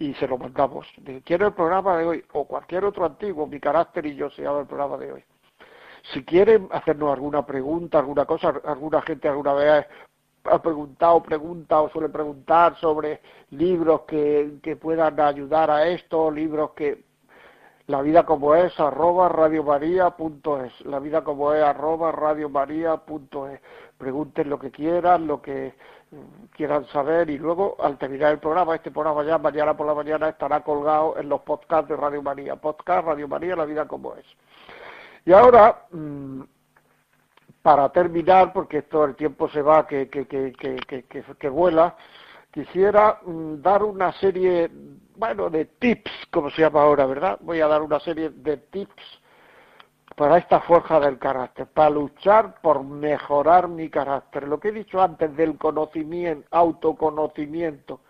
y 0.00 0.14
se 0.14 0.26
lo 0.26 0.38
mandamos. 0.38 0.86
Quiero 1.24 1.48
el 1.48 1.52
programa 1.52 1.98
de 1.98 2.04
hoy 2.06 2.24
o 2.32 2.46
cualquier 2.46 2.84
otro 2.84 3.04
antiguo, 3.04 3.46
mi 3.46 3.60
carácter 3.60 4.06
y 4.06 4.14
yo 4.14 4.30
se 4.30 4.42
llama 4.42 4.60
el 4.60 4.66
programa 4.66 4.96
de 4.96 5.12
hoy. 5.12 5.24
Si 6.12 6.24
quieren 6.24 6.68
hacernos 6.70 7.12
alguna 7.12 7.44
pregunta, 7.44 7.98
alguna 7.98 8.24
cosa, 8.24 8.60
alguna 8.64 9.02
gente 9.02 9.28
alguna 9.28 9.52
vez 9.52 9.86
ha 10.44 10.62
preguntado, 10.62 11.22
pregunta 11.22 11.80
o 11.80 11.90
suele 11.90 12.08
preguntar 12.08 12.76
sobre 12.78 13.20
libros 13.50 14.02
que, 14.02 14.58
que 14.62 14.76
puedan 14.76 15.18
ayudar 15.20 15.70
a 15.70 15.88
esto, 15.88 16.30
libros 16.30 16.70
que 16.70 17.04
la 17.90 18.02
vida 18.02 18.24
como 18.24 18.54
es 18.54 18.78
arroba 18.78 19.28
radiomaria.es 19.28 20.80
la 20.86 21.00
vida 21.00 21.24
como 21.24 21.52
es 21.52 21.62
arroba 21.62 22.12
radiomaria.es 22.12 23.60
pregunten 23.98 24.48
lo 24.48 24.60
que 24.60 24.70
quieran 24.70 25.26
lo 25.26 25.42
que 25.42 25.74
mm, 26.12 26.44
quieran 26.56 26.86
saber 26.86 27.28
y 27.30 27.38
luego 27.38 27.76
al 27.80 27.98
terminar 27.98 28.30
el 28.30 28.38
programa 28.38 28.76
este 28.76 28.92
programa 28.92 29.24
ya 29.24 29.38
mañana 29.38 29.76
por 29.76 29.88
la 29.88 29.94
mañana 29.94 30.28
estará 30.28 30.62
colgado 30.62 31.18
en 31.18 31.28
los 31.28 31.40
podcasts 31.40 31.88
de 31.88 31.96
Radio 31.96 32.22
María. 32.22 32.54
Podcast 32.54 33.06
Radio 33.06 33.26
María 33.26 33.56
la 33.56 33.64
vida 33.64 33.88
como 33.88 34.14
es. 34.14 34.26
Y 35.26 35.32
ahora 35.32 35.86
mm, 35.90 36.42
para 37.62 37.88
terminar 37.90 38.52
porque 38.52 38.82
todo 38.82 39.04
el 39.04 39.16
tiempo 39.16 39.48
se 39.50 39.62
va 39.62 39.86
que 39.86 40.08
que, 40.08 40.26
que, 40.26 40.52
que, 40.52 41.04
que 41.06 41.48
vuela 41.48 41.96
quisiera 42.50 43.20
mm, 43.24 43.62
dar 43.62 43.82
una 43.82 44.12
serie, 44.12 44.70
bueno, 45.16 45.50
de 45.50 45.66
tips, 45.66 46.10
como 46.30 46.50
se 46.50 46.62
llama 46.62 46.82
ahora, 46.82 47.06
¿verdad? 47.06 47.38
Voy 47.42 47.60
a 47.60 47.66
dar 47.66 47.82
una 47.82 48.00
serie 48.00 48.30
de 48.30 48.56
tips 48.56 49.20
para 50.16 50.38
esta 50.38 50.60
forja 50.60 51.00
del 51.00 51.18
carácter, 51.18 51.66
para 51.68 51.90
luchar 51.90 52.60
por 52.60 52.84
mejorar 52.84 53.68
mi 53.68 53.88
carácter. 53.88 54.46
Lo 54.46 54.58
que 54.60 54.68
he 54.68 54.72
dicho 54.72 55.00
antes 55.00 55.34
del 55.36 55.56
conocimiento, 55.56 56.46
autoconocimiento, 56.50 58.00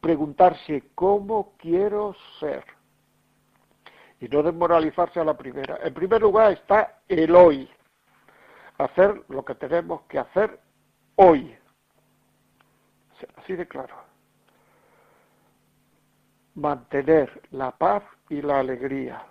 preguntarse 0.00 0.90
cómo 0.94 1.54
quiero 1.58 2.14
ser 2.38 2.64
y 4.20 4.28
no 4.28 4.42
desmoralizarse 4.42 5.18
a 5.18 5.24
la 5.24 5.36
primera. 5.36 5.78
En 5.82 5.92
primer 5.92 6.20
lugar 6.20 6.52
está 6.52 6.98
el 7.08 7.34
hoy, 7.34 7.68
hacer 8.78 9.24
lo 9.28 9.44
que 9.44 9.54
tenemos 9.54 10.02
que 10.02 10.18
hacer 10.18 10.60
hoy 11.16 11.56
así 13.36 13.54
de 13.54 13.66
claro. 13.66 13.94
Mantener 16.54 17.42
la 17.50 17.72
paz 17.72 18.02
y 18.28 18.40
la 18.42 18.60
alegría. 18.60 19.24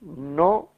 No 0.00 0.70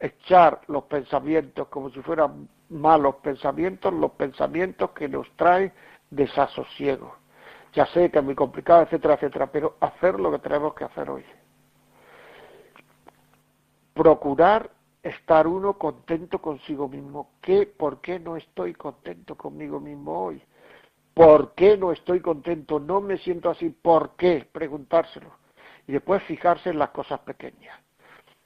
echar 0.00 0.60
los 0.68 0.84
pensamientos 0.84 1.68
como 1.68 1.90
si 1.90 2.00
fueran 2.02 2.48
malos 2.68 3.16
pensamientos, 3.16 3.92
los 3.92 4.12
pensamientos 4.12 4.90
que 4.90 5.08
nos 5.08 5.30
traen 5.36 5.72
desasosiego. 6.10 7.16
Ya 7.72 7.86
sé 7.86 8.10
que 8.10 8.18
es 8.18 8.24
muy 8.24 8.34
complicado, 8.34 8.82
etcétera, 8.82 9.14
etcétera, 9.14 9.46
pero 9.50 9.76
hacer 9.80 10.18
lo 10.18 10.30
que 10.30 10.38
tenemos 10.38 10.74
que 10.74 10.84
hacer 10.84 11.10
hoy. 11.10 11.24
Procurar 13.94 14.70
estar 15.08 15.46
uno 15.46 15.74
contento 15.74 16.40
consigo 16.40 16.88
mismo. 16.88 17.30
¿Qué, 17.40 17.66
¿Por 17.66 18.00
qué 18.00 18.18
no 18.18 18.36
estoy 18.36 18.74
contento 18.74 19.36
conmigo 19.36 19.80
mismo 19.80 20.26
hoy? 20.26 20.42
¿Por 21.14 21.54
qué 21.54 21.76
no 21.76 21.92
estoy 21.92 22.20
contento? 22.20 22.78
No 22.78 23.00
me 23.00 23.18
siento 23.18 23.50
así. 23.50 23.70
¿Por 23.70 24.16
qué? 24.16 24.46
Preguntárselo. 24.52 25.30
Y 25.86 25.92
después 25.92 26.22
fijarse 26.24 26.70
en 26.70 26.78
las 26.78 26.90
cosas 26.90 27.20
pequeñas. 27.20 27.78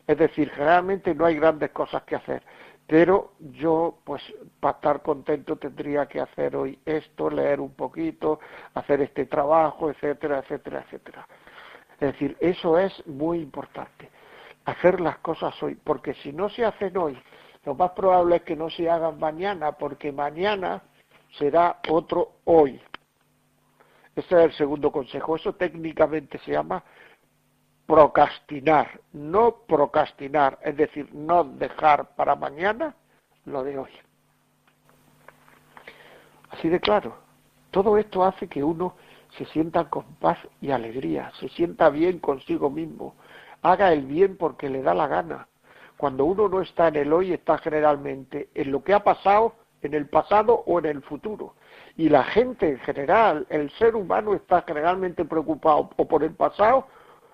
Es 0.06 0.18
decir, 0.18 0.50
generalmente 0.50 1.14
no 1.14 1.26
hay 1.26 1.36
grandes 1.36 1.70
cosas 1.70 2.02
que 2.04 2.16
hacer. 2.16 2.42
Pero 2.86 3.32
yo, 3.38 3.98
pues, 4.04 4.22
para 4.60 4.76
estar 4.76 5.02
contento 5.02 5.56
tendría 5.56 6.06
que 6.06 6.20
hacer 6.20 6.56
hoy 6.56 6.78
esto, 6.84 7.30
leer 7.30 7.60
un 7.60 7.74
poquito, 7.74 8.40
hacer 8.74 9.00
este 9.02 9.26
trabajo, 9.26 9.90
etcétera, 9.90 10.38
etcétera, 10.40 10.84
etcétera. 10.84 11.28
Es 11.94 12.12
decir, 12.12 12.36
eso 12.40 12.78
es 12.78 13.06
muy 13.06 13.38
importante. 13.38 14.10
Hacer 14.64 15.00
las 15.00 15.18
cosas 15.18 15.60
hoy. 15.62 15.74
Porque 15.74 16.14
si 16.14 16.32
no 16.32 16.48
se 16.48 16.64
hacen 16.64 16.96
hoy, 16.96 17.20
lo 17.64 17.74
más 17.74 17.90
probable 17.92 18.36
es 18.36 18.42
que 18.42 18.56
no 18.56 18.70
se 18.70 18.88
hagan 18.88 19.18
mañana, 19.18 19.72
porque 19.72 20.12
mañana 20.12 20.82
será 21.38 21.80
otro 21.88 22.36
hoy. 22.44 22.80
Ese 24.14 24.38
es 24.38 24.44
el 24.44 24.52
segundo 24.52 24.92
consejo. 24.92 25.36
Eso 25.36 25.54
técnicamente 25.54 26.38
se 26.38 26.52
llama 26.52 26.82
procrastinar, 27.86 29.00
no 29.12 29.56
procrastinar, 29.66 30.58
es 30.62 30.76
decir, 30.76 31.12
no 31.14 31.44
dejar 31.44 32.14
para 32.14 32.34
mañana 32.36 32.94
lo 33.44 33.62
de 33.64 33.78
hoy. 33.78 33.90
Así 36.50 36.68
de 36.68 36.80
claro. 36.80 37.16
Todo 37.70 37.96
esto 37.96 38.22
hace 38.22 38.48
que 38.48 38.62
uno 38.62 38.96
se 39.36 39.46
sienta 39.46 39.88
con 39.88 40.04
paz 40.16 40.38
y 40.60 40.70
alegría, 40.70 41.32
se 41.40 41.48
sienta 41.48 41.88
bien 41.88 42.18
consigo 42.18 42.68
mismo, 42.68 43.14
haga 43.62 43.92
el 43.92 44.06
bien 44.06 44.36
porque 44.36 44.68
le 44.68 44.82
da 44.82 44.94
la 44.94 45.06
gana. 45.06 45.48
Cuando 45.96 46.24
uno 46.24 46.48
no 46.48 46.60
está 46.60 46.88
en 46.88 46.96
el 46.96 47.12
hoy, 47.12 47.32
está 47.32 47.58
generalmente 47.58 48.50
en 48.54 48.72
lo 48.72 48.82
que 48.82 48.94
ha 48.94 49.02
pasado 49.02 49.54
en 49.82 49.94
el 49.94 50.08
pasado 50.08 50.62
o 50.66 50.78
en 50.78 50.86
el 50.86 51.02
futuro. 51.02 51.54
Y 51.96 52.08
la 52.08 52.24
gente 52.24 52.70
en 52.70 52.78
general, 52.78 53.46
el 53.50 53.70
ser 53.72 53.94
humano 53.94 54.34
está 54.34 54.62
generalmente 54.62 55.24
preocupado 55.24 55.90
o 55.96 56.08
por 56.08 56.24
el 56.24 56.34
pasado, 56.34 56.86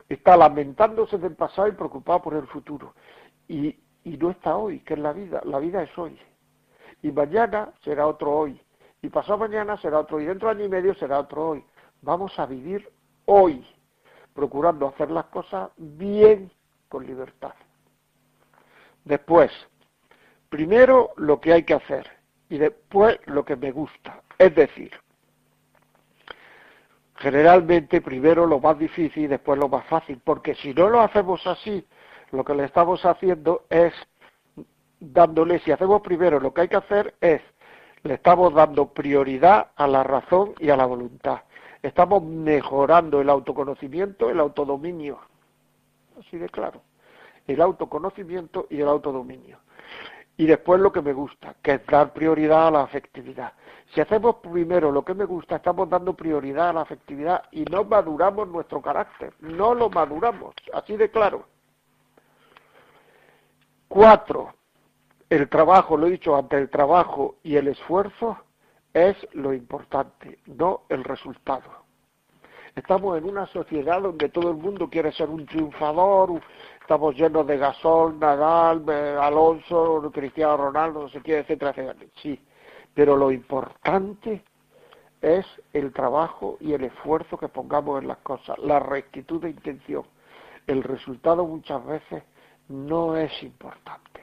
está 0.08 0.36
lamentándose 0.36 1.18
del 1.18 1.36
pasado 1.36 1.68
y 1.68 1.72
preocupado 1.72 2.22
por 2.22 2.34
el 2.34 2.46
futuro. 2.46 2.94
Y, 3.46 3.76
y 4.04 4.16
no 4.16 4.30
está 4.30 4.56
hoy, 4.56 4.80
que 4.80 4.94
es 4.94 5.00
la 5.00 5.12
vida, 5.12 5.40
la 5.44 5.58
vida 5.58 5.82
es 5.82 5.96
hoy. 5.96 6.18
Y 7.02 7.12
mañana 7.12 7.72
será 7.84 8.06
otro 8.06 8.32
hoy. 8.32 8.60
Y 9.02 9.10
pasado 9.10 9.38
mañana 9.38 9.76
será 9.76 10.00
otro 10.00 10.16
hoy. 10.16 10.24
Dentro 10.24 10.48
de 10.48 10.56
año 10.56 10.64
y 10.64 10.68
medio 10.68 10.94
será 10.94 11.20
otro 11.20 11.50
hoy. 11.50 11.64
Vamos 12.02 12.36
a 12.38 12.46
vivir 12.46 12.90
hoy, 13.26 13.64
procurando 14.34 14.88
hacer 14.88 15.10
las 15.10 15.26
cosas 15.26 15.70
bien 15.76 16.50
con 16.88 17.06
libertad. 17.06 17.54
Después, 19.04 19.50
primero 20.48 21.10
lo 21.16 21.40
que 21.40 21.52
hay 21.52 21.62
que 21.62 21.74
hacer 21.74 22.08
y 22.48 22.58
después 22.58 23.18
lo 23.26 23.44
que 23.44 23.56
me 23.56 23.72
gusta. 23.72 24.22
Es 24.38 24.54
decir, 24.54 24.92
generalmente 27.16 28.00
primero 28.00 28.46
lo 28.46 28.60
más 28.60 28.78
difícil 28.78 29.24
y 29.24 29.26
después 29.26 29.58
lo 29.58 29.68
más 29.68 29.86
fácil, 29.86 30.20
porque 30.22 30.54
si 30.54 30.72
no 30.72 30.88
lo 30.88 31.00
hacemos 31.00 31.46
así, 31.46 31.84
lo 32.30 32.44
que 32.44 32.54
le 32.54 32.64
estamos 32.64 33.04
haciendo 33.04 33.64
es 33.70 33.92
dándole, 35.00 35.58
si 35.60 35.72
hacemos 35.72 36.02
primero 36.02 36.40
lo 36.40 36.52
que 36.52 36.62
hay 36.62 36.68
que 36.68 36.76
hacer 36.76 37.14
es, 37.20 37.40
le 38.02 38.14
estamos 38.14 38.54
dando 38.54 38.92
prioridad 38.92 39.68
a 39.76 39.86
la 39.86 40.04
razón 40.04 40.54
y 40.58 40.70
a 40.70 40.76
la 40.76 40.86
voluntad. 40.86 41.40
Estamos 41.82 42.22
mejorando 42.22 43.20
el 43.20 43.30
autoconocimiento, 43.30 44.30
el 44.30 44.40
autodominio. 44.40 45.18
Así 46.18 46.36
de 46.38 46.48
claro. 46.48 46.82
El 47.46 47.60
autoconocimiento 47.60 48.66
y 48.70 48.80
el 48.80 48.88
autodominio 48.88 49.58
y 50.38 50.46
después 50.46 50.80
lo 50.80 50.92
que 50.92 51.02
me 51.02 51.12
gusta, 51.12 51.56
que 51.60 51.72
es 51.74 51.86
dar 51.86 52.12
prioridad 52.12 52.68
a 52.68 52.70
la 52.70 52.82
afectividad. 52.82 53.52
Si 53.92 54.00
hacemos 54.00 54.36
primero 54.36 54.92
lo 54.92 55.04
que 55.04 55.12
me 55.12 55.24
gusta, 55.24 55.56
estamos 55.56 55.90
dando 55.90 56.14
prioridad 56.14 56.70
a 56.70 56.72
la 56.74 56.80
afectividad 56.82 57.42
y 57.50 57.64
no 57.64 57.82
maduramos 57.82 58.46
nuestro 58.48 58.80
carácter, 58.80 59.34
no 59.40 59.74
lo 59.74 59.90
maduramos, 59.90 60.54
así 60.72 60.96
de 60.96 61.10
claro. 61.10 61.44
Cuatro, 63.88 64.54
el 65.28 65.48
trabajo, 65.48 65.96
lo 65.96 66.06
he 66.06 66.10
dicho 66.10 66.36
antes, 66.36 66.60
el 66.60 66.70
trabajo 66.70 67.36
y 67.42 67.56
el 67.56 67.66
esfuerzo 67.66 68.38
es 68.92 69.16
lo 69.32 69.52
importante, 69.52 70.38
no 70.46 70.82
el 70.88 71.04
resultado. 71.04 71.88
Estamos 72.74 73.18
en 73.18 73.24
una 73.24 73.46
sociedad 73.46 74.00
donde 74.00 74.28
todo 74.28 74.50
el 74.50 74.56
mundo 74.56 74.88
quiere 74.88 75.10
ser 75.12 75.28
un 75.28 75.46
triunfador, 75.46 76.40
estamos 76.80 77.16
llenos 77.16 77.46
de 77.46 77.58
Gasol, 77.58 78.18
Nadal, 78.18 78.84
eh, 78.88 79.16
Alonso, 79.20 80.10
Cristiano 80.12 80.56
Ronaldo, 80.56 81.02
no 81.02 81.08
sé 81.08 81.20
qué, 81.20 81.38
etcétera, 81.38 81.72
etcétera. 81.72 82.10
Sí, 82.22 82.40
pero 82.94 83.16
lo 83.16 83.30
importante 83.32 84.44
es 85.20 85.44
el 85.72 85.92
trabajo 85.92 86.56
y 86.60 86.72
el 86.72 86.84
esfuerzo 86.84 87.36
que 87.36 87.48
pongamos 87.48 88.00
en 88.00 88.08
las 88.08 88.18
cosas, 88.18 88.56
la 88.58 88.78
rectitud 88.78 89.40
de 89.42 89.50
intención. 89.50 90.04
El 90.66 90.82
resultado 90.82 91.44
muchas 91.46 91.84
veces 91.84 92.22
no 92.68 93.16
es 93.16 93.42
importante. 93.42 94.20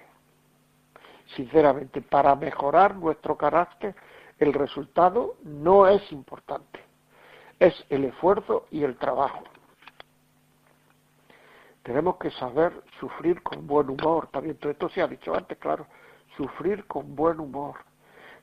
Sinceramente, 1.35 2.01
para 2.01 2.35
mejorar 2.35 2.95
nuestro 2.95 3.35
carácter, 3.35 3.95
el 4.39 4.53
resultado 4.53 5.35
no 5.43 5.87
es 5.87 6.11
importante. 6.11 6.79
Es 7.59 7.73
el 7.89 8.05
esfuerzo 8.05 8.65
y 8.71 8.83
el 8.83 8.97
trabajo. 8.97 9.43
Tenemos 11.83 12.17
que 12.17 12.31
saber 12.31 12.73
sufrir 12.99 13.41
con 13.43 13.67
buen 13.67 13.89
humor, 13.89 14.27
también 14.31 14.57
todo 14.57 14.71
esto 14.71 14.89
se 14.89 15.01
ha 15.01 15.07
dicho 15.07 15.35
antes, 15.35 15.57
claro, 15.59 15.85
sufrir 16.35 16.85
con 16.85 17.15
buen 17.15 17.39
humor, 17.39 17.75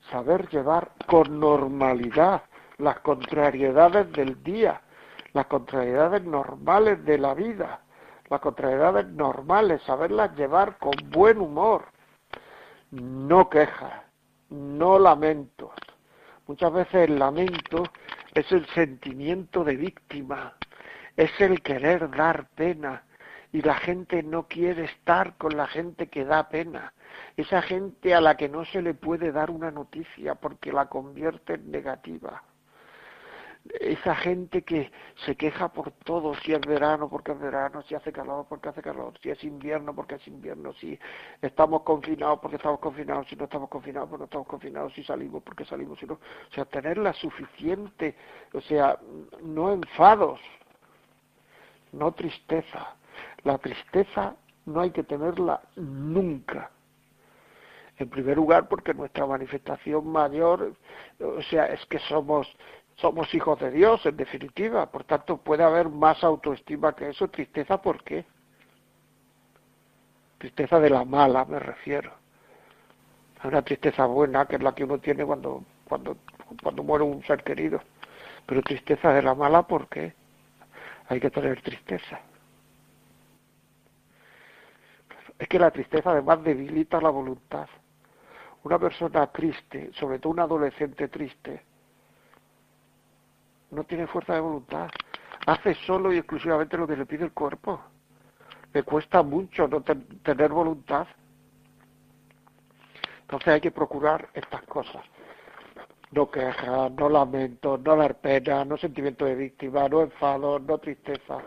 saber 0.09 0.47
llevar 0.49 0.91
con 1.07 1.39
normalidad 1.39 2.43
las 2.77 2.99
contrariedades 3.01 4.11
del 4.13 4.41
día, 4.43 4.81
las 5.33 5.47
contrariedades 5.47 6.23
normales 6.23 7.03
de 7.05 7.17
la 7.17 7.33
vida, 7.33 7.81
las 8.29 8.39
contrariedades 8.39 9.07
normales, 9.07 9.81
saberlas 9.83 10.35
llevar 10.37 10.77
con 10.77 10.93
buen 11.11 11.39
humor, 11.39 11.83
no 12.91 13.49
quejas, 13.49 14.02
no 14.53 14.99
lamentos. 14.99 15.71
Muchas 16.47 16.71
veces 16.71 17.09
el 17.09 17.19
lamento 17.19 17.83
es 18.33 18.51
el 18.51 18.65
sentimiento 18.67 19.63
de 19.63 19.75
víctima, 19.75 20.55
es 21.17 21.31
el 21.39 21.61
querer 21.61 22.09
dar 22.11 22.47
pena 22.49 23.03
y 23.51 23.61
la 23.61 23.75
gente 23.75 24.23
no 24.23 24.47
quiere 24.47 24.85
estar 24.85 25.37
con 25.37 25.57
la 25.57 25.67
gente 25.67 26.07
que 26.07 26.25
da 26.25 26.49
pena. 26.49 26.93
Esa 27.37 27.61
gente 27.61 28.13
a 28.13 28.21
la 28.21 28.37
que 28.37 28.49
no 28.49 28.65
se 28.65 28.81
le 28.81 28.93
puede 28.93 29.31
dar 29.31 29.49
una 29.49 29.71
noticia 29.71 30.35
porque 30.35 30.71
la 30.71 30.87
convierte 30.87 31.53
en 31.53 31.71
negativa 31.71 32.43
esa 33.79 34.13
gente 34.15 34.63
que 34.63 34.91
se 35.25 35.35
queja 35.35 35.69
por 35.69 35.91
todo, 35.91 36.35
si 36.35 36.53
es 36.53 36.61
verano 36.61 37.07
porque 37.09 37.31
es 37.31 37.39
verano, 37.39 37.81
si 37.83 37.95
hace 37.95 38.11
calor 38.11 38.45
porque 38.49 38.69
hace 38.69 38.81
calor, 38.81 39.13
si 39.21 39.29
es 39.29 39.41
invierno 39.43 39.95
porque 39.95 40.15
es 40.15 40.27
invierno, 40.27 40.73
si 40.73 40.99
estamos 41.41 41.83
confinados 41.83 42.39
porque 42.39 42.57
estamos 42.57 42.79
confinados, 42.79 43.27
si 43.29 43.35
no 43.35 43.45
estamos 43.45 43.69
confinados 43.69 44.09
porque 44.09 44.21
no 44.21 44.25
estamos 44.25 44.47
confinados, 44.47 44.93
si 44.93 45.03
salimos 45.03 45.41
porque 45.43 45.63
salimos, 45.65 45.97
si 45.99 46.05
no, 46.05 46.15
o 46.15 46.53
sea, 46.53 46.65
tener 46.65 46.97
la 46.97 47.13
suficiente, 47.13 48.15
o 48.53 48.61
sea, 48.61 48.99
no 49.41 49.71
enfados, 49.71 50.41
no 51.93 52.11
tristeza. 52.11 52.95
La 53.43 53.57
tristeza 53.57 54.35
no 54.65 54.81
hay 54.81 54.91
que 54.91 55.03
tenerla 55.03 55.61
nunca. 55.75 56.71
En 57.97 58.09
primer 58.09 58.37
lugar, 58.37 58.67
porque 58.67 58.93
nuestra 58.93 59.25
manifestación 59.25 60.07
mayor, 60.07 60.73
o 61.19 61.41
sea, 61.43 61.67
es 61.67 61.85
que 61.85 61.99
somos 61.99 62.47
somos 62.95 63.33
hijos 63.33 63.59
de 63.59 63.71
Dios, 63.71 64.05
en 64.05 64.17
definitiva. 64.17 64.89
Por 64.89 65.03
tanto, 65.03 65.37
puede 65.37 65.63
haber 65.63 65.89
más 65.89 66.23
autoestima 66.23 66.95
que 66.95 67.09
eso. 67.09 67.27
Tristeza, 67.27 67.81
¿por 67.81 68.03
qué? 68.03 68.25
Tristeza 70.37 70.79
de 70.79 70.89
la 70.89 71.05
mala, 71.05 71.45
me 71.45 71.59
refiero. 71.59 72.11
Hay 73.39 73.49
una 73.49 73.61
tristeza 73.61 74.05
buena, 74.05 74.45
que 74.45 74.55
es 74.55 74.63
la 74.63 74.73
que 74.73 74.83
uno 74.83 74.99
tiene 74.99 75.25
cuando, 75.25 75.63
cuando, 75.87 76.17
cuando 76.61 76.83
muere 76.83 77.03
un 77.03 77.23
ser 77.23 77.43
querido. 77.43 77.81
Pero 78.45 78.61
tristeza 78.61 79.13
de 79.13 79.21
la 79.21 79.35
mala, 79.35 79.63
¿por 79.63 79.87
qué? 79.87 80.13
Hay 81.07 81.19
que 81.19 81.29
tener 81.29 81.61
tristeza. 81.61 82.19
Es 85.39 85.47
que 85.47 85.59
la 85.59 85.71
tristeza 85.71 86.11
además 86.11 86.43
debilita 86.43 87.01
la 87.01 87.09
voluntad. 87.09 87.67
Una 88.63 88.79
persona 88.79 89.27
triste, 89.27 89.91
sobre 89.93 90.19
todo 90.19 90.31
un 90.31 90.39
adolescente 90.39 91.09
triste, 91.09 91.63
no 93.73 93.83
tiene 93.83 94.07
fuerza 94.07 94.33
de 94.33 94.39
voluntad. 94.39 94.89
Hace 95.45 95.73
solo 95.75 96.13
y 96.13 96.17
exclusivamente 96.17 96.77
lo 96.77 96.87
que 96.87 96.95
le 96.95 97.05
pide 97.05 97.25
el 97.25 97.33
cuerpo. 97.33 97.81
Le 98.73 98.83
cuesta 98.83 99.21
mucho 99.21 99.67
no 99.67 99.81
ten- 99.81 100.07
tener 100.23 100.51
voluntad. 100.51 101.07
Entonces 103.21 103.47
hay 103.47 103.61
que 103.61 103.71
procurar 103.71 104.29
estas 104.33 104.61
cosas. 104.63 105.03
No 106.11 106.29
quejas, 106.29 106.91
no 106.91 107.09
lamento, 107.09 107.77
no 107.77 107.95
dar 107.95 108.15
pena, 108.19 108.63
no 108.63 108.77
sentimiento 108.77 109.25
de 109.25 109.35
víctima, 109.35 109.89
no 109.89 110.01
enfado, 110.01 110.59
no 110.59 110.77
tristeza. 110.77 111.39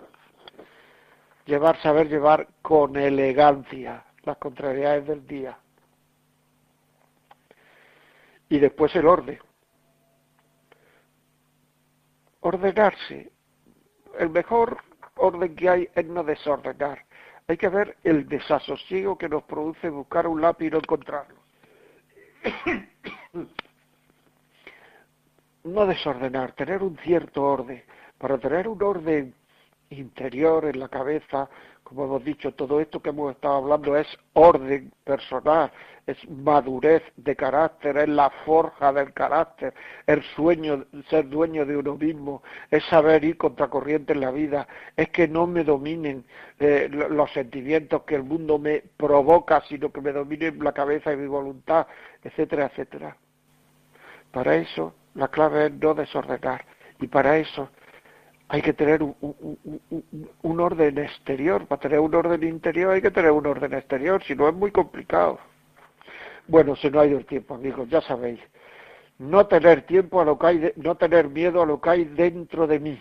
Llevar, 1.46 1.80
saber 1.80 2.08
llevar 2.08 2.48
con 2.62 2.96
elegancia 2.96 4.04
las 4.24 4.36
contrariedades 4.38 5.06
del 5.06 5.26
día. 5.26 5.56
Y 8.48 8.58
después 8.58 8.94
el 8.96 9.06
orden 9.06 9.38
ordenarse. 12.46 13.32
El 14.18 14.30
mejor 14.30 14.78
orden 15.16 15.54
que 15.54 15.68
hay 15.68 15.88
es 15.94 16.06
no 16.06 16.24
desordenar. 16.24 17.04
Hay 17.48 17.56
que 17.56 17.68
ver 17.68 17.96
el 18.02 18.28
desasosiego 18.28 19.18
que 19.18 19.28
nos 19.28 19.44
produce 19.44 19.88
buscar 19.88 20.26
un 20.26 20.40
lápiz 20.40 20.66
y 20.66 20.70
no 20.70 20.78
encontrarlo. 20.78 21.36
no 25.64 25.86
desordenar, 25.86 26.52
tener 26.52 26.82
un 26.82 26.96
cierto 26.98 27.42
orden. 27.42 27.82
Para 28.18 28.38
tener 28.38 28.66
un 28.68 28.82
orden 28.82 29.34
interior 29.90 30.64
en 30.64 30.80
la 30.80 30.88
cabeza, 30.88 31.48
como 31.82 32.04
hemos 32.04 32.24
dicho, 32.24 32.52
todo 32.54 32.80
esto 32.80 33.00
que 33.00 33.10
hemos 33.10 33.32
estado 33.32 33.56
hablando 33.56 33.96
es 33.96 34.08
orden 34.32 34.92
personal, 35.04 35.70
es 36.06 36.16
madurez 36.30 37.02
de 37.16 37.34
carácter, 37.34 37.96
es 37.98 38.08
la 38.08 38.30
forja 38.44 38.92
del 38.92 39.12
carácter, 39.12 39.74
el 40.06 40.22
sueño, 40.36 40.84
ser 41.10 41.28
dueño 41.28 41.66
de 41.66 41.76
uno 41.76 41.96
mismo, 41.96 42.42
es 42.70 42.84
saber 42.84 43.24
ir 43.24 43.36
contracorriente 43.36 44.12
en 44.12 44.20
la 44.20 44.30
vida, 44.30 44.68
es 44.96 45.08
que 45.10 45.26
no 45.26 45.46
me 45.48 45.64
dominen 45.64 46.24
eh, 46.60 46.88
lo- 46.90 47.08
los 47.08 47.32
sentimientos 47.32 48.02
que 48.04 48.14
el 48.14 48.22
mundo 48.22 48.58
me 48.58 48.82
provoca, 48.96 49.60
sino 49.68 49.90
que 49.92 50.00
me 50.00 50.12
dominen 50.12 50.62
la 50.62 50.72
cabeza 50.72 51.12
y 51.12 51.16
mi 51.16 51.26
voluntad, 51.26 51.86
etcétera, 52.22 52.66
etcétera. 52.66 53.16
Para 54.30 54.54
eso 54.56 54.94
la 55.14 55.28
clave 55.28 55.66
es 55.66 55.72
no 55.72 55.94
desordenar 55.94 56.64
y 57.00 57.08
para 57.08 57.36
eso 57.36 57.68
hay 58.48 58.62
que 58.62 58.72
tener 58.72 59.02
un- 59.02 59.16
un 60.42 60.60
orden 60.60 60.98
exterior. 60.98 61.66
Para 61.66 61.80
tener 61.80 61.98
un 61.98 62.14
orden 62.14 62.42
interior 62.44 62.92
hay 62.92 63.02
que 63.02 63.10
tener 63.10 63.32
un 63.32 63.44
orden 63.46 63.74
exterior, 63.74 64.22
si 64.22 64.36
no 64.36 64.48
es 64.48 64.54
muy 64.54 64.70
complicado. 64.70 65.38
Bueno, 66.48 66.76
se 66.76 66.90
no 66.90 67.00
ha 67.00 67.06
ido 67.06 67.18
el 67.18 67.26
tiempo, 67.26 67.54
amigos, 67.54 67.88
ya 67.88 68.00
sabéis. 68.00 68.40
No 69.18 69.46
tener 69.46 69.82
tiempo 69.82 70.20
a 70.20 70.24
lo 70.24 70.38
que 70.38 70.46
hay, 70.46 70.58
de- 70.58 70.74
no 70.76 70.94
tener 70.96 71.28
miedo 71.28 71.62
a 71.62 71.66
lo 71.66 71.80
que 71.80 71.90
hay 71.90 72.04
dentro 72.04 72.66
de 72.66 72.78
mí. 72.78 73.00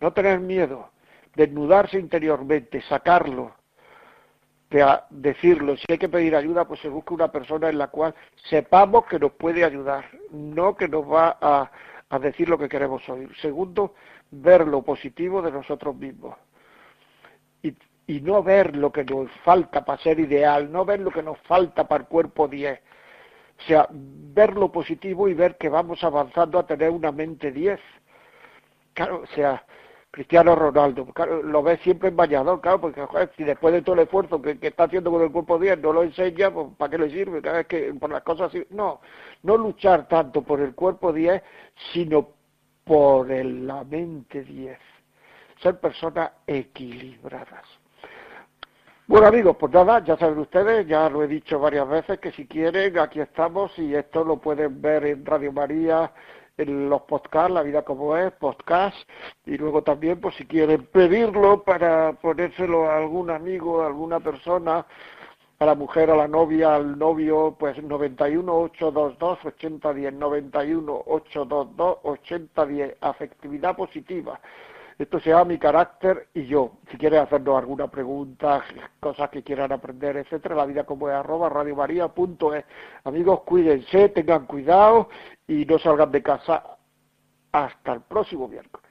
No 0.00 0.12
tener 0.12 0.40
miedo, 0.40 0.90
desnudarse 1.34 1.98
interiormente, 1.98 2.80
sacarlo, 2.82 3.54
decirlo. 5.10 5.76
Si 5.76 5.84
hay 5.88 5.98
que 5.98 6.08
pedir 6.08 6.34
ayuda, 6.34 6.66
pues 6.66 6.80
se 6.80 6.88
busca 6.88 7.14
una 7.14 7.30
persona 7.30 7.68
en 7.68 7.78
la 7.78 7.88
cual 7.88 8.14
sepamos 8.48 9.06
que 9.06 9.18
nos 9.18 9.32
puede 9.32 9.64
ayudar, 9.64 10.04
no 10.30 10.76
que 10.76 10.88
nos 10.88 11.04
va 11.04 11.38
a, 11.40 11.70
decir 12.18 12.48
lo 12.48 12.58
que 12.58 12.68
queremos 12.68 13.08
oír. 13.08 13.30
Segundo, 13.40 13.94
ver 14.30 14.66
lo 14.66 14.82
positivo 14.82 15.42
de 15.42 15.50
nosotros 15.50 15.96
mismos. 15.96 16.36
Y 18.06 18.20
no 18.20 18.42
ver 18.42 18.76
lo 18.76 18.92
que 18.92 19.04
nos 19.04 19.30
falta 19.44 19.84
para 19.84 20.02
ser 20.02 20.20
ideal, 20.20 20.70
no 20.70 20.84
ver 20.84 21.00
lo 21.00 21.10
que 21.10 21.22
nos 21.22 21.38
falta 21.40 21.88
para 21.88 22.04
el 22.04 22.08
cuerpo 22.08 22.48
10. 22.48 22.78
O 23.58 23.62
sea, 23.62 23.86
ver 23.90 24.54
lo 24.54 24.70
positivo 24.70 25.28
y 25.28 25.34
ver 25.34 25.56
que 25.56 25.68
vamos 25.68 26.02
avanzando 26.04 26.58
a 26.58 26.66
tener 26.66 26.90
una 26.90 27.12
mente 27.12 27.52
10. 27.52 27.80
Claro, 28.94 29.22
o 29.22 29.26
sea, 29.28 29.64
Cristiano 30.10 30.54
Ronaldo, 30.54 31.06
claro, 31.06 31.42
lo 31.42 31.62
ves 31.62 31.80
siempre 31.80 32.08
en 32.08 32.16
bañador, 32.16 32.60
claro, 32.60 32.80
porque 32.80 33.04
si 33.36 33.42
después 33.42 33.74
de 33.74 33.82
todo 33.82 33.96
el 33.96 34.02
esfuerzo 34.02 34.40
que, 34.40 34.56
está 34.60 34.84
haciendo 34.84 35.10
con 35.10 35.22
el 35.22 35.32
cuerpo 35.32 35.58
10 35.58 35.80
no 35.80 35.92
lo 35.92 36.04
enseña, 36.04 36.52
pues 36.52 36.68
¿para 36.76 36.90
qué 36.90 36.98
le 36.98 37.10
sirve? 37.10 37.42
Claro, 37.42 37.58
es 37.58 37.66
que 37.66 37.92
por 37.94 38.10
las 38.10 38.22
cosas 38.22 38.48
así, 38.48 38.64
no, 38.70 39.00
no 39.42 39.56
luchar 39.56 40.06
tanto 40.06 40.42
por 40.42 40.60
el 40.60 40.74
cuerpo 40.74 41.12
10, 41.12 41.42
sino 41.92 42.28
por 42.84 43.28
la 43.28 43.82
mente 43.82 44.44
10. 44.44 44.78
Ser 45.60 45.80
personas 45.80 46.30
equilibradas. 46.46 47.83
Bueno 49.06 49.26
amigos, 49.26 49.56
pues 49.60 49.70
nada, 49.70 50.02
ya 50.02 50.16
saben 50.16 50.38
ustedes, 50.38 50.86
ya 50.86 51.10
lo 51.10 51.22
he 51.22 51.28
dicho 51.28 51.58
varias 51.58 51.86
veces, 51.86 52.18
que 52.20 52.32
si 52.32 52.46
quieren, 52.46 52.98
aquí 52.98 53.20
estamos 53.20 53.78
y 53.78 53.94
esto 53.94 54.24
lo 54.24 54.38
pueden 54.38 54.80
ver 54.80 55.04
en 55.04 55.26
Radio 55.26 55.52
María, 55.52 56.10
en 56.56 56.88
los 56.88 57.02
podcasts, 57.02 57.52
La 57.52 57.62
Vida 57.62 57.82
Como 57.82 58.16
Es, 58.16 58.32
podcast, 58.32 58.96
y 59.44 59.58
luego 59.58 59.82
también, 59.82 60.22
pues 60.22 60.34
si 60.36 60.46
quieren 60.46 60.86
pedirlo 60.86 61.62
para 61.64 62.14
ponérselo 62.14 62.90
a 62.90 62.96
algún 62.96 63.28
amigo, 63.28 63.82
a 63.82 63.88
alguna 63.88 64.20
persona, 64.20 64.86
a 65.58 65.66
la 65.66 65.74
mujer, 65.74 66.10
a 66.10 66.16
la 66.16 66.26
novia, 66.26 66.74
al 66.74 66.98
novio, 66.98 67.56
pues 67.58 67.82
91 67.82 68.56
822 68.56 69.44
8010, 69.44 70.14
91 70.14 71.02
822 71.06 71.98
8010, 72.04 72.96
afectividad 73.02 73.76
positiva. 73.76 74.40
Esto 74.98 75.18
se 75.20 75.30
llama 75.30 75.46
mi 75.46 75.58
carácter 75.58 76.28
y 76.34 76.46
yo. 76.46 76.78
Si 76.90 76.96
quieren 76.96 77.20
hacernos 77.20 77.58
alguna 77.58 77.88
pregunta, 77.88 78.62
cosas 79.00 79.28
que 79.30 79.42
quieran 79.42 79.72
aprender, 79.72 80.16
etcétera, 80.16 80.54
la 80.54 80.66
vida 80.66 80.84
como 80.84 81.08
es. 82.54 82.64
Amigos, 83.04 83.40
cuídense, 83.42 84.10
tengan 84.10 84.46
cuidado 84.46 85.08
y 85.46 85.64
no 85.64 85.78
salgan 85.78 86.12
de 86.12 86.22
casa 86.22 86.62
hasta 87.52 87.92
el 87.92 88.02
próximo 88.02 88.48
miércoles. 88.48 88.90